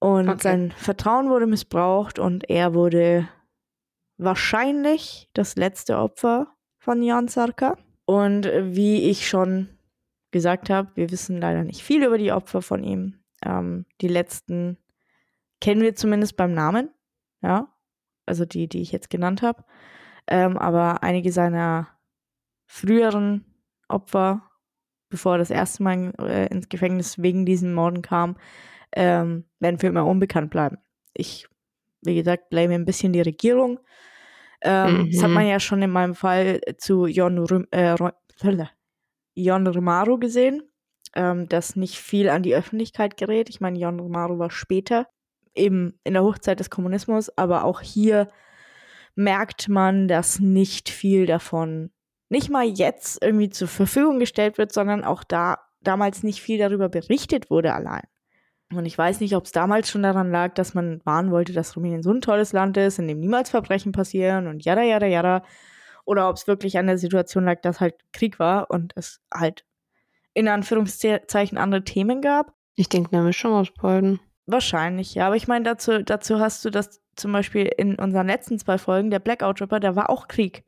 Und 0.00 0.28
okay. 0.28 0.40
sein 0.42 0.72
Vertrauen 0.72 1.28
wurde 1.28 1.46
missbraucht 1.46 2.18
und 2.18 2.48
er 2.48 2.74
wurde 2.74 3.28
wahrscheinlich 4.20 5.28
das 5.34 5.56
letzte 5.56 5.98
Opfer 5.98 6.48
von 6.78 7.02
Jan 7.02 7.28
Sarka. 7.28 7.76
Und 8.04 8.46
wie 8.46 9.08
ich 9.08 9.28
schon 9.28 9.68
gesagt 10.30 10.70
habe, 10.70 10.90
wir 10.94 11.10
wissen 11.10 11.40
leider 11.40 11.64
nicht 11.64 11.82
viel 11.82 12.04
über 12.04 12.18
die 12.18 12.32
Opfer 12.32 12.62
von 12.62 12.82
ihm. 12.82 13.20
Ähm, 13.44 13.86
die 14.00 14.08
letzten 14.08 14.78
kennen 15.60 15.82
wir 15.82 15.94
zumindest 15.94 16.36
beim 16.36 16.52
Namen, 16.52 16.90
ja, 17.42 17.68
also 18.26 18.44
die, 18.44 18.68
die 18.68 18.80
ich 18.80 18.92
jetzt 18.92 19.10
genannt 19.10 19.42
habe. 19.42 19.64
Ähm, 20.26 20.56
aber 20.56 21.02
einige 21.02 21.32
seiner 21.32 21.88
früheren 22.66 23.44
Opfer, 23.88 24.42
bevor 25.08 25.32
er 25.34 25.38
das 25.38 25.50
erste 25.50 25.82
Mal 25.82 26.12
äh, 26.20 26.46
ins 26.46 26.68
Gefängnis 26.68 27.20
wegen 27.20 27.44
diesen 27.44 27.74
Morden 27.74 28.02
kam, 28.02 28.36
ähm, 28.92 29.44
werden 29.58 29.78
für 29.78 29.88
immer 29.88 30.06
unbekannt 30.06 30.50
bleiben. 30.50 30.78
Ich, 31.14 31.48
wie 32.02 32.14
gesagt, 32.14 32.50
blame 32.50 32.74
ein 32.74 32.84
bisschen 32.84 33.12
die 33.12 33.20
Regierung 33.20 33.80
ähm, 34.62 35.04
mhm. 35.04 35.10
Das 35.10 35.22
hat 35.22 35.30
man 35.30 35.46
ja 35.46 35.58
schon 35.58 35.82
in 35.82 35.90
meinem 35.90 36.14
Fall 36.14 36.60
zu 36.78 37.06
Jon, 37.06 37.38
Rum, 37.38 37.66
äh, 37.70 37.96
Jon 39.34 39.66
Romaro 39.66 40.18
gesehen, 40.18 40.62
ähm, 41.14 41.48
dass 41.48 41.76
nicht 41.76 41.96
viel 41.96 42.28
an 42.28 42.42
die 42.42 42.54
Öffentlichkeit 42.54 43.16
gerät. 43.16 43.48
Ich 43.48 43.60
meine, 43.60 43.78
Jon 43.78 44.00
Romaro 44.00 44.38
war 44.38 44.50
später, 44.50 45.06
eben 45.54 45.98
in 46.04 46.14
der 46.14 46.22
Hochzeit 46.22 46.60
des 46.60 46.70
Kommunismus, 46.70 47.36
aber 47.36 47.64
auch 47.64 47.80
hier 47.80 48.28
merkt 49.14 49.68
man, 49.68 50.08
dass 50.08 50.40
nicht 50.40 50.90
viel 50.90 51.26
davon 51.26 51.90
nicht 52.32 52.48
mal 52.48 52.64
jetzt 52.64 53.20
irgendwie 53.24 53.50
zur 53.50 53.66
Verfügung 53.66 54.20
gestellt 54.20 54.56
wird, 54.56 54.72
sondern 54.72 55.02
auch 55.02 55.24
da 55.24 55.58
damals 55.80 56.22
nicht 56.22 56.40
viel 56.40 56.58
darüber 56.58 56.88
berichtet 56.88 57.50
wurde 57.50 57.74
allein. 57.74 58.04
Und 58.72 58.86
ich 58.86 58.96
weiß 58.96 59.20
nicht, 59.20 59.34
ob 59.34 59.46
es 59.46 59.52
damals 59.52 59.90
schon 59.90 60.02
daran 60.02 60.30
lag, 60.30 60.54
dass 60.54 60.74
man 60.74 61.00
warnen 61.04 61.32
wollte, 61.32 61.52
dass 61.52 61.74
Rumänien 61.76 62.02
so 62.02 62.12
ein 62.12 62.20
tolles 62.20 62.52
Land 62.52 62.76
ist, 62.76 62.98
in 62.98 63.08
dem 63.08 63.18
niemals 63.18 63.50
Verbrechen 63.50 63.92
passieren 63.92 64.46
und 64.46 64.64
jada, 64.64 64.82
jada, 64.82 65.06
jada. 65.06 65.42
Oder 66.04 66.28
ob 66.28 66.36
es 66.36 66.46
wirklich 66.46 66.78
an 66.78 66.86
der 66.86 66.98
Situation 66.98 67.44
lag, 67.44 67.60
dass 67.62 67.80
halt 67.80 67.94
Krieg 68.12 68.38
war 68.38 68.70
und 68.70 68.92
es 68.94 69.20
halt 69.32 69.64
in 70.34 70.48
Anführungszeichen 70.48 71.58
andere 71.58 71.82
Themen 71.82 72.22
gab. 72.22 72.54
Ich 72.76 72.88
denke 72.88 73.12
eine 73.12 73.24
Mischung 73.24 73.52
aus 73.52 73.72
beiden. 73.72 74.20
Wahrscheinlich, 74.46 75.14
ja. 75.14 75.26
Aber 75.26 75.36
ich 75.36 75.48
meine, 75.48 75.64
dazu, 75.64 76.02
dazu 76.02 76.38
hast 76.38 76.64
du 76.64 76.70
das 76.70 77.00
zum 77.16 77.32
Beispiel 77.32 77.66
in 77.76 77.96
unseren 77.96 78.26
letzten 78.26 78.58
zwei 78.58 78.78
Folgen, 78.78 79.10
der 79.10 79.18
Blackout 79.18 79.60
Ripper, 79.60 79.80
da 79.80 79.96
war 79.96 80.10
auch 80.10 80.28
Krieg. 80.28 80.64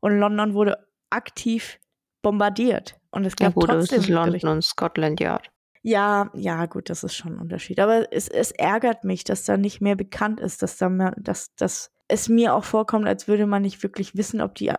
Und 0.00 0.18
London 0.18 0.54
wurde 0.54 0.86
aktiv 1.10 1.80
bombardiert. 2.22 3.00
Und 3.10 3.24
es 3.24 3.36
gab 3.36 3.48
ja, 3.48 3.54
gut, 3.54 3.70
trotzdem 3.70 3.98
das 3.98 4.08
ist 4.08 4.08
London 4.08 4.50
und 4.50 4.62
Scotland 4.62 5.20
Yard. 5.20 5.50
Ja, 5.88 6.30
ja, 6.34 6.66
gut, 6.66 6.90
das 6.90 7.02
ist 7.02 7.14
schon 7.14 7.36
ein 7.36 7.38
Unterschied. 7.38 7.80
Aber 7.80 8.12
es, 8.12 8.28
es 8.28 8.50
ärgert 8.52 9.04
mich, 9.04 9.24
dass 9.24 9.44
da 9.44 9.56
nicht 9.56 9.80
mehr 9.80 9.96
bekannt 9.96 10.38
ist, 10.38 10.62
dass 10.62 10.76
da 10.76 10.90
mehr, 10.90 11.14
dass, 11.16 11.54
dass 11.54 11.90
es 12.08 12.28
mir 12.28 12.54
auch 12.54 12.64
vorkommt, 12.64 13.08
als 13.08 13.26
würde 13.26 13.46
man 13.46 13.62
nicht 13.62 13.82
wirklich 13.82 14.14
wissen, 14.14 14.42
ob 14.42 14.54
die 14.54 14.70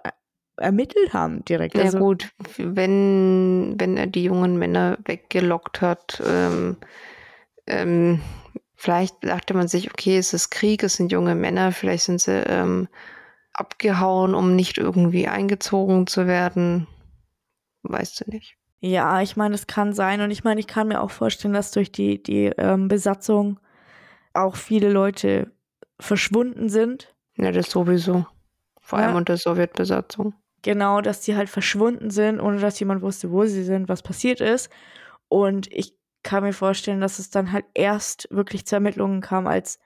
ermittelt 0.57 1.11
haben 1.11 1.43
direkt. 1.45 1.75
Ja 1.75 1.85
also, 1.85 1.97
gut, 1.97 2.29
wenn, 2.57 3.73
wenn 3.79 3.97
er 3.97 4.05
die 4.05 4.23
jungen 4.23 4.59
Männer 4.59 4.99
weggelockt 5.03 5.81
hat, 5.81 6.21
ähm, 6.23 6.77
ähm, 7.65 8.21
vielleicht 8.75 9.23
dachte 9.23 9.55
man 9.55 9.67
sich, 9.67 9.89
okay, 9.91 10.15
es 10.19 10.35
ist 10.35 10.51
Krieg, 10.51 10.83
es 10.83 10.93
sind 10.93 11.11
junge 11.11 11.33
Männer, 11.33 11.71
vielleicht 11.71 12.03
sind 12.03 12.21
sie 12.21 12.43
ähm, 12.45 12.87
abgehauen, 13.51 14.35
um 14.35 14.55
nicht 14.55 14.77
irgendwie 14.77 15.27
eingezogen 15.27 16.05
zu 16.05 16.27
werden. 16.27 16.85
Weißt 17.81 18.21
du 18.21 18.29
nicht. 18.29 18.58
Ja, 18.81 19.21
ich 19.21 19.35
meine, 19.35 19.55
es 19.55 19.67
kann 19.67 19.93
sein. 19.93 20.21
Und 20.21 20.31
ich 20.31 20.43
meine, 20.43 20.59
ich 20.59 20.67
kann 20.67 20.87
mir 20.87 21.01
auch 21.01 21.11
vorstellen, 21.11 21.53
dass 21.53 21.71
durch 21.71 21.91
die, 21.91 22.21
die 22.21 22.45
ähm, 22.57 22.87
Besatzung 22.87 23.59
auch 24.33 24.55
viele 24.55 24.89
Leute 24.89 25.51
verschwunden 25.99 26.69
sind. 26.69 27.13
Ja, 27.35 27.51
das 27.51 27.69
sowieso. 27.69 28.25
Vor 28.79 28.99
ja. 28.99 29.07
allem 29.07 29.15
unter 29.15 29.37
Sowjetbesatzung. 29.37 30.33
Genau, 30.61 31.01
dass 31.01 31.21
die 31.21 31.35
halt 31.35 31.49
verschwunden 31.49 32.09
sind, 32.09 32.39
ohne 32.39 32.59
dass 32.59 32.79
jemand 32.79 33.01
wusste, 33.01 33.31
wo 33.31 33.45
sie 33.45 33.63
sind, 33.63 33.89
was 33.89 34.01
passiert 34.01 34.41
ist. 34.41 34.69
Und 35.27 35.71
ich 35.71 35.95
kann 36.23 36.43
mir 36.43 36.53
vorstellen, 36.53 37.01
dass 37.01 37.19
es 37.19 37.29
dann 37.29 37.51
halt 37.51 37.65
erst 37.73 38.27
wirklich 38.31 38.65
zu 38.65 38.75
Ermittlungen 38.75 39.21
kam, 39.21 39.47
als 39.47 39.79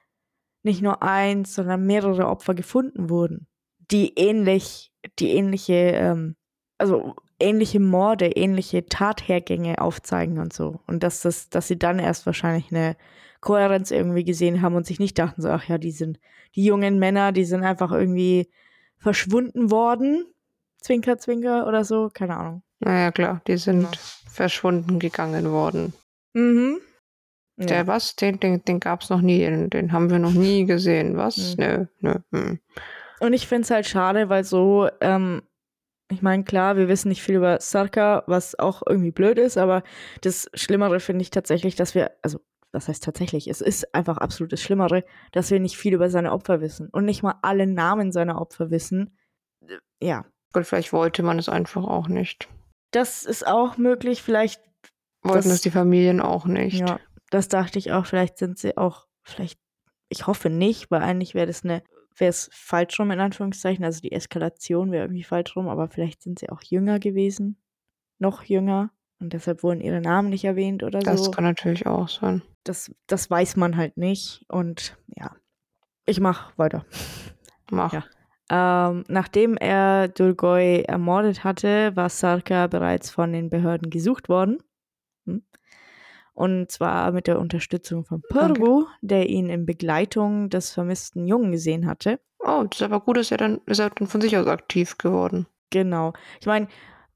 nicht 0.63 0.81
nur 0.81 1.03
eins, 1.03 1.53
sondern 1.53 1.85
mehrere 1.85 2.27
Opfer 2.27 2.55
gefunden 2.55 3.09
wurden, 3.09 3.47
die 3.91 4.13
ähnlich, 4.17 4.91
die 5.19 5.31
ähnliche, 5.31 5.73
ähm, 5.73 6.35
also 6.77 7.15
ähnliche 7.43 7.79
Morde, 7.79 8.27
ähnliche 8.27 8.85
Tathergänge 8.85 9.79
aufzeigen 9.79 10.39
und 10.39 10.53
so. 10.53 10.79
Und 10.87 11.03
dass 11.03 11.21
das, 11.21 11.49
dass 11.49 11.67
sie 11.67 11.77
dann 11.77 11.99
erst 11.99 12.25
wahrscheinlich 12.25 12.71
eine 12.71 12.95
Kohärenz 13.41 13.91
irgendwie 13.91 14.23
gesehen 14.23 14.61
haben 14.61 14.75
und 14.75 14.85
sich 14.85 14.99
nicht 14.99 15.19
dachten 15.19 15.41
so, 15.41 15.49
ach 15.49 15.67
ja, 15.67 15.77
die 15.77 15.91
sind, 15.91 16.19
die 16.55 16.63
jungen 16.63 16.97
Männer, 16.97 17.31
die 17.31 17.45
sind 17.45 17.63
einfach 17.63 17.91
irgendwie 17.91 18.49
verschwunden 18.97 19.69
worden. 19.69 20.25
Zwinker, 20.81 21.17
Zwinker 21.17 21.67
oder 21.67 21.83
so, 21.83 22.09
keine 22.13 22.37
Ahnung. 22.37 22.63
Naja, 22.79 23.11
klar, 23.11 23.41
die 23.47 23.57
sind 23.57 23.83
ja. 23.83 23.89
verschwunden 24.29 24.99
gegangen 24.99 25.51
worden. 25.51 25.93
Mhm. 26.33 26.79
Ja. 27.57 27.65
Der 27.67 27.87
was? 27.87 28.15
Den, 28.15 28.39
den, 28.39 28.63
den 28.65 28.79
gab 28.79 29.01
es 29.01 29.09
noch 29.09 29.21
nie, 29.21 29.39
den, 29.39 29.69
den, 29.69 29.91
haben 29.91 30.09
wir 30.09 30.19
noch 30.19 30.33
nie 30.33 30.65
gesehen. 30.65 31.17
Was? 31.17 31.55
Mhm. 31.57 31.63
Nö, 31.63 31.85
nö. 31.99 32.13
Hm. 32.31 32.59
Und 33.19 33.33
ich 33.33 33.47
finde 33.47 33.63
es 33.63 33.71
halt 33.71 33.85
schade, 33.85 34.29
weil 34.29 34.43
so 34.43 34.89
ähm, 34.99 35.43
ich 36.13 36.21
meine, 36.21 36.43
klar, 36.43 36.77
wir 36.77 36.87
wissen 36.87 37.09
nicht 37.09 37.21
viel 37.23 37.35
über 37.35 37.59
Sarka, 37.59 38.23
was 38.27 38.57
auch 38.59 38.81
irgendwie 38.87 39.11
blöd 39.11 39.37
ist, 39.37 39.57
aber 39.57 39.83
das 40.21 40.49
Schlimmere 40.53 40.99
finde 40.99 41.21
ich 41.23 41.29
tatsächlich, 41.31 41.75
dass 41.75 41.95
wir, 41.95 42.11
also 42.21 42.39
was 42.71 42.87
heißt 42.87 43.03
tatsächlich, 43.03 43.47
es 43.47 43.61
ist 43.61 43.93
einfach 43.93 44.17
absolut 44.17 44.51
das 44.51 44.61
Schlimmere, 44.61 45.03
dass 45.31 45.51
wir 45.51 45.59
nicht 45.59 45.77
viel 45.77 45.93
über 45.93 46.09
seine 46.09 46.31
Opfer 46.31 46.59
wissen 46.61 46.89
und 46.89 47.05
nicht 47.05 47.21
mal 47.21 47.35
alle 47.43 47.67
Namen 47.67 48.11
seiner 48.11 48.41
Opfer 48.41 48.71
wissen. 48.71 49.15
Ja. 50.01 50.25
Und 50.53 50.65
vielleicht 50.65 50.93
wollte 50.93 51.23
man 51.23 51.39
es 51.39 51.49
einfach 51.49 51.83
auch 51.83 52.07
nicht. 52.07 52.47
das 52.91 53.23
ist 53.23 53.45
auch 53.47 53.77
möglich. 53.77 54.21
Vielleicht 54.21 54.61
Wollten 55.23 55.37
Das- 55.37 55.47
das 55.49 55.61
die 55.61 55.71
Familien 55.71 56.19
auch 56.21 56.45
nicht. 56.45 56.79
Ja, 56.79 56.99
das 57.31 57.47
dachte 57.47 57.79
ich 57.79 57.91
auch. 57.91 58.05
Vielleicht 58.05 58.37
sind 58.37 58.59
sie 58.59 58.75
auch, 58.77 59.07
vielleicht, 59.23 59.57
ich 60.09 60.27
hoffe 60.27 60.49
nicht, 60.49 60.91
weil 60.91 61.01
eigentlich 61.01 61.33
wäre 61.33 61.47
das 61.47 61.63
eine, 61.63 61.81
wäre 62.17 62.29
es 62.29 62.49
falsch 62.53 62.99
rum 62.99 63.11
in 63.11 63.19
Anführungszeichen. 63.19 63.83
Also 63.83 64.01
die 64.01 64.11
Eskalation 64.11 64.91
wäre 64.91 65.05
irgendwie 65.05 65.23
falsch 65.23 65.55
rum, 65.55 65.67
aber 65.67 65.87
vielleicht 65.87 66.21
sind 66.21 66.39
sie 66.39 66.49
auch 66.49 66.61
jünger 66.63 66.99
gewesen, 66.99 67.57
noch 68.19 68.43
jünger 68.43 68.91
und 69.19 69.33
deshalb 69.33 69.63
wurden 69.63 69.81
ihre 69.81 70.01
Namen 70.01 70.29
nicht 70.29 70.43
erwähnt 70.45 70.83
oder 70.83 70.99
Das 70.99 71.25
so. 71.25 71.31
kann 71.31 71.43
natürlich 71.43 71.87
auch 71.87 72.09
sein. 72.09 72.41
Das, 72.63 72.93
das 73.07 73.29
weiß 73.29 73.55
man 73.55 73.77
halt 73.77 73.97
nicht 73.97 74.45
und 74.47 74.97
ja, 75.07 75.31
ich 76.05 76.19
mach 76.19 76.57
weiter. 76.57 76.85
Mach. 77.71 77.93
Ja. 77.93 78.03
Ähm, 78.49 79.05
nachdem 79.07 79.55
er 79.57 80.09
Durgoy 80.09 80.83
ermordet 80.83 81.43
hatte, 81.43 81.95
war 81.95 82.09
Sarka 82.09 82.67
bereits 82.67 83.09
von 83.09 83.31
den 83.31 83.49
Behörden 83.49 83.89
gesucht 83.89 84.27
worden. 84.29 84.57
Und 86.33 86.71
zwar 86.71 87.11
mit 87.11 87.27
der 87.27 87.39
Unterstützung 87.39 88.05
von. 88.05 88.21
Purgu, 88.29 88.85
der 89.01 89.29
ihn 89.29 89.49
in 89.49 89.65
Begleitung 89.65 90.49
des 90.49 90.71
vermissten 90.71 91.27
Jungen 91.27 91.51
gesehen 91.51 91.85
hatte. 91.85 92.19
Oh, 92.39 92.63
das 92.69 92.79
ist 92.79 92.83
aber 92.83 92.99
gut, 92.99 93.17
dass 93.17 93.31
er 93.31 93.37
dann, 93.37 93.61
ist 93.67 93.79
er 93.79 93.91
dann 93.91 94.07
von 94.07 94.19
sich 94.19 94.35
aus 94.35 94.47
aktiv 94.47 94.97
geworden. 94.97 95.45
Genau. 95.69 96.13
Ich 96.39 96.47
meine, 96.47 96.67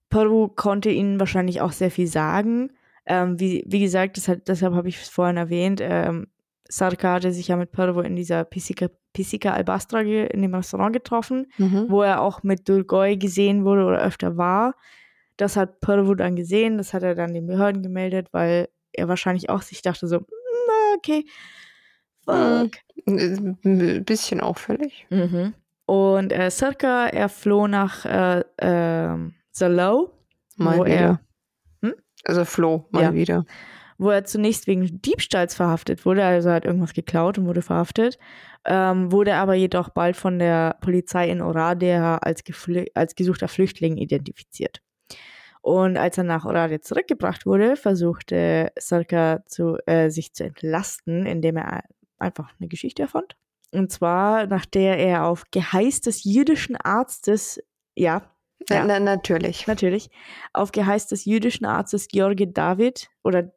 Purgu 0.10 0.48
konnte 0.50 0.90
ihnen 0.90 1.20
wahrscheinlich 1.20 1.62
auch 1.62 1.72
sehr 1.72 1.92
viel 1.92 2.08
sagen. 2.08 2.72
Ähm, 3.06 3.40
wie, 3.40 3.64
wie 3.68 3.80
gesagt, 3.80 4.18
das 4.18 4.28
hat, 4.28 4.48
deshalb 4.48 4.74
habe 4.74 4.90
ich 4.90 5.02
es 5.02 5.10
vorhin 5.10 5.38
erwähnt. 5.38 5.80
Ähm, 5.82 6.28
Sarka 6.70 7.14
hatte 7.14 7.32
sich 7.32 7.48
ja 7.48 7.56
mit 7.56 7.72
Purgu 7.72 8.02
in 8.02 8.16
dieser 8.16 8.44
Pisica, 8.44 8.88
Pisica 9.14 9.52
Albastra 9.52 10.02
in 10.02 10.42
dem 10.42 10.54
Restaurant 10.54 10.94
getroffen. 10.94 11.48
Mhm. 11.58 11.86
wo 11.90 12.04
er 12.04 12.22
auch 12.22 12.44
mit 12.44 12.70
Dulgoy 12.70 13.18
gesehen 13.18 13.66
wurde 13.66 13.86
oder 13.86 14.02
öfter 14.02 14.38
war. 14.38 14.76
Das 15.38 15.56
hat 15.56 15.80
Purvo 15.82 16.16
dann 16.16 16.36
gesehen, 16.36 16.78
das 16.78 16.94
hat 16.94 17.04
er 17.04 17.16
dann 17.16 17.34
den 17.34 17.46
Behörden 17.46 17.84
gemeldet, 17.84 18.30
weil 18.32 18.70
er 18.98 19.08
wahrscheinlich 19.08 19.50
auch 19.50 19.62
sich 19.62 19.82
dachte 19.82 20.08
so, 20.08 20.18
"Na, 20.20 20.96
okay, 20.98 21.26
fuck. 22.26 22.72
Ein 23.08 24.04
bisschen 24.06 24.42
auffällig. 24.42 25.08
Mhm. 25.10 25.54
Und 25.86 26.34
äh, 26.34 26.50
Sirka, 26.52 27.08
er 27.08 27.30
floh 27.30 27.68
nach 27.68 28.06
äh, 28.06 28.44
ähm, 28.60 29.36
Salau, 29.52 30.12
Mal 30.58 30.80
wo 30.80 30.86
wieder. 30.86 30.96
er, 30.96 31.20
Hm? 31.82 31.94
Also 32.26 32.44
Flo, 32.46 32.88
mal 32.92 33.04
Ja. 33.04 33.14
wieder. 33.14 33.46
wo 34.00 34.10
er 34.12 34.26
zunächst 34.26 34.68
wegen 34.68 35.02
Diebstahls 35.02 35.56
verhaftet 35.56 36.06
wurde, 36.06 36.24
also 36.26 36.50
er 36.50 36.56
hat 36.56 36.66
irgendwas 36.66 36.94
geklaut 36.94 37.38
und 37.40 37.46
wurde 37.48 37.62
verhaftet, 37.64 38.20
ähm, 38.66 39.12
wurde 39.12 39.36
aber 39.36 39.54
jedoch 39.56 39.90
bald 39.90 40.16
von 40.18 40.38
der 40.38 40.78
Polizei 40.82 41.30
in 41.30 41.42
Oradea 41.42 42.18
als, 42.18 42.44
als 42.94 43.16
gesuchter 43.16 43.48
Flüchtling 43.48 43.98
identifiziert. 43.98 44.82
Und 45.62 45.98
als 45.98 46.18
er 46.18 46.24
nach 46.24 46.46
Oradea 46.46 46.82
zurückgebracht 46.82 47.46
wurde, 47.46 47.76
versuchte 47.76 48.72
Sarka 48.80 49.44
zu, 49.46 49.78
äh, 49.86 50.10
sich 50.10 50.34
zu 50.34 50.46
entlasten, 50.46 51.26
indem 51.26 51.58
er 51.58 51.84
einfach 52.20 52.52
eine 52.60 52.68
Geschichte 52.68 53.02
erfand. 53.04 53.36
Und 53.74 53.92
zwar, 53.92 54.48
nach 54.48 54.66
der 54.66 54.98
er 54.98 55.26
auf 55.26 55.44
Geheiß 55.52 56.02
des 56.02 56.24
jüdischen 56.24 56.76
Arztes, 56.78 57.62
ja, 57.96 58.32
Ja. 58.70 58.84
na, 58.86 59.00
natürlich. 59.00 59.68
Natürlich. 59.68 60.10
Auf 60.54 60.72
Geheiß 60.72 61.08
des 61.08 61.26
jüdischen 61.26 61.66
Arztes 61.66 62.08
George 62.08 62.48
David 62.48 63.10
oder 63.24 63.52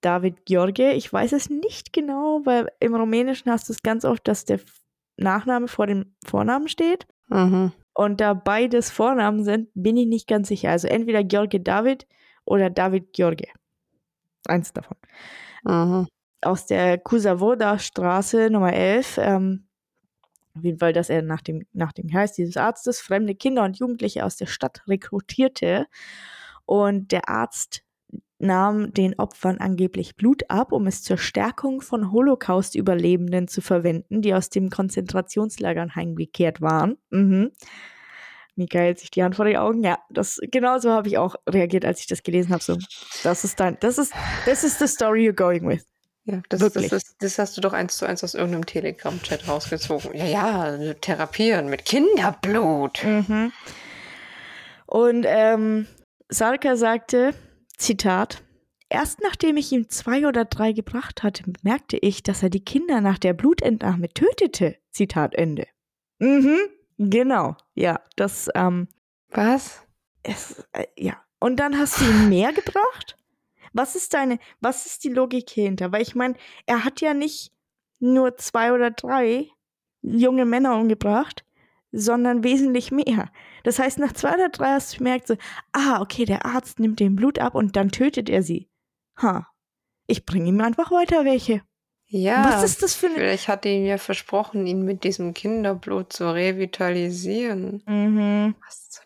David 0.00 0.44
George. 0.44 0.92
Ich 0.92 1.10
weiß 1.10 1.32
es 1.32 1.48
nicht 1.48 1.92
genau, 1.92 2.42
weil 2.44 2.68
im 2.78 2.94
Rumänischen 2.94 3.50
hast 3.50 3.68
du 3.68 3.72
es 3.72 3.82
ganz 3.82 4.04
oft, 4.04 4.28
dass 4.28 4.44
der 4.44 4.60
Nachname 5.16 5.66
vor 5.66 5.86
dem 5.86 6.14
Vornamen 6.26 6.68
steht. 6.68 7.06
Mhm. 7.28 7.72
Und 7.94 8.20
da 8.20 8.34
beides 8.34 8.90
Vornamen 8.90 9.44
sind, 9.44 9.68
bin 9.74 9.96
ich 9.96 10.06
nicht 10.06 10.26
ganz 10.26 10.48
sicher. 10.48 10.70
Also 10.70 10.88
entweder 10.88 11.22
George 11.22 11.60
David 11.60 12.06
oder 12.44 12.68
David 12.68 13.12
George. 13.12 13.46
Eins 14.46 14.72
davon. 14.72 14.96
Mhm. 15.62 16.08
Aus 16.42 16.66
der 16.66 16.98
Kusavoda 16.98 17.78
Straße 17.78 18.50
Nummer 18.50 18.72
11. 18.72 19.18
Ähm, 19.18 19.66
auf 20.56 20.64
jeden 20.64 20.78
Fall, 20.78 20.92
dass 20.92 21.08
er 21.08 21.22
nach 21.22 21.40
dem, 21.40 21.66
nach 21.72 21.92
dem 21.92 22.08
Geheiß 22.08 22.32
dieses 22.32 22.56
Arztes 22.56 23.00
fremde 23.00 23.34
Kinder 23.34 23.64
und 23.64 23.78
Jugendliche 23.78 24.24
aus 24.24 24.36
der 24.36 24.46
Stadt 24.46 24.82
rekrutierte. 24.86 25.86
Und 26.66 27.12
der 27.12 27.28
Arzt 27.28 27.83
nahm 28.44 28.92
den 28.92 29.18
Opfern 29.18 29.58
angeblich 29.58 30.16
Blut 30.16 30.48
ab, 30.48 30.72
um 30.72 30.86
es 30.86 31.02
zur 31.02 31.18
Stärkung 31.18 31.80
von 31.80 32.12
Holocaust-Überlebenden 32.12 33.48
zu 33.48 33.60
verwenden, 33.60 34.22
die 34.22 34.34
aus 34.34 34.50
dem 34.50 34.70
Konzentrationslagern 34.70 35.94
heimgekehrt 35.94 36.60
waren. 36.60 36.96
Mhm. 37.10 37.50
Mika 38.56 38.78
hält 38.78 39.00
sich 39.00 39.10
die 39.10 39.24
Hand 39.24 39.34
vor 39.34 39.46
die 39.46 39.58
Augen. 39.58 39.82
Ja, 39.82 39.98
das 40.10 40.38
genauso 40.52 40.90
habe 40.90 41.08
ich 41.08 41.18
auch 41.18 41.34
reagiert, 41.48 41.84
als 41.84 42.00
ich 42.00 42.06
das 42.06 42.22
gelesen 42.22 42.52
habe. 42.52 42.62
So, 42.62 42.78
das 43.24 43.42
ist 43.42 43.58
dein, 43.58 43.76
das 43.80 43.98
ist, 43.98 44.12
this 44.44 44.62
is 44.62 44.78
the 44.78 44.86
story 44.86 45.28
you're 45.28 45.32
going 45.32 45.66
with. 45.66 45.84
Ja, 46.26 46.40
das, 46.48 46.60
Wirklich. 46.60 46.88
Das, 46.88 47.02
das, 47.02 47.16
das 47.18 47.38
hast 47.38 47.56
du 47.56 47.60
doch 47.60 47.72
eins 47.72 47.96
zu 47.96 48.06
eins 48.06 48.24
aus 48.24 48.34
irgendeinem 48.34 48.64
Telegram-Chat 48.64 49.46
rausgezogen. 49.48 50.14
Ja, 50.14 50.24
ja, 50.24 50.94
therapieren 50.94 51.68
mit 51.68 51.84
Kinderblut. 51.84 53.04
Mhm. 53.04 53.52
Und 54.86 55.26
ähm, 55.28 55.86
Sarka 56.28 56.76
sagte, 56.76 57.34
Zitat, 57.78 58.44
erst 58.88 59.20
nachdem 59.22 59.56
ich 59.56 59.72
ihm 59.72 59.88
zwei 59.88 60.26
oder 60.26 60.44
drei 60.44 60.72
gebracht 60.72 61.22
hatte, 61.22 61.44
merkte 61.62 61.96
ich, 61.96 62.22
dass 62.22 62.42
er 62.42 62.50
die 62.50 62.64
Kinder 62.64 63.00
nach 63.00 63.18
der 63.18 63.32
Blutentnahme 63.32 64.08
tötete. 64.08 64.76
Zitat 64.90 65.34
Ende. 65.34 65.66
Mhm, 66.18 66.58
genau. 66.98 67.56
Ja, 67.74 68.00
das, 68.16 68.48
ähm, 68.54 68.88
Was? 69.30 69.84
es, 70.22 70.64
äh, 70.72 70.86
ja. 70.96 71.22
Und 71.38 71.56
dann 71.56 71.78
hast 71.78 72.00
du 72.00 72.04
ihm 72.04 72.28
mehr 72.28 72.52
gebracht? 72.52 73.16
Was 73.72 73.96
ist 73.96 74.14
deine, 74.14 74.38
was 74.60 74.86
ist 74.86 75.04
die 75.04 75.10
Logik 75.10 75.50
hier 75.50 75.64
hinter? 75.64 75.92
Weil 75.92 76.02
ich 76.02 76.14
meine, 76.14 76.34
er 76.66 76.84
hat 76.84 77.00
ja 77.00 77.12
nicht 77.12 77.52
nur 77.98 78.36
zwei 78.36 78.72
oder 78.72 78.90
drei 78.90 79.48
junge 80.02 80.44
Männer 80.44 80.76
umgebracht, 80.76 81.44
sondern 81.90 82.44
wesentlich 82.44 82.90
mehr. 82.90 83.30
Das 83.64 83.80
heißt, 83.80 83.98
nach 83.98 84.12
zwei 84.12 84.34
oder 84.34 84.50
drei 84.50 84.74
hast 84.74 84.94
du 84.94 84.98
gemerkt, 84.98 85.26
so, 85.26 85.36
ah, 85.72 86.00
okay, 86.00 86.24
der 86.24 86.46
Arzt 86.46 86.78
nimmt 86.78 87.00
dem 87.00 87.16
Blut 87.16 87.40
ab 87.40 87.56
und 87.56 87.74
dann 87.74 87.90
tötet 87.90 88.28
er 88.28 88.42
sie. 88.42 88.70
Ha. 89.20 89.48
Ich 90.06 90.24
bringe 90.24 90.48
ihm 90.48 90.60
einfach 90.60 90.92
weiter 90.92 91.24
welche. 91.24 91.62
Ja. 92.06 92.44
Was 92.44 92.62
ist 92.62 92.82
das 92.82 92.94
für 92.94 93.06
eine. 93.06 93.16
Vielleicht 93.16 93.48
hat 93.48 93.66
er 93.66 93.72
ihm 93.72 93.86
ja 93.86 93.98
versprochen, 93.98 94.66
ihn 94.66 94.82
mit 94.82 95.02
diesem 95.02 95.34
Kinderblut 95.34 96.12
zu 96.12 96.32
revitalisieren. 96.32 97.82
Mhm. 97.86 98.54
Was 98.64 98.90
zum? 98.90 99.04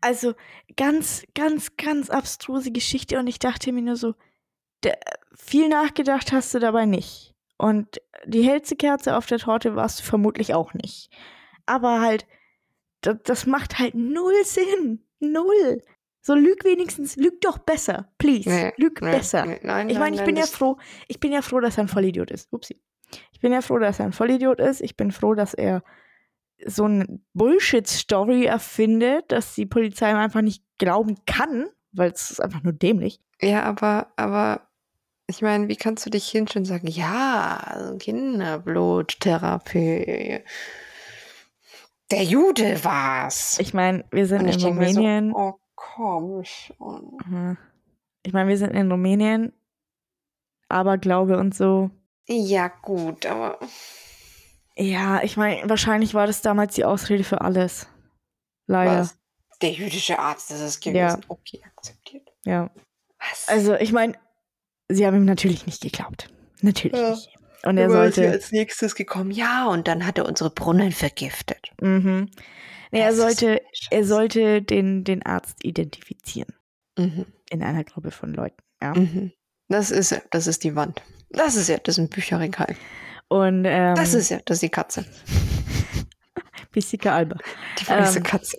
Also 0.00 0.34
ganz, 0.76 1.24
ganz, 1.34 1.76
ganz 1.76 2.10
abstruse 2.10 2.72
Geschichte 2.72 3.18
und 3.18 3.26
ich 3.26 3.38
dachte 3.38 3.72
mir 3.72 3.82
nur 3.82 3.96
so, 3.96 4.14
viel 5.34 5.68
nachgedacht 5.68 6.32
hast 6.32 6.52
du 6.54 6.58
dabei 6.58 6.86
nicht. 6.86 7.34
Und 7.56 8.00
die 8.26 8.42
hellste 8.42 8.76
Kerze 8.76 9.16
auf 9.16 9.26
der 9.26 9.38
Torte 9.38 9.76
warst 9.76 10.00
du 10.00 10.04
vermutlich 10.04 10.54
auch 10.54 10.74
nicht. 10.74 11.10
Aber 11.66 12.00
halt, 12.00 12.26
das, 13.02 13.16
das 13.24 13.46
macht 13.46 13.78
halt 13.78 13.94
null 13.94 14.44
Sinn. 14.44 15.04
Null. 15.20 15.82
So 16.20 16.34
lüg 16.34 16.64
wenigstens, 16.64 17.16
lüg 17.16 17.40
doch 17.40 17.58
besser. 17.58 18.12
Please. 18.18 18.48
Nee, 18.48 18.72
lüg 18.76 19.02
nee, 19.02 19.10
besser. 19.10 19.44
nee, 19.44 19.58
nein, 19.62 19.90
Ich 19.90 19.98
meine, 19.98 20.14
ich 20.14 20.20
nein, 20.20 20.26
bin 20.26 20.36
ja 20.36 20.46
froh, 20.46 20.76
ich 21.08 21.18
bin 21.18 21.32
ja 21.32 21.42
froh, 21.42 21.58
dass 21.60 21.78
er 21.78 21.84
ein 21.84 21.88
Vollidiot 21.88 22.30
ist. 22.30 22.52
Upsi. 22.52 22.80
Ich 23.32 23.40
bin 23.40 23.52
ja 23.52 23.60
froh, 23.60 23.78
dass 23.78 23.98
er 23.98 24.06
ein 24.06 24.12
Vollidiot 24.12 24.60
ist. 24.60 24.80
Ich 24.80 24.96
bin 24.96 25.10
froh, 25.10 25.34
dass 25.34 25.52
er 25.52 25.82
so 26.64 26.84
eine 26.84 27.20
Bullshit-Story 27.34 28.44
erfindet, 28.44 29.32
dass 29.32 29.54
die 29.54 29.66
Polizei 29.66 30.12
ihm 30.12 30.16
einfach 30.16 30.42
nicht 30.42 30.62
glauben 30.78 31.16
kann, 31.26 31.66
weil 31.90 32.12
es 32.12 32.30
ist 32.30 32.40
einfach 32.40 32.62
nur 32.62 32.72
dämlich. 32.72 33.20
Ja, 33.40 33.64
aber, 33.64 34.12
aber 34.16 34.68
ich 35.26 35.42
meine, 35.42 35.66
wie 35.68 35.76
kannst 35.76 36.06
du 36.06 36.10
dich 36.10 36.28
hinstellen 36.28 36.62
und 36.62 36.68
sagen, 36.68 36.86
ja, 36.86 37.94
Kinderbluttherapie. 37.98 40.44
Der 42.12 42.22
Jude 42.22 42.84
war's. 42.84 43.58
Ich 43.58 43.74
meine, 43.74 44.04
wir 44.10 44.26
sind 44.26 44.40
in 44.40 44.46
mir 44.46 44.58
so, 44.58 44.68
Rumänien. 44.68 45.32
oh 45.34 45.54
komm 45.74 46.44
schon. 46.44 47.56
Ich 48.22 48.32
meine, 48.32 48.48
wir 48.48 48.56
sind 48.58 48.70
in 48.70 48.90
Rumänien, 48.90 49.52
aber 50.68 50.98
Glaube 50.98 51.38
und 51.38 51.54
so. 51.54 51.90
Ja, 52.28 52.68
gut, 52.68 53.26
aber 53.26 53.58
Ja, 54.76 55.22
ich 55.22 55.36
meine, 55.36 55.68
wahrscheinlich 55.68 56.14
war 56.14 56.26
das 56.26 56.40
damals 56.42 56.74
die 56.74 56.84
Ausrede 56.84 57.24
für 57.24 57.40
alles. 57.40 57.88
Leider. 58.66 59.00
was? 59.00 59.18
Der 59.60 59.72
jüdische 59.72 60.18
Arzt 60.18 60.50
ist 60.50 60.60
es 60.60 60.80
gewesen. 60.80 60.96
Ja. 60.98 61.18
Okay, 61.28 61.60
akzeptiert. 61.64 62.28
Ja. 62.44 62.70
Was? 63.18 63.48
Also, 63.48 63.74
ich 63.74 63.92
meine, 63.92 64.14
sie 64.88 65.06
haben 65.06 65.16
ihm 65.16 65.24
natürlich 65.24 65.66
nicht 65.66 65.82
geglaubt. 65.82 66.28
Natürlich 66.60 66.98
Ja. 66.98 67.10
nicht. 67.10 67.30
Und 67.64 67.78
er 67.78 67.88
sie 67.88 67.94
sollte. 67.96 68.28
als 68.30 68.50
nächstes 68.52 68.94
gekommen. 68.94 69.30
Ja, 69.30 69.66
und 69.68 69.86
dann 69.88 70.04
hat 70.06 70.18
er 70.18 70.26
unsere 70.26 70.50
Brunnen 70.50 70.92
vergiftet. 70.92 71.70
Mhm. 71.80 72.28
Nee, 72.90 73.00
er 73.00 73.14
sollte, 73.14 73.62
er 73.90 74.04
sollte 74.04 74.60
den, 74.62 75.04
den 75.04 75.24
Arzt 75.24 75.64
identifizieren 75.64 76.52
Mhm. 76.98 77.24
in 77.50 77.62
einer 77.62 77.84
Gruppe 77.84 78.10
von 78.10 78.34
Leuten. 78.34 78.56
Ja. 78.82 78.94
Mhm. 78.94 79.32
Das 79.68 79.90
ist. 79.90 80.20
Das 80.30 80.46
ist 80.46 80.64
die 80.64 80.74
Wand. 80.76 81.02
Das 81.30 81.56
ist 81.56 81.68
er. 81.70 81.78
Das 81.78 81.94
ist 81.96 81.98
ein 82.04 82.08
Bücherregal. 82.10 82.74
Und 83.28 83.64
ähm, 83.64 83.94
Das 83.94 84.12
ist 84.12 84.30
er. 84.30 84.42
Das 84.44 84.56
ist 84.56 84.62
die 84.62 84.68
Katze. 84.68 85.06
Pisika 86.72 87.14
Alba. 87.14 87.36
Die 87.78 87.88
weiße 87.88 88.18
ähm, 88.18 88.24
Katze. 88.24 88.56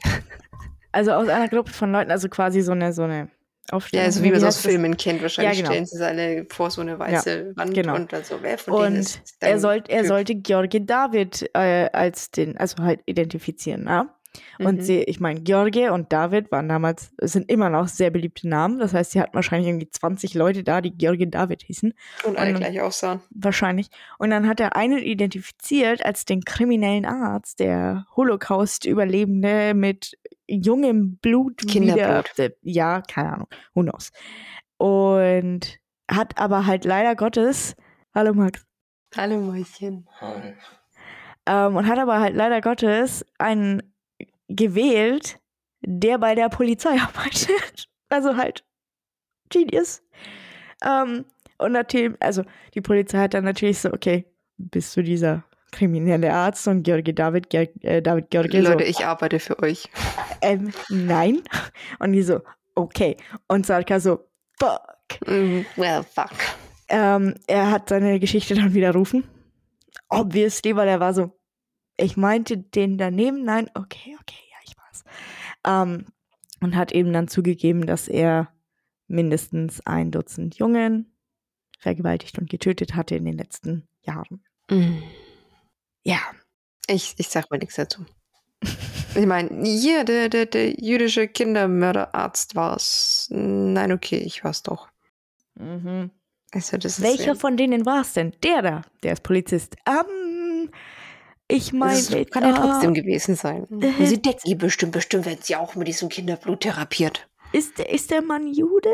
Also 0.92 1.12
aus 1.12 1.28
einer 1.28 1.50
Gruppe 1.50 1.72
von 1.72 1.92
Leuten, 1.92 2.12
also 2.12 2.30
quasi 2.30 2.62
so 2.62 2.72
eine, 2.72 2.94
so 2.94 3.04
eine 3.04 3.30
Aufstellung. 3.72 4.02
Ja, 4.02 4.06
also 4.08 4.24
wie 4.24 4.30
man 4.30 4.38
es 4.38 4.44
aus? 4.44 4.58
Filmen 4.62 4.98
kennt, 4.98 5.22
wahrscheinlich 5.22 5.54
Ja, 5.58 5.62
genau. 5.62 5.72
stellen 5.72 5.86
sie 5.86 5.98
sich 5.98 6.06
alle 6.06 6.46
vor 6.50 6.70
so 6.70 6.82
eine 6.82 7.00
weiße 7.00 7.54
Wand 7.56 7.74
genau. 7.74 7.96
und 7.96 8.12
dann 8.12 8.24
so, 8.24 8.36
wer 8.42 8.58
von 8.58 8.74
denen 8.76 8.96
Und 8.96 9.00
ist 9.02 9.22
er, 9.40 9.60
sollt, 9.60 9.90
er 9.90 10.00
Typ? 10.00 10.08
sollte 10.08 10.36
George 10.36 10.82
David 10.82 11.50
äh, 11.54 11.90
als 11.94 12.32
den, 12.32 12.58
also 12.58 12.84
halt 12.84 13.00
identifizieren, 13.06 13.86
ja. 13.88 14.14
Und 14.58 14.78
Mhm. 14.78 14.82
sie, 14.82 15.04
ich 15.04 15.20
meine, 15.20 15.42
George 15.42 15.94
und 15.94 16.12
David 16.12 16.52
waren 16.52 16.68
damals, 16.68 17.12
sind 17.22 17.52
immer 17.52 17.70
noch 17.70 17.88
sehr 17.88 18.10
beliebte 18.10 18.48
Namen. 18.50 18.80
Das 18.80 18.92
heißt, 18.92 19.12
sie 19.12 19.22
hatten 19.22 19.36
wahrscheinlich 19.36 19.68
irgendwie 19.70 19.92
20 19.92 20.34
Leute 20.34 20.64
da, 20.64 20.82
die 20.82 20.90
George 20.98 21.28
David 21.28 21.62
hießen. 21.62 21.94
Und 22.24 22.40
alle 22.40 22.50
und- 22.50 22.58
gleich 22.58 22.82
aussahen. 22.82 23.22
Wahrscheinlich. 23.30 23.90
Und 24.18 24.32
dann 24.32 24.48
hat 24.48 24.60
er 24.60 24.76
einen 24.76 24.98
identifiziert 24.98 26.04
als 26.04 26.26
den 26.26 26.42
kriminellen 26.42 27.06
Arzt, 27.06 27.60
der 27.60 28.08
Holocaust-Überlebende 28.16 29.74
mit 29.76 30.18
jungem 30.62 31.18
Blut 31.18 31.58
Kinderblut. 31.68 32.38
wieder. 32.38 32.56
Ja, 32.62 33.02
keine 33.02 33.34
Ahnung. 33.34 33.48
Who 33.74 33.82
knows. 33.82 34.12
Und 34.78 35.80
hat 36.10 36.38
aber 36.38 36.66
halt 36.66 36.86
leider 36.86 37.16
Gottes. 37.16 37.76
Hallo 38.14 38.34
Max. 38.34 38.66
Hallo 39.16 39.40
Mäuschen. 39.40 40.08
Ähm, 41.46 41.76
und 41.76 41.88
hat 41.88 42.00
aber 42.00 42.20
halt 42.20 42.36
leider 42.36 42.62
Gottes 42.62 43.26
einen 43.38 43.94
gewählt, 44.48 45.40
der 45.82 46.18
bei 46.18 46.36
der 46.36 46.50
Polizei 46.50 46.98
arbeitet. 47.02 47.90
Also 48.10 48.38
halt 48.38 48.64
Genius. 49.50 50.04
Ähm, 50.84 51.26
und 51.58 51.72
natürlich, 51.72 52.18
also 52.20 52.44
die 52.74 52.82
Polizei 52.82 53.20
hat 53.20 53.34
dann 53.34 53.44
natürlich 53.46 53.80
so, 53.80 53.92
okay, 53.94 54.26
bist 54.58 54.96
du 54.98 55.02
dieser 55.02 55.44
kriminelle 55.74 56.34
Arzt 56.34 56.68
und 56.68 56.84
George 56.84 57.14
David, 57.14 57.50
Ger 57.50 57.68
äh, 57.82 58.02
David 58.02 58.30
George 58.30 58.64
so, 58.64 58.70
Leute, 58.70 58.86
ich 58.86 59.06
arbeite 59.06 59.40
für 59.40 59.60
euch. 59.60 59.90
ähm, 60.42 60.72
nein. 60.90 61.42
Und 62.00 62.14
die 62.14 62.22
so, 62.22 62.40
okay. 62.76 63.18
Und 63.48 63.66
Salka 63.66 64.00
so, 64.00 64.30
fuck. 64.58 64.82
Mm, 65.26 65.62
well, 65.76 66.04
fuck. 66.04 66.32
Ähm, 66.88 67.36
er 67.48 67.72
hat 67.72 67.90
seine 67.90 68.20
Geschichte 68.20 68.56
dann 68.56 68.74
widerrufen. 68.74 69.26
Obviously, 70.10 70.76
weil 70.76 70.88
er 70.88 71.00
war 71.00 71.14
so, 71.14 71.32
ich 71.98 72.16
meinte 72.18 72.58
den 72.58 72.98
daneben, 72.98 73.44
nein, 73.44 73.70
okay, 73.74 74.16
okay, 74.22 74.44
ja, 74.52 74.58
ich 74.64 74.76
war's. 74.78 75.04
Ähm, 75.66 76.06
und 76.62 76.76
hat 76.76 76.92
eben 76.92 77.12
dann 77.12 77.28
zugegeben, 77.28 77.86
dass 77.86 78.08
er 78.08 78.50
mindestens 79.08 79.86
ein 79.86 80.12
Dutzend 80.12 80.56
Jungen 80.56 81.14
vergewaltigt 81.80 82.40
und 82.40 82.50
getötet 82.50 82.96
hatte 82.96 83.16
in 83.16 83.26
den 83.26 83.38
letzten 83.38 83.88
Jahren. 84.02 84.44
Mm. 84.70 85.00
Ja, 86.04 86.20
Ich, 86.88 87.14
ich 87.18 87.30
sag 87.30 87.50
mal 87.50 87.58
nichts 87.58 87.76
dazu. 87.76 88.06
Ich 89.16 89.26
meine, 89.26 89.64
hier, 89.64 90.04
der, 90.04 90.28
der, 90.30 90.46
der 90.48 90.72
jüdische 90.80 91.28
Kindermörderarzt 91.28 92.56
war 92.56 92.76
es. 92.76 93.28
Nein, 93.30 93.92
okay, 93.92 94.18
ich 94.18 94.44
war's 94.44 94.64
doch. 94.64 94.90
mhm. 95.56 96.12
Also, 96.52 96.78
welcher 97.02 97.26
ja- 97.34 97.36
von 97.36 97.58
denen 97.58 97.84
war 97.86 98.02
es 98.02 98.14
denn? 98.14 98.32
Der 98.44 98.62
da, 98.62 98.82
der 99.02 99.14
ist 99.14 99.24
Polizist. 99.24 99.76
Ähm, 99.88 100.70
ich 101.48 101.74
meine, 101.74 101.96
Das 102.00 102.10
kann 102.30 102.44
ja 102.44 102.54
ah, 102.54 102.58
trotzdem 102.74 102.94
gewesen 102.94 103.36
sein. 103.36 103.66
Äh. 103.82 104.06
Sie 104.06 104.22
deckt 104.22 104.42
sie 104.42 104.54
bestimmt, 104.54 104.92
bestimmt 104.92 105.26
werden 105.26 105.40
sie 105.42 105.56
auch 105.56 105.74
mit 105.76 105.88
diesem 105.88 106.10
Kinderblut 106.10 106.62
therapiert. 106.62 107.28
Ist, 107.54 107.80
der- 107.80 107.90
ist 107.90 108.12
der 108.12 108.22
Mann 108.22 108.48
Jude? 108.54 108.92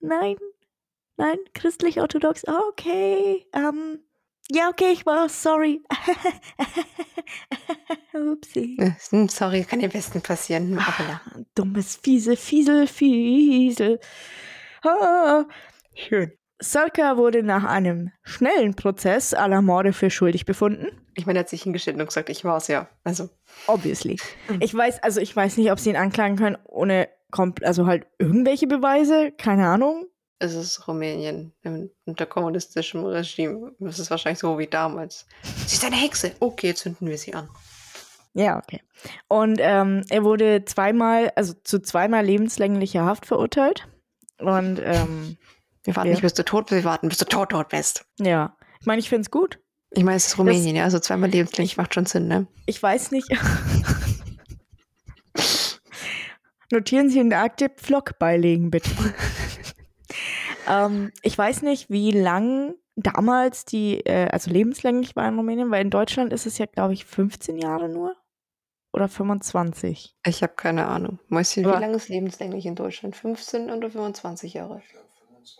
Nein? 0.00 0.36
Nein? 1.16 1.38
Christlich-orthodox? 1.54 2.44
Ah, 2.46 2.60
Okay. 2.70 3.46
Ähm, 3.54 4.00
ja, 4.50 4.68
okay, 4.68 4.92
ich 4.92 5.06
war 5.06 5.28
sorry. 5.28 5.82
Upsi. 8.14 8.76
Äh, 8.78 8.92
hm, 9.10 9.28
Sorry, 9.28 9.64
kann 9.64 9.80
dem 9.80 9.90
Besten 9.90 10.20
passieren. 10.20 10.78
Aber 10.78 11.08
ja. 11.08 11.20
Dummes, 11.54 11.96
fiese, 11.96 12.36
fiesel, 12.36 12.86
fiesel. 12.86 14.00
Ah, 14.82 15.44
schön. 15.94 16.32
Salka 16.60 17.16
wurde 17.16 17.42
nach 17.42 17.64
einem 17.64 18.10
schnellen 18.22 18.74
Prozess 18.74 19.34
aller 19.34 19.60
Morde 19.60 19.92
für 19.92 20.10
schuldig 20.10 20.46
befunden. 20.46 20.86
Ich 21.14 21.26
meine, 21.26 21.38
er 21.38 21.40
hat 21.40 21.48
sich 21.48 21.62
hingestellt 21.62 21.98
und 21.98 22.06
gesagt, 22.06 22.28
ich 22.28 22.44
war's 22.44 22.68
ja. 22.68 22.88
Also, 23.02 23.28
Obviously. 23.66 24.18
Mhm. 24.48 24.58
Ich 24.60 24.74
weiß, 24.74 25.02
also 25.02 25.20
ich 25.20 25.34
weiß 25.34 25.56
nicht, 25.56 25.72
ob 25.72 25.80
sie 25.80 25.90
ihn 25.90 25.96
anklagen 25.96 26.36
können 26.36 26.56
ohne, 26.64 27.08
also 27.62 27.86
halt 27.86 28.06
irgendwelche 28.18 28.66
Beweise, 28.66 29.32
keine 29.32 29.66
Ahnung. 29.66 30.06
Es 30.44 30.54
ist 30.54 30.86
Rumänien 30.88 31.52
im- 31.62 31.90
unter 32.04 32.26
kommunistischem 32.26 33.04
Regime. 33.04 33.72
Das 33.78 33.98
ist 33.98 34.10
wahrscheinlich 34.10 34.38
so 34.38 34.58
wie 34.58 34.66
damals. 34.66 35.26
Sie 35.66 35.76
ist 35.76 35.84
eine 35.84 35.96
Hexe. 35.96 36.32
Okay, 36.40 36.74
zünden 36.74 37.08
wir 37.08 37.18
sie 37.18 37.34
an. 37.34 37.48
Ja, 38.34 38.58
okay. 38.58 38.82
Und 39.28 39.58
ähm, 39.60 40.02
er 40.10 40.24
wurde 40.24 40.64
zweimal, 40.64 41.30
also 41.36 41.54
zu 41.62 41.80
zweimal 41.80 42.24
lebenslänglicher 42.24 43.04
Haft 43.04 43.26
verurteilt. 43.26 43.86
Und 44.38 44.80
ähm, 44.82 45.36
Wir 45.84 45.94
warten 45.94 46.08
Ja. 46.08 46.14
nicht, 46.14 46.22
bis 46.22 46.34
du 46.34 46.44
tot 46.44 46.66
bist, 46.66 46.82
wir 46.82 46.84
warten, 46.84 47.08
bis 47.08 47.18
du 47.18 47.24
tot, 47.26 47.50
tot 47.50 47.68
bist. 47.68 48.04
ja, 48.18 48.56
ich 48.80 48.86
meine, 48.86 48.98
ich 49.00 49.08
finde 49.08 49.22
es 49.22 49.30
gut. 49.30 49.60
Ich 49.90 50.02
meine, 50.02 50.16
es 50.16 50.26
ist 50.26 50.38
Rumänien, 50.38 50.74
ja, 50.76 50.82
also 50.84 50.98
zweimal 50.98 51.30
lebenslänglich 51.30 51.76
macht 51.76 51.94
schon 51.94 52.06
Sinn, 52.06 52.26
ne? 52.26 52.46
Ich 52.66 52.82
weiß 52.82 53.12
nicht. 53.12 53.28
Notieren 56.72 57.10
Sie 57.10 57.20
in 57.20 57.30
der 57.30 57.42
Akte 57.42 57.68
Pflock 57.68 58.18
beilegen, 58.18 58.70
bitte. 58.70 58.90
ähm, 60.68 61.12
ich 61.22 61.36
weiß 61.36 61.62
nicht, 61.62 61.90
wie 61.90 62.10
lang 62.10 62.74
damals 62.96 63.64
die, 63.64 64.00
äh, 64.06 64.28
also 64.30 64.50
lebenslänglich 64.50 65.16
war 65.16 65.28
in 65.28 65.36
Rumänien, 65.36 65.70
weil 65.70 65.82
in 65.82 65.90
Deutschland 65.90 66.32
ist 66.32 66.46
es 66.46 66.58
ja, 66.58 66.66
glaube 66.66 66.94
ich, 66.94 67.04
15 67.04 67.58
Jahre 67.58 67.88
nur. 67.88 68.14
Oder 68.92 69.08
25. 69.08 70.14
Ich 70.24 70.42
habe 70.44 70.52
keine 70.54 70.86
Ahnung. 70.86 71.18
Mäuschen, 71.28 71.64
wie 71.64 71.68
lange 71.68 71.96
ist 71.96 72.08
lebenslänglich 72.08 72.64
in 72.64 72.76
Deutschland? 72.76 73.16
15 73.16 73.70
oder 73.70 73.90
25 73.90 74.54
Jahre? 74.54 74.82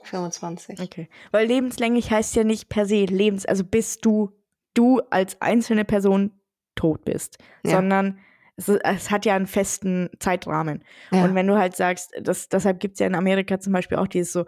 25. 0.04 0.80
Okay. 0.80 1.08
Weil 1.32 1.46
lebenslänglich 1.46 2.10
heißt 2.10 2.36
ja 2.36 2.44
nicht 2.44 2.68
per 2.68 2.86
se 2.86 3.04
lebens, 3.04 3.44
also 3.44 3.64
bis 3.64 3.98
du, 3.98 4.30
du 4.74 5.00
als 5.10 5.40
einzelne 5.42 5.84
Person 5.84 6.30
tot 6.74 7.04
bist, 7.04 7.38
Ja. 7.64 7.72
sondern 7.72 8.18
es, 8.56 8.68
es 8.68 9.10
hat 9.10 9.26
ja 9.26 9.34
einen 9.34 9.46
festen 9.48 10.10
Zeitrahmen. 10.20 10.84
Ja. 11.10 11.24
Und 11.24 11.34
wenn 11.34 11.46
du 11.46 11.56
halt 11.58 11.74
sagst, 11.76 12.12
das, 12.20 12.48
deshalb 12.48 12.78
gibt 12.80 12.94
es 12.94 13.00
ja 13.00 13.06
in 13.06 13.14
Amerika 13.16 13.58
zum 13.58 13.72
Beispiel 13.72 13.98
auch 13.98 14.06
dieses 14.06 14.32
so 14.32 14.44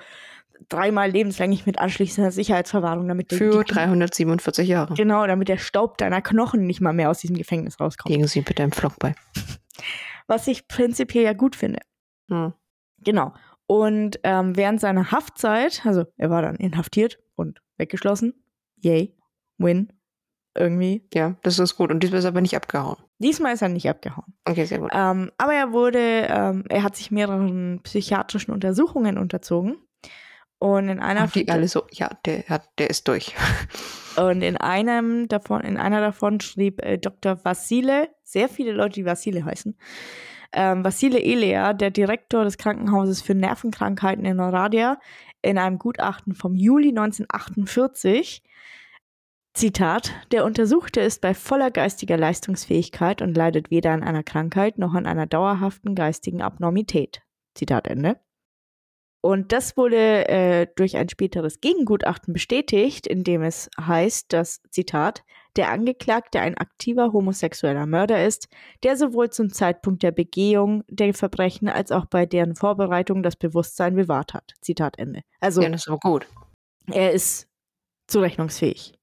dreimal 0.68 1.10
lebenslänglich 1.10 1.66
mit 1.66 1.78
anschließender 1.78 2.30
Sicherheitsverwahrung, 2.30 3.08
damit 3.08 3.32
Für 3.32 3.64
die, 3.64 3.72
347 3.72 4.68
Jahre. 4.68 4.94
genau, 4.94 5.26
damit 5.26 5.48
der 5.48 5.58
Staub 5.58 5.98
deiner 5.98 6.22
Knochen 6.22 6.66
nicht 6.66 6.80
mal 6.80 6.92
mehr 6.92 7.10
aus 7.10 7.18
diesem 7.18 7.36
Gefängnis 7.36 7.80
rauskommt. 7.80 8.14
Legen 8.14 8.26
Sie 8.26 8.40
bitte 8.40 8.62
einen 8.62 8.72
Flock 8.72 8.98
bei. 8.98 9.14
Was 10.26 10.46
ich 10.46 10.68
prinzipiell 10.68 11.24
ja 11.24 11.32
gut 11.32 11.56
finde. 11.56 11.80
Hm. 12.28 12.52
Genau. 12.98 13.32
Und 13.66 14.18
ähm, 14.22 14.56
während 14.56 14.80
seiner 14.80 15.10
Haftzeit, 15.10 15.82
also 15.84 16.04
er 16.16 16.30
war 16.30 16.42
dann 16.42 16.56
inhaftiert 16.56 17.18
und 17.34 17.60
weggeschlossen. 17.76 18.34
Yay. 18.76 19.14
Win. 19.58 19.92
Irgendwie. 20.54 21.06
Ja, 21.12 21.36
das 21.42 21.58
ist 21.58 21.76
gut. 21.76 21.90
Und 21.90 22.02
diesmal 22.02 22.18
ist 22.18 22.24
er 22.24 22.30
aber 22.30 22.40
nicht 22.40 22.56
abgehauen. 22.56 22.96
Diesmal 23.18 23.54
ist 23.54 23.62
er 23.62 23.68
nicht 23.68 23.88
abgehauen. 23.88 24.34
Okay, 24.44 24.64
sehr 24.64 24.78
gut. 24.78 24.90
Ähm, 24.92 25.30
aber 25.36 25.54
er 25.54 25.72
wurde, 25.72 26.26
ähm, 26.28 26.64
er 26.68 26.82
hat 26.82 26.96
sich 26.96 27.10
mehreren 27.10 27.80
psychiatrischen 27.82 28.52
Untersuchungen 28.52 29.18
unterzogen. 29.18 29.76
Und 30.58 30.88
in 30.88 31.00
einer 31.00 31.24
Und 31.24 31.34
die 31.34 31.48
alle 31.48 31.68
so, 31.68 31.84
ja, 31.92 32.10
der, 32.24 32.44
der 32.78 32.90
ist 32.90 33.06
durch. 33.08 33.34
und 34.16 34.42
in 34.42 34.56
einem 34.56 35.28
davon, 35.28 35.62
in 35.62 35.76
einer 35.76 36.00
davon 36.00 36.40
schrieb 36.40 36.82
äh, 36.82 36.96
Dr. 36.98 37.44
Vassile, 37.44 38.08
sehr 38.22 38.48
viele 38.48 38.72
Leute, 38.72 38.94
die 38.94 39.04
Vassile 39.04 39.44
heißen, 39.44 39.76
ähm, 40.52 40.84
Vassile 40.84 41.22
Elea, 41.22 41.74
der 41.74 41.90
Direktor 41.90 42.44
des 42.44 42.56
Krankenhauses 42.56 43.20
für 43.20 43.34
Nervenkrankheiten 43.34 44.24
in 44.24 44.40
Oradea, 44.40 44.98
in 45.42 45.58
einem 45.58 45.78
Gutachten 45.78 46.34
vom 46.34 46.54
Juli 46.54 46.88
1948, 46.88 48.42
Zitat, 49.52 50.12
der 50.32 50.44
Untersuchte 50.44 51.00
ist 51.00 51.22
bei 51.22 51.32
voller 51.32 51.70
geistiger 51.70 52.18
Leistungsfähigkeit 52.18 53.22
und 53.22 53.36
leidet 53.36 53.70
weder 53.70 53.92
an 53.92 54.02
einer 54.02 54.22
Krankheit 54.22 54.76
noch 54.76 54.94
an 54.94 55.06
einer 55.06 55.26
dauerhaften 55.26 55.94
geistigen 55.94 56.42
Abnormität. 56.42 57.22
Zitat 57.54 57.86
Ende. 57.86 58.18
Und 59.26 59.50
das 59.50 59.76
wurde 59.76 60.28
äh, 60.28 60.68
durch 60.76 60.96
ein 60.96 61.08
späteres 61.08 61.60
Gegengutachten 61.60 62.32
bestätigt, 62.32 63.08
in 63.08 63.24
dem 63.24 63.42
es 63.42 63.68
heißt, 63.76 64.32
dass, 64.32 64.62
Zitat, 64.70 65.24
der 65.56 65.72
Angeklagte 65.72 66.38
ein 66.38 66.56
aktiver 66.56 67.12
homosexueller 67.12 67.86
Mörder 67.86 68.24
ist, 68.24 68.46
der 68.84 68.96
sowohl 68.96 69.30
zum 69.30 69.52
Zeitpunkt 69.52 70.04
der 70.04 70.12
Begehung 70.12 70.84
der 70.88 71.12
Verbrechen 71.12 71.68
als 71.68 71.90
auch 71.90 72.04
bei 72.04 72.24
deren 72.24 72.54
Vorbereitung 72.54 73.24
das 73.24 73.34
Bewusstsein 73.34 73.96
bewahrt 73.96 74.32
hat. 74.32 74.54
Zitat 74.60 74.96
Ende. 74.96 75.22
Also 75.40 75.60
Ja, 75.60 75.70
das 75.70 75.82
ist 75.82 75.88
aber 75.88 75.98
gut. 75.98 76.28
er 76.92 77.10
ist 77.10 77.48
zurechnungsfähig. 78.06 78.94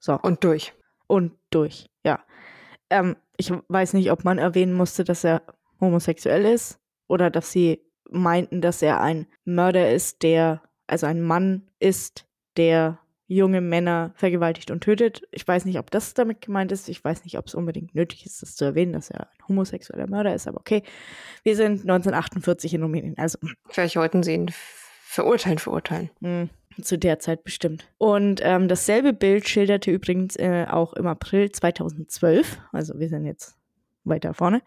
So. 0.00 0.18
Und 0.20 0.44
durch. 0.44 0.74
Und 1.06 1.32
durch, 1.48 1.86
ja. 2.04 2.22
Ähm, 2.90 3.16
ich 3.38 3.50
weiß 3.68 3.94
nicht, 3.94 4.12
ob 4.12 4.24
man 4.24 4.36
erwähnen 4.36 4.74
musste, 4.74 5.02
dass 5.02 5.24
er 5.24 5.42
homosexuell 5.80 6.44
ist 6.44 6.78
oder 7.08 7.30
dass 7.30 7.52
sie 7.52 7.80
meinten, 8.10 8.60
dass 8.60 8.82
er 8.82 9.00
ein 9.00 9.26
Mörder 9.44 9.90
ist, 9.92 10.22
der, 10.22 10.62
also 10.86 11.06
ein 11.06 11.22
Mann 11.22 11.70
ist, 11.78 12.26
der 12.56 12.98
junge 13.26 13.62
Männer 13.62 14.12
vergewaltigt 14.14 14.70
und 14.70 14.82
tötet. 14.82 15.22
Ich 15.30 15.46
weiß 15.48 15.64
nicht, 15.64 15.78
ob 15.78 15.90
das 15.90 16.12
damit 16.12 16.42
gemeint 16.42 16.70
ist. 16.70 16.88
Ich 16.90 17.02
weiß 17.02 17.24
nicht, 17.24 17.38
ob 17.38 17.46
es 17.46 17.54
unbedingt 17.54 17.94
nötig 17.94 18.26
ist, 18.26 18.42
das 18.42 18.56
zu 18.56 18.64
erwähnen, 18.66 18.92
dass 18.92 19.08
er 19.10 19.20
ein 19.30 19.48
homosexueller 19.48 20.06
Mörder 20.06 20.34
ist. 20.34 20.46
Aber 20.46 20.60
okay, 20.60 20.82
wir 21.42 21.56
sind 21.56 21.80
1948 21.80 22.74
in 22.74 22.82
Rumänien. 22.82 23.16
Also 23.16 23.38
Vielleicht 23.68 23.96
wollten 23.96 24.22
sie 24.22 24.34
ihn 24.34 24.50
verurteilen, 25.04 25.58
verurteilen. 25.58 26.10
mh, 26.20 26.48
zu 26.82 26.98
der 26.98 27.20
Zeit 27.20 27.42
bestimmt. 27.44 27.90
Und 27.96 28.40
ähm, 28.44 28.68
dasselbe 28.68 29.12
Bild 29.14 29.48
schilderte 29.48 29.90
übrigens 29.90 30.36
äh, 30.36 30.66
auch 30.68 30.92
im 30.92 31.06
April 31.06 31.50
2012. 31.52 32.58
Also 32.72 32.98
wir 32.98 33.08
sind 33.08 33.24
jetzt 33.24 33.56
weiter 34.04 34.34
vorne. 34.34 34.62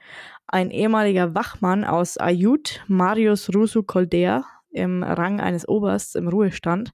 Ein 0.47 0.71
ehemaliger 0.71 1.35
Wachmann 1.35 1.83
aus 1.83 2.17
Ayut, 2.17 2.83
Marius 2.87 3.53
Rusu 3.53 3.83
Koldea, 3.83 4.45
im 4.71 5.03
Rang 5.03 5.39
eines 5.39 5.67
Obersts 5.67 6.15
im 6.15 6.27
Ruhestand, 6.27 6.91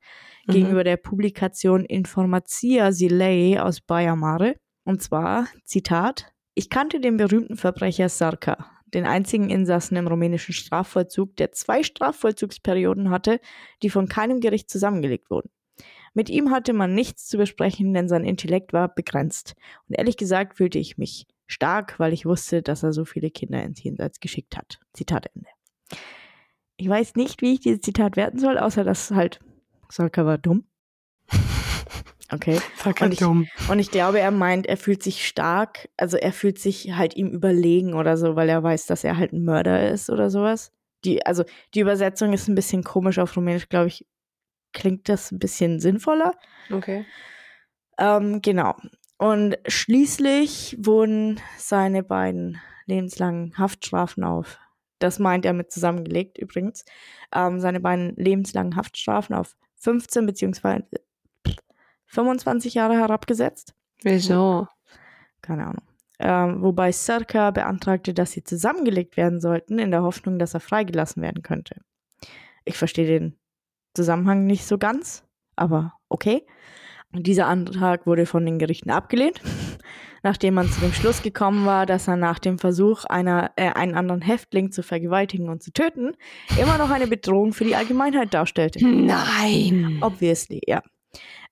Mhm. 0.48 0.54
gegenüber 0.54 0.84
der 0.84 0.98
Publikation 0.98 1.86
Informatia 1.86 2.92
Silei 2.92 3.62
aus 3.62 3.82
Baia 3.82 4.16
Mare. 4.16 4.56
Und 4.84 5.02
zwar, 5.02 5.48
Zitat, 5.66 6.32
ich 6.56 6.70
kannte 6.70 7.00
den 7.00 7.18
berühmten 7.18 7.58
Verbrecher 7.58 8.10
Sarka, 8.10 8.68
den 8.86 9.06
einzigen 9.06 9.50
Insassen 9.50 9.96
im 9.98 10.08
rumänischen 10.08 10.54
Strafvollzug, 10.54 11.36
der 11.38 11.52
zwei 11.52 11.84
Strafvollzugsperioden 11.84 13.10
hatte, 13.10 13.40
die 13.84 13.90
von 13.90 14.08
keinem 14.08 14.40
Gericht 14.42 14.70
zusammengelegt 14.70 15.30
wurden. 15.30 15.50
Mit 16.14 16.30
ihm 16.30 16.52
hatte 16.52 16.74
man 16.74 16.94
nichts 16.94 17.28
zu 17.28 17.38
besprechen, 17.38 17.94
denn 17.94 18.10
sein 18.10 18.26
Intellekt 18.26 18.74
war 18.74 18.94
begrenzt. 18.94 19.56
Und 19.88 19.98
ehrlich 19.98 20.18
gesagt 20.18 20.58
fühlte 20.58 20.78
ich 20.78 20.98
mich 20.98 21.26
stark, 21.52 22.00
weil 22.00 22.14
ich 22.14 22.26
wusste, 22.26 22.62
dass 22.62 22.84
er 22.84 22.94
so 22.94 23.06
viele 23.06 23.30
Kinder 23.32 23.62
ins 23.64 23.82
Jenseits 23.84 24.20
geschickt 24.20 24.58
hat. 24.58 24.80
Zitat 24.94 25.28
Ende. 25.36 25.50
Ich 26.78 26.90
weiß 26.90 27.16
nicht, 27.16 27.42
wie 27.42 27.54
ich 27.54 27.60
dieses 27.60 27.82
Zitat 27.82 28.16
werten 28.16 28.40
soll, 28.40 28.58
außer 28.58 28.84
dass 28.84 29.12
halt 29.12 29.40
Sarka 29.90 30.26
war 30.26 30.38
dumm. 30.38 30.66
Okay. 32.34 32.62
Fuck, 32.76 33.02
Und 33.02 33.12
ich- 33.12 33.22
Und 33.70 33.80
ich 33.80 33.92
glaube, 33.92 34.22
er 34.22 34.32
meint, 34.32 34.66
er 34.66 34.78
fühlt 34.78 35.04
sich 35.04 35.28
stark, 35.28 35.90
also 35.98 36.16
er 36.16 36.32
fühlt 36.32 36.60
sich 36.60 36.94
halt 36.96 37.14
ihm 37.18 37.28
überlegen 37.28 37.94
oder 37.94 38.16
so, 38.16 38.38
weil 38.38 38.48
er 38.48 38.64
weiß, 38.64 38.86
dass 38.86 39.04
er 39.04 39.18
halt 39.18 39.34
ein 39.34 39.44
Mörder 39.44 39.90
ist 39.92 40.10
oder 40.10 40.30
sowas. 40.30 40.72
Die, 41.04 41.26
also 41.26 41.44
die 41.74 41.82
Übersetzung 41.82 42.32
ist 42.32 42.48
ein 42.48 42.56
bisschen 42.56 42.84
komisch 42.86 43.20
auf 43.20 43.36
Rumänisch, 43.36 43.68
glaube 43.68 43.88
ich, 43.88 44.08
klingt 44.72 45.10
das 45.10 45.32
ein 45.34 45.40
bisschen 45.40 45.82
sinnvoller. 45.82 46.34
Okay. 46.72 47.06
Ähm, 47.98 48.42
genau. 48.42 48.76
Und 49.22 49.56
schließlich 49.68 50.78
wurden 50.80 51.40
seine 51.56 52.02
beiden 52.02 52.60
lebenslangen 52.88 53.56
Haftstrafen 53.56 54.24
auf, 54.24 54.58
das 54.98 55.20
meint 55.20 55.46
er 55.46 55.54
mit 55.54 55.72
zusammengelegt 55.72 56.40
übrigens, 56.40 56.86
ähm, 57.32 57.60
seine 57.60 57.80
beiden 57.80 58.16
lebenslangen 58.16 58.76
Haftstrafen 58.76 59.36
auf 59.36 59.56
15 59.76 60.26
beziehungsweise 60.26 60.88
25 62.08 62.74
Jahre 62.74 62.96
herabgesetzt. 62.96 63.76
Wieso? 64.02 64.68
Keine 65.44 65.68
Ahnung. 65.68 65.84
Ähm, 66.18 66.64
wobei 66.64 66.92
Serka 66.92 67.52
beantragte, 67.52 68.16
dass 68.16 68.32
sie 68.32 68.44
zusammengelegt 68.44 69.18
werden 69.18 69.40
sollten, 69.40 69.78
in 69.78 69.92
der 69.92 70.02
Hoffnung, 70.02 70.40
dass 70.40 70.56
er 70.56 70.62
freigelassen 70.62 71.22
werden 71.22 71.44
könnte. 71.44 71.80
Ich 72.66 72.76
verstehe 72.76 73.06
den 73.06 73.40
Zusammenhang 73.94 74.48
nicht 74.48 74.66
so 74.66 74.80
ganz, 74.80 75.24
aber 75.56 75.94
okay. 76.10 76.44
Dieser 77.14 77.48
Antrag 77.48 78.06
wurde 78.06 78.26
von 78.26 78.46
den 78.46 78.60
Gerichten 78.60 78.90
abgelehnt, 78.90 79.42
nachdem 80.24 80.54
man 80.54 80.70
zu 80.70 80.80
dem 80.82 80.94
Schluss 80.94 81.22
gekommen 81.22 81.66
war, 81.66 81.86
dass 81.86 82.08
er 82.08 82.16
nach 82.16 82.40
dem 82.40 82.58
Versuch, 82.58 83.06
einer, 83.06 83.52
äh, 83.56 83.70
einen 83.70 83.96
anderen 83.96 84.22
Häftling 84.22 84.72
zu 84.72 84.84
vergewaltigen 84.84 85.50
und 85.50 85.62
zu 85.62 85.72
töten, 85.72 86.14
immer 86.60 86.78
noch 86.78 86.90
eine 86.90 87.08
Bedrohung 87.08 87.54
für 87.54 87.66
die 87.66 87.76
Allgemeinheit 87.76 88.34
darstellte. 88.34 88.86
Nein. 88.86 90.00
Obviously, 90.02 90.62
ja. 90.66 90.82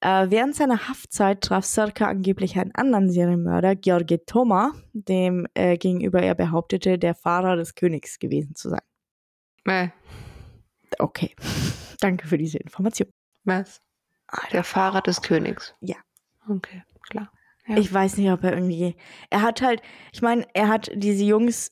Äh, 0.01 0.27
während 0.29 0.55
seiner 0.55 0.87
Haftzeit 0.87 1.41
traf 1.41 1.65
Serka 1.65 2.07
angeblich 2.07 2.57
einen 2.57 2.73
anderen 2.73 3.11
Serienmörder, 3.11 3.75
George 3.75 4.23
Thoma, 4.25 4.71
dem 4.93 5.45
äh, 5.53 5.77
gegenüber 5.77 6.21
er 6.21 6.35
behauptete, 6.35 6.97
der 6.97 7.15
Fahrer 7.15 7.57
des 7.57 7.75
Königs 7.75 8.19
gewesen 8.19 8.55
zu 8.55 8.69
sein. 8.69 8.81
Äh, 9.65 9.89
Okay, 10.97 11.35
danke 11.99 12.27
für 12.27 12.37
diese 12.37 12.57
Information. 12.57 13.09
was? 13.43 13.81
Der 14.51 14.63
Fahrer 14.63 15.01
des 15.01 15.21
Königs. 15.21 15.73
Ja. 15.79 15.95
Okay, 16.47 16.83
klar. 17.09 17.31
Ja. 17.67 17.77
Ich 17.77 17.93
weiß 17.93 18.17
nicht, 18.17 18.31
ob 18.31 18.43
er 18.43 18.53
irgendwie. 18.53 18.95
Er 19.29 19.41
hat 19.41 19.61
halt, 19.61 19.81
ich 20.11 20.21
meine, 20.21 20.47
er 20.53 20.67
hat 20.67 20.91
diese 20.95 21.23
Jungs, 21.23 21.71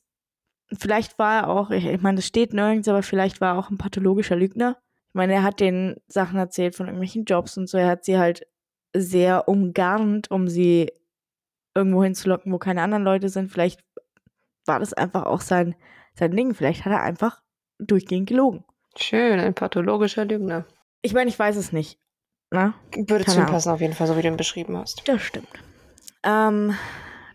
vielleicht 0.72 1.18
war 1.18 1.42
er 1.42 1.48
auch, 1.48 1.70
ich, 1.70 1.86
ich 1.86 2.00
meine, 2.00 2.16
das 2.16 2.26
steht 2.26 2.52
nirgends, 2.52 2.88
aber 2.88 3.02
vielleicht 3.02 3.40
war 3.40 3.54
er 3.54 3.58
auch 3.58 3.70
ein 3.70 3.78
pathologischer 3.78 4.36
Lügner. 4.36 4.78
Ich 5.08 5.14
meine, 5.14 5.34
er 5.34 5.42
hat 5.42 5.60
den 5.60 5.96
Sachen 6.06 6.38
erzählt 6.38 6.76
von 6.76 6.86
irgendwelchen 6.86 7.24
Jobs 7.24 7.56
und 7.56 7.68
so. 7.68 7.78
Er 7.78 7.88
hat 7.88 8.04
sie 8.04 8.18
halt 8.18 8.46
sehr 8.94 9.48
umgarnt, 9.48 10.30
um 10.30 10.48
sie 10.48 10.92
irgendwo 11.74 12.02
hinzulocken, 12.04 12.52
wo 12.52 12.58
keine 12.58 12.82
anderen 12.82 13.04
Leute 13.04 13.28
sind. 13.28 13.50
Vielleicht 13.50 13.80
war 14.66 14.78
das 14.78 14.92
einfach 14.92 15.24
auch 15.24 15.40
sein, 15.40 15.74
sein 16.14 16.32
Ding. 16.32 16.54
Vielleicht 16.54 16.84
hat 16.84 16.92
er 16.92 17.02
einfach 17.02 17.42
durchgehend 17.78 18.28
gelogen. 18.28 18.64
Schön, 18.96 19.38
ein 19.40 19.54
pathologischer 19.54 20.24
Lügner. 20.24 20.66
Ich 21.02 21.14
meine, 21.14 21.30
ich 21.30 21.38
weiß 21.38 21.56
es 21.56 21.72
nicht. 21.72 21.98
Na? 22.50 22.74
Würde 22.94 23.24
zu 23.24 23.38
ihm 23.38 23.46
passen, 23.46 23.70
auf 23.70 23.80
jeden 23.80 23.92
Fall, 23.94 24.06
so 24.06 24.16
wie 24.16 24.22
du 24.22 24.28
ihn 24.28 24.36
beschrieben 24.36 24.76
hast. 24.76 25.06
Das 25.06 25.20
stimmt. 25.22 25.48
Ähm, 26.22 26.74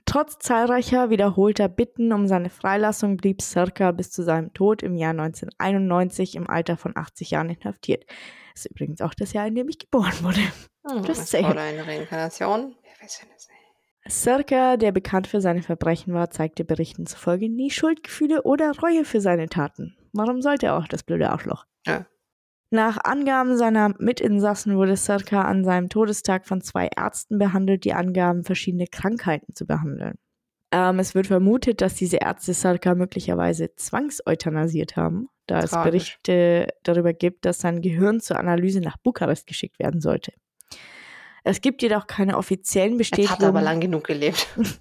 trotz 0.06 0.40
zahlreicher 0.40 1.10
wiederholter 1.10 1.70
Bitten 1.70 2.12
um 2.14 2.28
seine 2.28 2.50
Freilassung 2.50 3.18
blieb 3.18 3.42
Serka 3.42 3.92
bis 3.92 4.12
zu 4.12 4.24
seinem 4.24 4.54
Tod 4.54 4.82
im 4.84 4.96
Jahr 4.96 5.12
1991 5.12 6.36
im 6.36 6.50
Alter 6.50 6.78
von 6.78 6.96
80 6.96 7.32
Jahren 7.32 7.50
inhaftiert. 7.50 8.06
Das 8.54 8.66
ist 8.66 8.72
übrigens 8.72 9.02
auch 9.02 9.14
das 9.14 9.34
Jahr, 9.34 9.48
in 9.48 9.56
dem 9.56 9.70
ich 9.70 9.80
geboren 9.80 10.14
wurde. 10.22 10.42
Hm, 10.88 11.04
Just 11.06 11.24
ist 11.24 11.36
eine 11.36 11.88
Reinkarnation. 11.88 12.76
Wer 12.82 13.04
weiß 13.04 13.20
denn 13.20 13.30
das 13.34 13.48
nicht? 13.48 14.14
Serka, 14.14 14.76
der 14.78 14.92
bekannt 14.92 15.28
für 15.28 15.40
seine 15.40 15.62
Verbrechen 15.62 16.14
war, 16.14 16.30
zeigte 16.30 16.66
Berichten 16.66 17.06
zufolge 17.06 17.50
nie 17.50 17.70
Schuldgefühle 17.72 18.44
oder 18.44 18.72
Reue 18.80 19.06
für 19.06 19.22
seine 19.22 19.48
Taten. 19.48 19.96
Warum 20.12 20.42
sollte 20.42 20.68
er 20.68 20.78
auch 20.78 20.88
das 20.88 21.04
blöde 21.04 21.30
Arschloch? 21.30 21.66
Ja. 21.88 22.06
Nach 22.74 22.98
Angaben 23.04 23.56
seiner 23.56 23.94
Mitinsassen 24.00 24.76
wurde 24.76 24.96
Serka 24.98 25.44
an 25.44 25.64
seinem 25.64 25.90
Todestag 25.90 26.48
von 26.48 26.60
zwei 26.62 26.88
Ärzten 26.88 27.38
behandelt, 27.38 27.86
die 27.86 27.94
angaben, 27.94 28.44
verschiedene 28.44 28.88
Krankheiten 28.88 29.54
zu 29.54 29.68
behandeln. 29.68 30.16
Ähm, 30.72 30.98
es 30.98 31.14
wird 31.14 31.28
vermutet, 31.28 31.82
dass 31.82 31.94
diese 31.94 32.18
Ärzte 32.18 32.56
Serka 32.56 32.96
möglicherweise 32.96 33.76
zwangseutanasiert 33.76 34.96
haben, 34.96 35.30
da 35.46 35.60
es 35.60 35.70
Tragisch. 35.70 36.18
Berichte 36.18 36.68
darüber 36.82 37.14
gibt, 37.14 37.46
dass 37.46 37.60
sein 37.60 37.84
Gehirn 37.84 38.22
zur 38.22 38.40
Analyse 38.40 38.82
nach 38.82 38.98
Bukarest 38.98 39.46
geschickt 39.46 39.78
werden 39.78 40.02
sollte. 40.02 40.34
Es 41.44 41.62
gibt 41.62 41.84
jedoch 41.84 42.08
keine 42.08 42.40
offiziellen 42.40 42.98
Jetzt 42.98 43.12
hat 43.12 43.20
er 43.20 43.50
aber 43.50 43.60
Bestätigungen. 43.60 43.64
lang 43.64 43.80
genug 43.82 44.04
gelebt. 44.06 44.48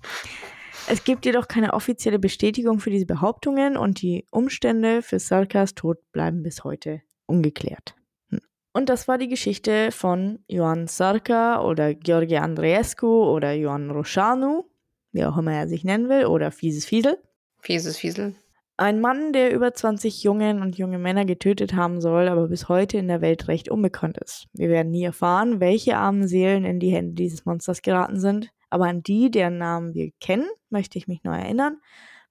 Es 0.89 1.05
gibt 1.05 1.27
jedoch 1.27 1.47
keine 1.47 1.75
offizielle 1.75 2.19
Bestätigung 2.19 2.81
für 2.81 2.91
diese 2.91 3.07
Behauptungen 3.07 3.77
und 3.77 4.03
die 4.03 4.27
Umstände 4.33 5.03
für 5.03 5.21
Sarkas 5.21 5.75
Tod 5.75 5.99
bleiben 6.11 6.43
bis 6.43 6.65
heute 6.65 7.03
ungeklärt. 7.33 7.95
Hm. 8.29 8.41
Und 8.73 8.89
das 8.89 9.09
war 9.09 9.19
die 9.19 9.29
Geschichte 9.29 9.91
von 9.91 10.39
Ioan 10.47 10.87
Sarka 10.87 11.63
oder 11.63 11.95
George 11.95 12.41
Andreescu 12.41 13.25
oder 13.25 13.55
Ioan 13.55 13.91
Roșanu, 13.91 14.65
wie 15.13 15.25
auch 15.25 15.37
immer 15.39 15.55
er 15.55 15.69
sich 15.69 15.85
nennen 15.85 16.09
will, 16.09 16.27
oder 16.27 16.51
Fieses 16.51 16.85
Fiesel. 16.85 17.19
Fieses 17.61 17.97
Fiesel. 17.97 18.35
Ein 18.77 19.01
Mann, 19.01 19.33
der 19.33 19.55
über 19.55 19.75
20 19.75 20.23
Jungen 20.23 20.63
und 20.63 20.77
junge 20.79 20.99
Männer 20.99 21.25
getötet 21.25 21.75
haben 21.75 22.01
soll, 22.01 22.29
aber 22.29 22.49
bis 22.49 22.69
heute 22.69 22.99
in 22.99 23.07
der 23.07 23.21
Welt 23.21 23.47
recht 23.47 23.71
unbekannt 23.71 24.19
ist. 24.19 24.49
Wir 24.55 24.71
werden 24.71 24.91
nie 24.91 25.05
erfahren, 25.05 25.61
welche 25.61 25.97
armen 25.97 26.27
Seelen 26.27 26.65
in 26.65 26.81
die 26.81 26.91
Hände 26.91 27.15
dieses 27.15 27.45
Monsters 27.45 27.83
geraten 27.83 28.19
sind, 28.19 28.51
aber 28.71 28.87
an 28.87 29.03
die, 29.03 29.31
deren 29.31 29.59
Namen 29.59 29.95
wir 29.95 30.11
kennen, 30.21 30.49
möchte 30.71 30.99
ich 30.99 31.07
mich 31.07 31.23
noch 31.23 31.35
erinnern, 31.35 31.81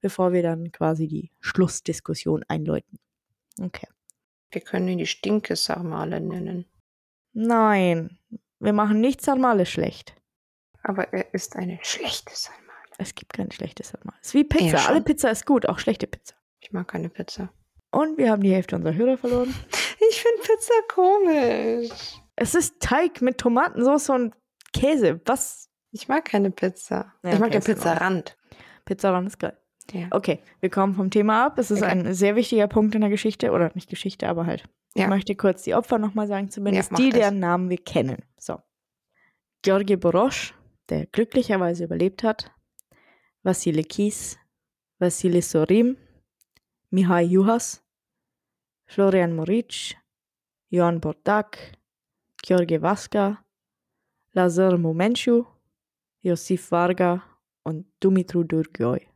bevor 0.00 0.32
wir 0.32 0.42
dann 0.42 0.72
quasi 0.72 1.06
die 1.06 1.30
Schlussdiskussion 1.40 2.44
einläuten. 2.48 2.98
Okay. 3.60 3.86
Wir 4.52 4.60
können 4.60 4.88
ihn 4.88 4.98
die 4.98 5.06
Stinkesarmale 5.06 6.20
nennen. 6.20 6.66
Nein, 7.32 8.18
wir 8.60 8.72
machen 8.72 9.00
nichts 9.00 9.24
Sarmale 9.24 9.66
schlecht. 9.66 10.14
Aber 10.82 11.12
er 11.12 11.32
ist 11.32 11.56
eine 11.56 11.78
schlechte 11.82 12.32
Salmale. 12.34 12.62
Es 12.98 13.14
gibt 13.14 13.32
kein 13.32 13.50
schlechtes 13.50 13.88
Sarmale. 13.88 14.18
Es 14.20 14.28
ist 14.28 14.34
wie 14.34 14.44
Pizza. 14.44 14.76
Ja. 14.76 14.86
Alle 14.86 15.00
Pizza 15.00 15.30
ist 15.30 15.46
gut, 15.46 15.66
auch 15.66 15.78
schlechte 15.78 16.06
Pizza. 16.06 16.34
Ich 16.60 16.72
mag 16.72 16.88
keine 16.88 17.08
Pizza. 17.08 17.52
Und 17.90 18.18
wir 18.18 18.30
haben 18.30 18.42
die 18.42 18.52
Hälfte 18.52 18.76
unserer 18.76 18.94
Hörer 18.94 19.18
verloren. 19.18 19.54
Ich 20.10 20.20
finde 20.20 20.42
Pizza 20.42 20.74
komisch. 20.88 22.16
Es 22.34 22.56
ist 22.56 22.80
Teig 22.80 23.22
mit 23.22 23.38
Tomatensauce 23.38 24.10
und 24.10 24.34
Käse. 24.72 25.20
Was? 25.26 25.70
Ich 25.92 26.08
mag 26.08 26.24
keine 26.24 26.50
Pizza. 26.50 27.14
Ja, 27.22 27.34
ich 27.34 27.38
mag 27.38 27.50
okay, 27.50 27.60
den. 27.60 27.62
Pizzarand. 27.62 28.36
Pizzaran 28.84 29.28
ist 29.28 29.38
geil. 29.38 29.56
Ja. 29.92 30.06
Okay, 30.10 30.38
wir 30.60 30.70
kommen 30.70 30.94
vom 30.94 31.10
Thema 31.10 31.46
ab. 31.46 31.58
Es 31.58 31.70
ist 31.70 31.82
Okay. 31.82 31.90
ein 31.90 32.14
sehr 32.14 32.36
wichtiger 32.36 32.68
Punkt 32.68 32.94
in 32.94 33.00
der 33.00 33.10
Geschichte, 33.10 33.50
oder 33.50 33.70
nicht 33.74 33.88
Geschichte, 33.90 34.28
aber 34.28 34.46
halt. 34.46 34.64
Ja. 34.94 35.04
Ich 35.04 35.08
möchte 35.08 35.34
kurz 35.34 35.62
die 35.62 35.74
Opfer 35.74 35.98
nochmal 35.98 36.26
sagen, 36.28 36.50
zumindest 36.50 36.90
Ja, 36.92 36.96
die, 36.98 37.10
das. 37.10 37.18
deren 37.20 37.38
Namen 37.40 37.68
wir 37.70 37.78
kennen. 37.78 38.18
So. 38.38 38.58
Georgi 39.62 39.96
Borosch, 39.96 40.54
der 40.88 41.06
glücklicherweise 41.06 41.84
überlebt 41.84 42.22
hat. 42.22 42.50
Vassili 43.42 43.82
Kies, 43.84 44.38
Vassili 44.98 45.42
Sorim, 45.42 45.96
Mihai 46.90 47.22
Juhas, 47.24 47.82
Florian 48.86 49.34
Moric, 49.34 49.96
Johan 50.68 51.00
Bordak, 51.00 51.58
Georgi 52.42 52.80
Vaska, 52.80 53.38
Lazar 54.32 54.78
Momenciu, 54.78 55.44
Josif 56.22 56.70
Varga 56.70 57.22
und 57.64 57.86
Dumitru 58.00 58.44
Dürgöy. 58.44 59.06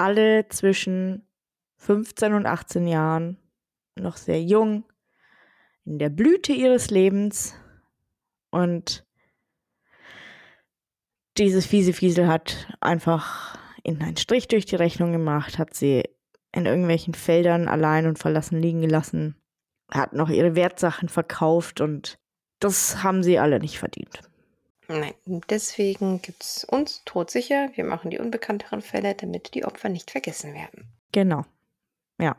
Alle 0.00 0.48
zwischen 0.48 1.26
15 1.76 2.32
und 2.32 2.46
18 2.46 2.86
Jahren, 2.86 3.36
noch 3.96 4.16
sehr 4.16 4.42
jung, 4.42 4.84
in 5.84 5.98
der 5.98 6.08
Blüte 6.08 6.54
ihres 6.54 6.90
Lebens 6.90 7.54
und 8.48 9.04
dieses 11.36 11.66
fiese 11.66 11.92
Fiesel 11.92 12.28
hat 12.28 12.66
einfach 12.80 13.58
ihnen 13.82 14.00
einen 14.00 14.16
Strich 14.16 14.48
durch 14.48 14.64
die 14.64 14.76
Rechnung 14.76 15.12
gemacht, 15.12 15.58
hat 15.58 15.74
sie 15.74 16.04
in 16.50 16.64
irgendwelchen 16.64 17.12
Feldern 17.12 17.68
allein 17.68 18.06
und 18.06 18.18
verlassen 18.18 18.58
liegen 18.58 18.80
gelassen, 18.80 19.36
hat 19.90 20.14
noch 20.14 20.30
ihre 20.30 20.54
Wertsachen 20.54 21.10
verkauft 21.10 21.82
und 21.82 22.18
das 22.58 23.02
haben 23.02 23.22
sie 23.22 23.38
alle 23.38 23.60
nicht 23.60 23.78
verdient. 23.78 24.29
Nein, 24.90 25.14
deswegen 25.48 26.20
gibt 26.20 26.42
es 26.42 26.64
uns 26.64 27.02
todsicher. 27.04 27.70
Wir 27.74 27.84
machen 27.84 28.10
die 28.10 28.18
unbekannteren 28.18 28.82
Fälle, 28.82 29.14
damit 29.14 29.54
die 29.54 29.64
Opfer 29.64 29.88
nicht 29.88 30.10
vergessen 30.10 30.52
werden. 30.52 30.92
Genau. 31.12 31.44
Ja. 32.18 32.36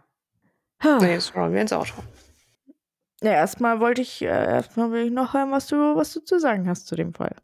Na, 0.84 1.10
jetzt 1.10 1.34
rollen 1.34 1.54
wir 1.54 1.62
ins 1.62 1.72
Auto. 1.72 1.93
Ja, 3.22 3.32
erstmal 3.34 3.80
wollte 3.80 4.02
ich, 4.02 4.22
äh, 4.22 4.26
erstmal 4.26 4.91
will 4.91 5.06
ich 5.06 5.12
noch 5.12 5.34
hören, 5.34 5.52
was 5.52 5.68
du, 5.68 5.76
was 5.95 6.12
du 6.12 6.20
zu 6.20 6.39
sagen 6.39 6.68
hast 6.68 6.88
zu 6.88 6.95
dem 6.95 7.14
Fall. 7.14 7.36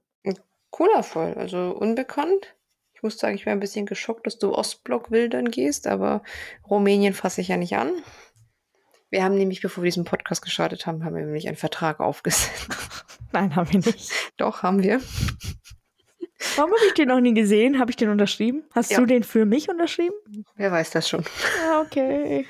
Cooler 0.71 1.03
Fall, 1.03 1.35
also 1.35 1.71
unbekannt. 1.71 2.55
Ich 2.93 3.01
muss 3.01 3.17
sagen, 3.17 3.35
ich 3.35 3.45
war 3.45 3.53
ein 3.53 3.59
bisschen 3.59 3.85
geschockt, 3.85 4.27
dass 4.27 4.37
du 4.37 4.53
Ostblock 4.53 5.09
wildern 5.09 5.49
gehst, 5.49 5.87
aber 5.87 6.21
Rumänien 6.69 7.13
fasse 7.13 7.41
ich 7.41 7.47
ja 7.47 7.57
nicht 7.57 7.77
an. 7.77 7.93
Wir 9.09 9.23
haben 9.23 9.35
nämlich, 9.35 9.61
bevor 9.61 9.83
wir 9.83 9.87
diesen 9.87 10.03
Podcast 10.03 10.41
gestartet 10.41 10.85
haben, 10.85 11.05
haben 11.05 11.15
wir 11.15 11.23
nämlich 11.23 11.47
einen 11.47 11.57
Vertrag 11.57 11.99
aufgesetzt. 12.01 12.67
Nein, 13.31 13.55
haben 13.55 13.71
wir 13.71 13.79
nicht. 13.79 14.11
Doch, 14.37 14.63
haben 14.63 14.81
wir. 14.83 15.01
Warum 16.55 16.71
habe 16.71 16.85
ich 16.87 16.93
den 16.93 17.07
noch 17.07 17.19
nie 17.19 17.33
gesehen? 17.33 17.79
Habe 17.79 17.89
ich 17.91 17.97
den 17.97 18.09
unterschrieben? 18.09 18.63
Hast 18.73 18.91
Ja. 18.91 18.99
du 18.99 19.05
den 19.05 19.23
für 19.23 19.45
mich 19.45 19.69
unterschrieben? 19.69 20.15
Wer 20.55 20.71
weiß 20.71 20.91
das 20.91 21.09
schon. 21.09 21.23
Ah, 21.67 21.81
okay. 21.81 22.45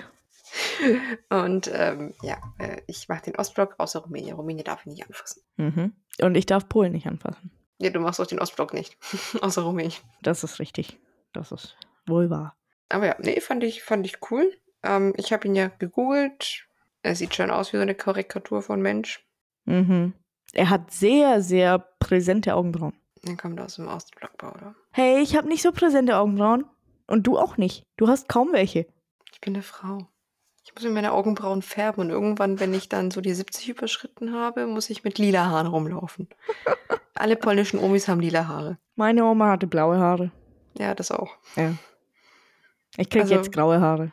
Und 1.30 1.70
ähm, 1.74 2.14
ja, 2.22 2.38
äh, 2.58 2.82
ich 2.88 3.08
mache 3.10 3.24
den 3.24 3.36
Ostblock 3.36 3.76
außer 3.78 4.00
Rumänien. 4.00 4.36
Rumänien 4.36 4.66
darf 4.66 4.82
ich 4.82 4.88
nicht 4.88 5.06
anfassen. 5.08 5.42
Mhm. 5.58 5.94
Und 6.22 6.36
ich 6.36 6.46
darf 6.46 6.68
Polen 6.68 6.92
nicht 6.94 7.08
anfassen. 7.08 7.52
Ja, 7.80 7.90
du 7.92 8.00
machst 8.00 8.20
auch 8.20 8.28
den 8.28 8.40
Ostblock 8.40 8.74
nicht. 8.74 8.98
außer 9.42 9.62
Rumänien. 9.62 9.94
Das 10.22 10.44
ist 10.44 10.60
richtig. 10.60 10.98
Das 11.34 11.52
ist 11.52 11.78
wohl 12.08 12.30
wahr. 12.30 12.56
Aber 12.90 13.06
ja, 13.08 13.16
nee, 13.20 13.40
fand 13.42 13.64
ich, 13.64 13.84
fand 13.84 14.06
ich 14.06 14.18
cool. 14.32 14.52
Ähm, 14.84 15.14
ich 15.18 15.32
habe 15.34 15.48
ihn 15.48 15.56
ja 15.56 15.68
gegoogelt. 15.80 16.66
Er 17.04 17.16
sieht 17.16 17.36
schon 17.36 17.52
aus 17.52 17.72
wie 17.74 17.78
so 17.78 17.82
eine 17.84 17.96
Karikatur 17.96 18.62
von 18.62 18.82
Mensch. 18.82 19.26
Mhm. 19.66 20.14
Er 20.58 20.70
hat 20.72 20.90
sehr, 20.92 21.42
sehr 21.42 21.78
präsente 22.00 22.56
Augenbrauen. 22.56 22.94
Er 23.26 23.38
kommt 23.38 23.60
aus 23.62 23.76
dem 23.76 23.88
Ostblockbau, 23.88 24.50
oder? 24.50 24.76
Hey, 24.92 25.22
ich 25.22 25.36
habe 25.38 25.48
nicht 25.48 25.62
so 25.62 25.72
präsente 25.72 26.18
Augenbrauen. 26.18 26.66
Und 27.06 27.28
du 27.28 27.38
auch 27.38 27.58
nicht. 27.58 27.84
Du 27.96 28.08
hast 28.08 28.28
kaum 28.28 28.52
welche. 28.54 28.88
Ich 29.32 29.40
bin 29.40 29.54
eine 29.54 29.62
Frau. 29.64 30.08
Ich 30.66 30.74
muss 30.74 30.84
mir 30.84 30.90
meine 30.90 31.14
Augenbrauen 31.14 31.62
färben 31.62 32.02
und 32.02 32.10
irgendwann, 32.10 32.60
wenn 32.60 32.74
ich 32.74 32.90
dann 32.90 33.12
so 33.12 33.22
die 33.22 33.34
70 33.34 33.70
überschritten 33.70 34.34
habe, 34.34 34.66
muss 34.66 34.90
ich 34.90 35.04
mit 35.04 35.18
lila 35.20 35.46
Haaren 35.46 35.68
rumlaufen. 35.68 36.28
Alle 37.14 37.36
polnischen 37.36 37.80
Omis 37.80 38.08
haben 38.08 38.20
lila 38.20 38.48
Haare. 38.48 38.78
Meine 38.96 39.24
Oma 39.26 39.52
hatte 39.52 39.68
blaue 39.68 39.98
Haare. 40.00 40.32
Ja, 40.78 40.94
das 40.96 41.12
auch. 41.12 41.38
Ja. 41.56 41.74
Ich 42.98 43.10
krieg 43.10 43.22
Also- 43.22 43.36
jetzt 43.36 43.52
graue 43.54 43.80
Haare. 43.80 44.12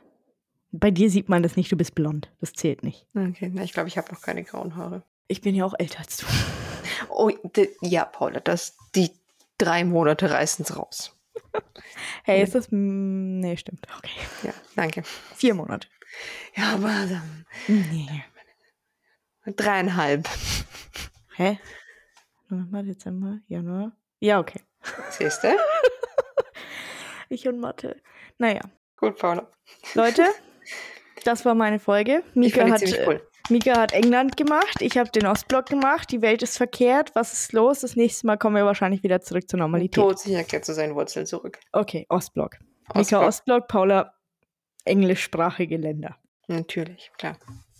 Bei 0.72 0.90
dir 0.90 1.08
sieht 1.08 1.28
man 1.28 1.42
das 1.42 1.56
nicht, 1.56 1.72
du 1.72 1.76
bist 1.76 1.94
blond. 1.94 2.30
Das 2.40 2.52
zählt 2.52 2.82
nicht. 2.82 3.06
Okay, 3.16 3.50
na, 3.52 3.62
ich 3.62 3.72
glaube, 3.72 3.88
ich 3.88 3.96
habe 3.96 4.12
noch 4.12 4.20
keine 4.20 4.42
grauen 4.44 4.76
Haare. 4.76 5.02
Ich 5.28 5.40
bin 5.40 5.54
ja 5.54 5.64
auch 5.64 5.74
älter 5.78 6.00
als 6.00 6.18
du. 6.18 6.26
Oh, 7.08 7.30
ja, 7.80 8.04
Paula, 8.04 8.40
das, 8.40 8.76
die 8.94 9.10
drei 9.58 9.84
Monate 9.84 10.30
reißen 10.30 10.64
es 10.64 10.76
raus. 10.76 11.16
Hey, 12.24 12.42
ist 12.42 12.54
das. 12.54 12.68
Nee, 12.70 13.56
stimmt. 13.56 13.86
Okay. 13.98 14.10
Ja, 14.42 14.52
danke. 14.74 15.02
Vier 15.34 15.54
Monate. 15.54 15.88
Ja, 16.56 16.74
aber 16.74 16.88
ähm, 16.88 17.44
Nee. 17.68 18.24
dreieinhalb. 19.46 20.28
Hä? 21.36 21.58
November, 22.48 22.82
Dezember, 22.82 23.38
Januar. 23.46 23.92
Ja, 24.20 24.40
okay. 24.40 24.60
Siehst 25.10 25.42
du? 25.44 25.48
Ich 27.28 27.48
und 27.48 27.58
Mathe. 27.58 28.00
Naja. 28.38 28.60
Gut, 28.96 29.18
Paula. 29.18 29.50
Leute, 29.94 30.24
das 31.24 31.44
war 31.44 31.54
meine 31.54 31.78
Folge. 31.80 32.22
Mika 32.34 32.68
hat, 32.68 32.82
äh, 32.82 33.04
cool. 33.06 33.26
Mika 33.50 33.78
hat 33.78 33.92
England 33.92 34.36
gemacht. 34.36 34.80
Ich 34.80 34.96
habe 34.96 35.10
den 35.10 35.26
Ostblock 35.26 35.66
gemacht. 35.66 36.10
Die 36.10 36.22
Welt 36.22 36.42
ist 36.42 36.56
verkehrt. 36.56 37.10
Was 37.14 37.32
ist 37.34 37.52
los? 37.52 37.80
Das 37.80 37.94
nächste 37.94 38.26
Mal 38.26 38.38
kommen 38.38 38.56
wir 38.56 38.64
wahrscheinlich 38.64 39.02
wieder 39.02 39.20
zurück 39.20 39.48
zur 39.48 39.58
Normalität. 39.58 40.02
Todsicher 40.02 40.44
kehrt 40.44 40.64
zu 40.64 40.72
seinen 40.72 40.94
Wurzeln 40.94 41.26
zurück. 41.26 41.58
Okay, 41.72 42.06
Ostblock. 42.08 42.56
Mika 42.94 43.00
Ostblock. 43.00 43.22
Ostblock, 43.26 43.68
Paula 43.68 44.14
englischsprachige 44.84 45.76
Länder. 45.76 46.16
Natürlich, 46.46 47.10
klar. 47.18 47.36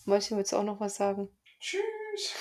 Mäuschen, 0.07 0.37
willst 0.37 0.53
du 0.53 0.57
auch 0.57 0.65
noch 0.65 0.81
was 0.81 0.97
sagen? 0.97 1.29
Tschüss. 1.61 1.81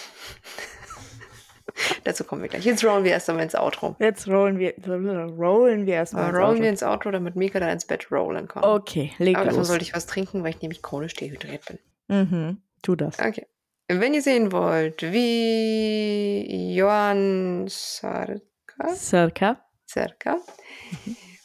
Dazu 2.04 2.24
kommen 2.24 2.42
wir 2.42 2.50
gleich. 2.50 2.66
Jetzt 2.66 2.84
rollen 2.84 3.04
wir 3.04 3.12
erst 3.12 3.30
einmal 3.30 3.46
ins 3.46 3.56
Outro. 3.56 3.96
Jetzt 4.00 4.28
rollen 4.28 4.60
wir, 4.60 4.74
rollen 4.86 5.86
wir 5.86 5.94
erstmal. 5.96 6.24
Aber 6.26 6.30
ins 6.32 6.38
rollen 6.40 6.52
Auto. 6.56 6.62
wir 6.62 6.70
ins 6.70 6.84
Outro, 6.84 7.12
damit 7.12 7.36
Mika 7.36 7.60
dann 7.60 7.70
ins 7.70 7.86
Bett 7.86 8.12
rollen 8.12 8.48
kann. 8.48 8.64
Okay, 8.64 9.12
leg 9.18 9.36
Aber 9.36 9.46
erstmal 9.46 9.62
los. 9.62 9.68
sollte 9.70 9.84
ich 9.84 9.94
was 9.94 10.06
trinken, 10.06 10.44
weil 10.44 10.52
ich 10.52 10.62
nämlich 10.62 10.82
chronisch 10.82 11.14
dehydriert 11.14 11.66
bin. 11.66 11.80
Mhm, 12.10 12.62
tu 12.84 12.96
das. 12.96 13.18
Okay. 13.20 13.48
Wenn 13.88 14.14
ihr 14.14 14.22
sehen 14.22 14.52
wollt, 14.52 15.02
wie 15.02 16.76
Johann 16.76 17.66
Sarka, 17.68 18.94
Circa. 18.96 19.66
Sarka 19.86 20.38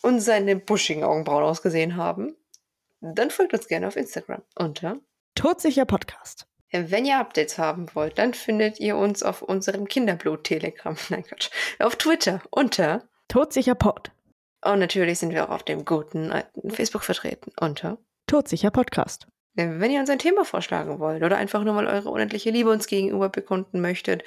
und 0.02 0.20
seine 0.20 0.56
buschigen 0.56 1.04
Augenbrauen 1.04 1.44
ausgesehen 1.44 1.96
haben, 1.96 2.36
dann 3.00 3.30
folgt 3.30 3.54
uns 3.54 3.66
gerne 3.66 3.88
auf 3.88 3.96
Instagram 3.96 4.42
unter 4.54 4.98
Todsicher 5.34 5.84
Podcast. 5.84 6.46
Wenn 6.70 7.06
ihr 7.06 7.18
Updates 7.18 7.58
haben 7.58 7.86
wollt, 7.94 8.18
dann 8.18 8.34
findet 8.34 8.78
ihr 8.78 8.96
uns 8.96 9.22
auf 9.22 9.40
unserem 9.42 9.86
Kinderblut-Telegram. 9.88 10.96
Nein, 11.08 11.24
Quatsch. 11.24 11.50
Auf 11.78 11.96
Twitter 11.96 12.42
unter. 12.50 13.08
Todsicher 13.28 13.74
Pod. 13.74 14.10
Und 14.64 14.80
natürlich 14.80 15.18
sind 15.18 15.32
wir 15.32 15.44
auch 15.44 15.54
auf 15.54 15.62
dem 15.62 15.84
guten 15.84 16.32
alten 16.32 16.70
Facebook 16.70 17.04
vertreten 17.04 17.52
unter. 17.60 17.98
Todsicher 18.26 18.70
Podcast. 18.70 19.28
Wenn 19.58 19.90
ihr 19.90 20.00
uns 20.00 20.08
ein 20.10 20.18
Thema 20.20 20.44
vorschlagen 20.44 20.98
wollt 21.00 21.22
oder 21.22 21.36
einfach 21.36 21.64
nur 21.64 21.74
mal 21.74 21.86
eure 21.86 22.10
unendliche 22.10 22.50
Liebe 22.50 22.70
uns 22.70 22.86
gegenüber 22.86 23.28
bekunden 23.28 23.80
möchtet 23.80 24.22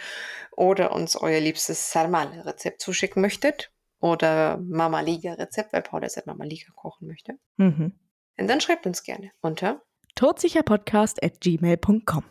oder 0.52 0.92
uns 0.92 1.16
euer 1.16 1.40
liebstes 1.40 1.92
Sarmale-Rezept 1.92 2.82
zuschicken 2.82 3.22
möchtet 3.22 3.72
oder 4.02 4.58
Mama 4.58 5.00
Liga-Rezept, 5.00 5.72
weil 5.74 5.82
Paula 5.84 6.10
seit 6.10 6.28
Mama 6.28 6.44
Liga 6.44 6.68
kochen 6.76 7.08
möchte, 7.08 7.34
Mhm. 7.58 7.94
dann 8.38 8.60
schreibt 8.62 8.86
uns 8.86 9.04
gerne 9.04 9.32
unter. 9.42 9.82
Todsicherpodcast 10.16 11.24
at 11.24 11.40
gmail.com. 11.40 12.24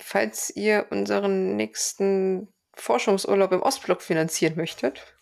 Falls 0.00 0.50
ihr 0.56 0.86
unseren 0.90 1.54
nächsten 1.56 2.48
Forschungsurlaub 2.74 3.52
im 3.52 3.62
Ostblock 3.62 4.02
finanzieren 4.02 4.56
möchtet, 4.56 5.14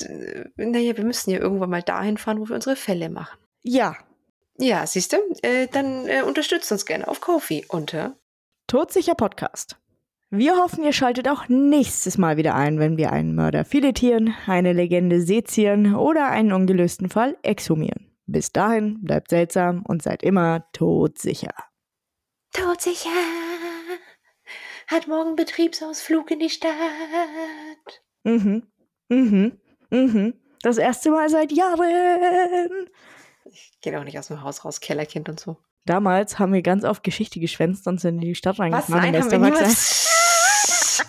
d- 0.00 0.44
naja, 0.56 0.96
wir 0.96 1.04
müssen 1.04 1.30
ja 1.30 1.38
irgendwann 1.38 1.70
mal 1.70 1.82
dahin 1.82 2.16
fahren, 2.16 2.40
wo 2.40 2.48
wir 2.48 2.54
unsere 2.54 2.76
Fälle 2.76 3.10
machen. 3.10 3.38
Ja, 3.62 3.96
Ja, 4.60 4.86
siehst 4.86 5.12
du, 5.12 5.18
äh, 5.42 5.68
dann 5.68 6.08
äh, 6.08 6.22
unterstützt 6.22 6.72
uns 6.72 6.84
gerne 6.84 7.06
auf 7.06 7.20
Kofi 7.20 7.64
unter. 7.68 8.16
Todsicher 8.66 9.14
Podcast. 9.14 9.76
Wir 10.30 10.56
hoffen, 10.56 10.84
ihr 10.84 10.92
schaltet 10.92 11.28
auch 11.28 11.48
nächstes 11.48 12.18
Mal 12.18 12.36
wieder 12.36 12.54
ein, 12.54 12.78
wenn 12.78 12.98
wir 12.98 13.12
einen 13.12 13.34
Mörder 13.34 13.64
filetieren, 13.64 14.34
eine 14.46 14.72
Legende 14.72 15.22
sezieren 15.22 15.94
oder 15.94 16.28
einen 16.28 16.52
ungelösten 16.52 17.08
Fall 17.08 17.38
exhumieren. 17.42 18.12
Bis 18.26 18.52
dahin 18.52 19.02
bleibt 19.02 19.30
seltsam 19.30 19.84
und 19.86 20.02
seid 20.02 20.22
immer 20.22 20.66
todsicher. 20.72 21.54
Todsicher 22.52 23.08
hat 24.88 25.06
morgen 25.06 25.36
Betriebsausflug 25.36 26.30
in 26.32 26.40
die 26.40 26.50
Stadt. 26.50 26.74
Mhm. 28.24 28.64
Mhm. 29.08 29.58
Mhm. 29.90 30.34
Das 30.62 30.76
erste 30.76 31.10
Mal 31.10 31.30
seit 31.30 31.52
Jahren. 31.52 32.90
Ich 33.52 33.72
gehe 33.80 33.92
doch 33.92 34.04
nicht 34.04 34.18
aus 34.18 34.28
dem 34.28 34.42
Haus 34.42 34.64
raus, 34.64 34.80
Kellerkind 34.80 35.28
und 35.28 35.40
so. 35.40 35.56
Damals 35.84 36.38
haben 36.38 36.52
wir 36.52 36.62
ganz 36.62 36.84
oft 36.84 37.02
Geschichte 37.02 37.40
geschwänzt 37.40 37.86
und 37.86 38.00
sind 38.00 38.16
in 38.16 38.20
die 38.20 38.34
Stadt 38.34 38.58
Was? 38.58 38.64
reingefahren. 38.64 39.00
Nein, 39.02 39.14
in 39.14 39.22
haben 39.22 39.30
wir 39.30 39.38
niemals. 39.38 40.04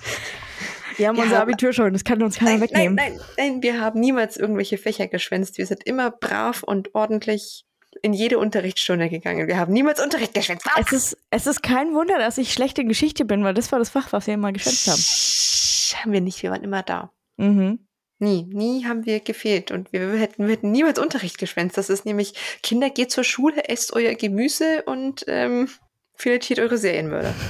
Wir 0.98 1.08
haben 1.08 1.16
Ja, 1.16 1.24
unser 1.24 1.42
Abitur 1.42 1.72
schon, 1.72 1.94
das 1.94 2.04
kann 2.04 2.22
uns 2.22 2.38
keiner 2.38 2.58
Nein, 2.58 2.60
nein, 2.60 2.70
wegnehmen. 2.70 2.96
nein, 2.96 3.20
nein, 3.38 3.62
wir 3.64 3.80
haben 3.80 4.02
niemals 4.02 4.36
irgendwelche 4.36 4.78
Fächer 4.78 5.08
geschwänzt. 5.08 5.58
Wir 5.58 5.66
sind 5.66 5.86
immer 5.86 6.12
brav 6.12 6.62
und 6.62 6.94
ordentlich 6.94 7.64
in 8.02 8.12
jede 8.12 8.38
Unterrichtsstunde 8.38 9.10
gegangen. 9.10 9.48
Wir 9.48 9.58
haben 9.58 9.72
niemals 9.72 10.04
Unterricht 10.04 10.34
geschwänzt. 10.34 10.68
Es 10.78 10.92
ist, 10.92 11.18
es 11.30 11.48
ist 11.48 11.64
kein 11.64 11.94
Wunder, 11.94 12.18
dass 12.18 12.38
ich 12.38 12.52
schlechte 12.52 12.84
Geschichte 12.84 13.24
bin, 13.24 13.46
weil 13.46 13.54
das 13.54 13.72
war 13.72 13.80
das 13.80 13.90
Fach, 13.90 14.12
was 14.12 14.28
wir 14.28 14.34
immer 14.34 14.52
geschätzt 14.52 14.88
haben. 14.88 16.02
Haben 16.04 16.12
wir 16.12 16.22
nicht, 16.22 16.44
wir 16.44 16.52
waren 16.52 16.64
immer 16.66 16.84
da. 16.84 17.12
Mhm. 17.38 17.88
Nie, 18.20 18.44
nie 18.44 18.86
haben 18.86 19.06
wir 19.06 19.22
gefehlt 19.22 19.72
und 19.72 19.94
wir 19.94 20.12
hätten, 20.12 20.46
wir 20.46 20.52
hätten 20.54 20.72
niemals 20.72 21.00
Unterricht 21.00 21.38
geschwänzt. 21.38 21.78
Das 21.78 21.90
ist 21.90 22.06
nämlich, 22.06 22.34
Kinder, 22.62 22.90
geht 22.90 23.12
zur 23.12 23.24
Schule, 23.24 23.70
esst 23.70 23.94
euer 23.94 24.14
Gemüse 24.14 24.84
und 24.84 25.24
ähm, 25.28 25.70
filetiert 26.16 26.60
eure 26.60 26.78
Serienmörder. 26.78 27.34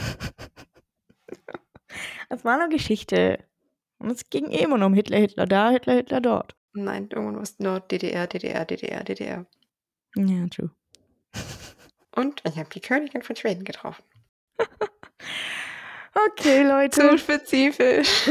Das 2.32 2.46
war 2.46 2.60
eine 2.62 2.70
Geschichte. 2.70 3.44
Und 3.98 4.12
es 4.12 4.30
ging 4.30 4.52
eh 4.52 4.62
immer 4.64 4.78
nur 4.78 4.86
um 4.86 4.94
Hitler, 4.94 5.18
Hitler 5.18 5.48
da, 5.48 5.72
Hitler, 5.72 5.96
Hitler 5.96 6.22
dort. 6.22 6.56
Nein, 6.74 7.10
irgendwas 7.12 7.58
nur 7.58 7.80
DDR, 7.80 8.28
DDR, 8.28 8.66
DDR, 8.66 9.04
DDR. 9.04 9.48
Ja, 10.16 10.48
true. 10.48 10.70
Und 12.16 12.44
ich 12.46 12.58
habe 12.58 12.70
die 12.70 12.82
Königin 12.82 13.24
von 13.24 13.36
Schweden 13.36 13.64
getroffen. 13.64 14.04
Okay, 16.32 16.64
Zu 16.64 17.04
Leute. 17.04 17.18
spezifisch. 17.18 18.30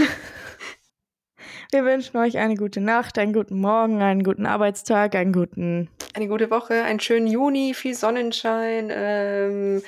Wir 1.71 1.85
wünschen 1.85 2.17
euch 2.17 2.39
eine 2.39 2.55
gute 2.55 2.81
Nacht, 2.81 3.19
einen 3.19 3.35
guten 3.35 3.61
Morgen, 3.61 4.01
einen 4.01 4.23
guten 4.23 4.47
Arbeitstag, 4.47 5.15
einen 5.15 5.35
guten. 5.35 5.91
Eine 6.15 6.27
gute 6.27 6.51
Woche, 6.51 6.83
einen 6.83 6.99
schönen 6.99 7.27
Juni, 7.27 7.75
viel 7.75 7.95
Sonnenschein. 7.95 8.89
Ähm, 8.91 9.83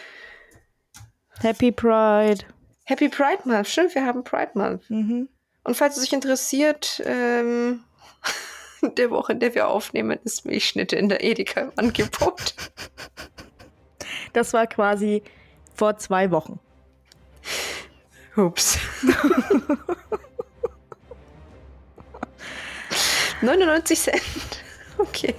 Happy 1.41 1.73
Pride. 1.73 2.45
Happy 2.85 3.09
Pride 3.09 3.41
Month. 3.47 3.69
Stimmt, 3.69 3.95
wir 3.95 4.05
haben 4.05 4.23
Pride 4.25 4.51
Month. 4.55 4.91
Mhm. 4.91 5.31
Und 5.65 5.75
falls 5.75 5.97
es 5.97 6.03
euch 6.03 6.13
interessiert, 6.13 7.03
ähm, 7.07 7.81
der 8.99 9.11
Woche, 9.11 9.33
in 9.33 9.41
der 9.41 9.55
wir 9.55 9.69
aufnehmen, 9.69 10.19
ist 10.23 10.45
Milchschnitte 10.45 10.97
in 10.97 11.09
der 11.09 11.25
Edeka 11.25 11.63
im 11.63 11.73
Angebot. 11.77 12.55
Das 14.33 14.53
war 14.53 14.69
quasi 14.69 15.25
vor 15.75 15.97
zwei 15.97 16.31
Wochen. 16.31 16.61
Ups. 18.37 18.79
99 23.43 23.99
Cent. 23.99 24.23
Okay. 24.99 25.35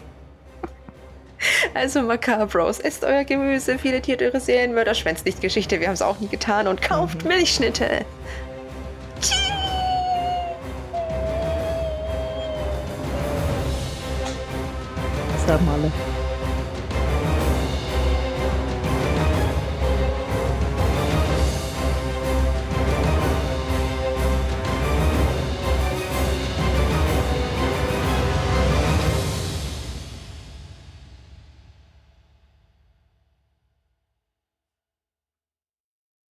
Also 1.73 2.01
Macabros, 2.01 2.79
esst 2.79 3.03
euer 3.03 3.23
Gemüse, 3.23 3.77
filetiert 3.77 4.21
eure 4.21 4.39
Serienmörder, 4.39 4.93
schwänzt 4.93 5.25
nicht 5.25 5.41
Geschichte, 5.41 5.79
wir 5.79 5.87
haben 5.87 5.93
es 5.93 6.01
auch 6.01 6.19
nie 6.19 6.27
getan 6.27 6.67
und 6.67 6.81
kauft 6.81 7.25
Milchschnitte. 7.25 8.05
Sag 15.47 15.61
mal. 15.65 15.91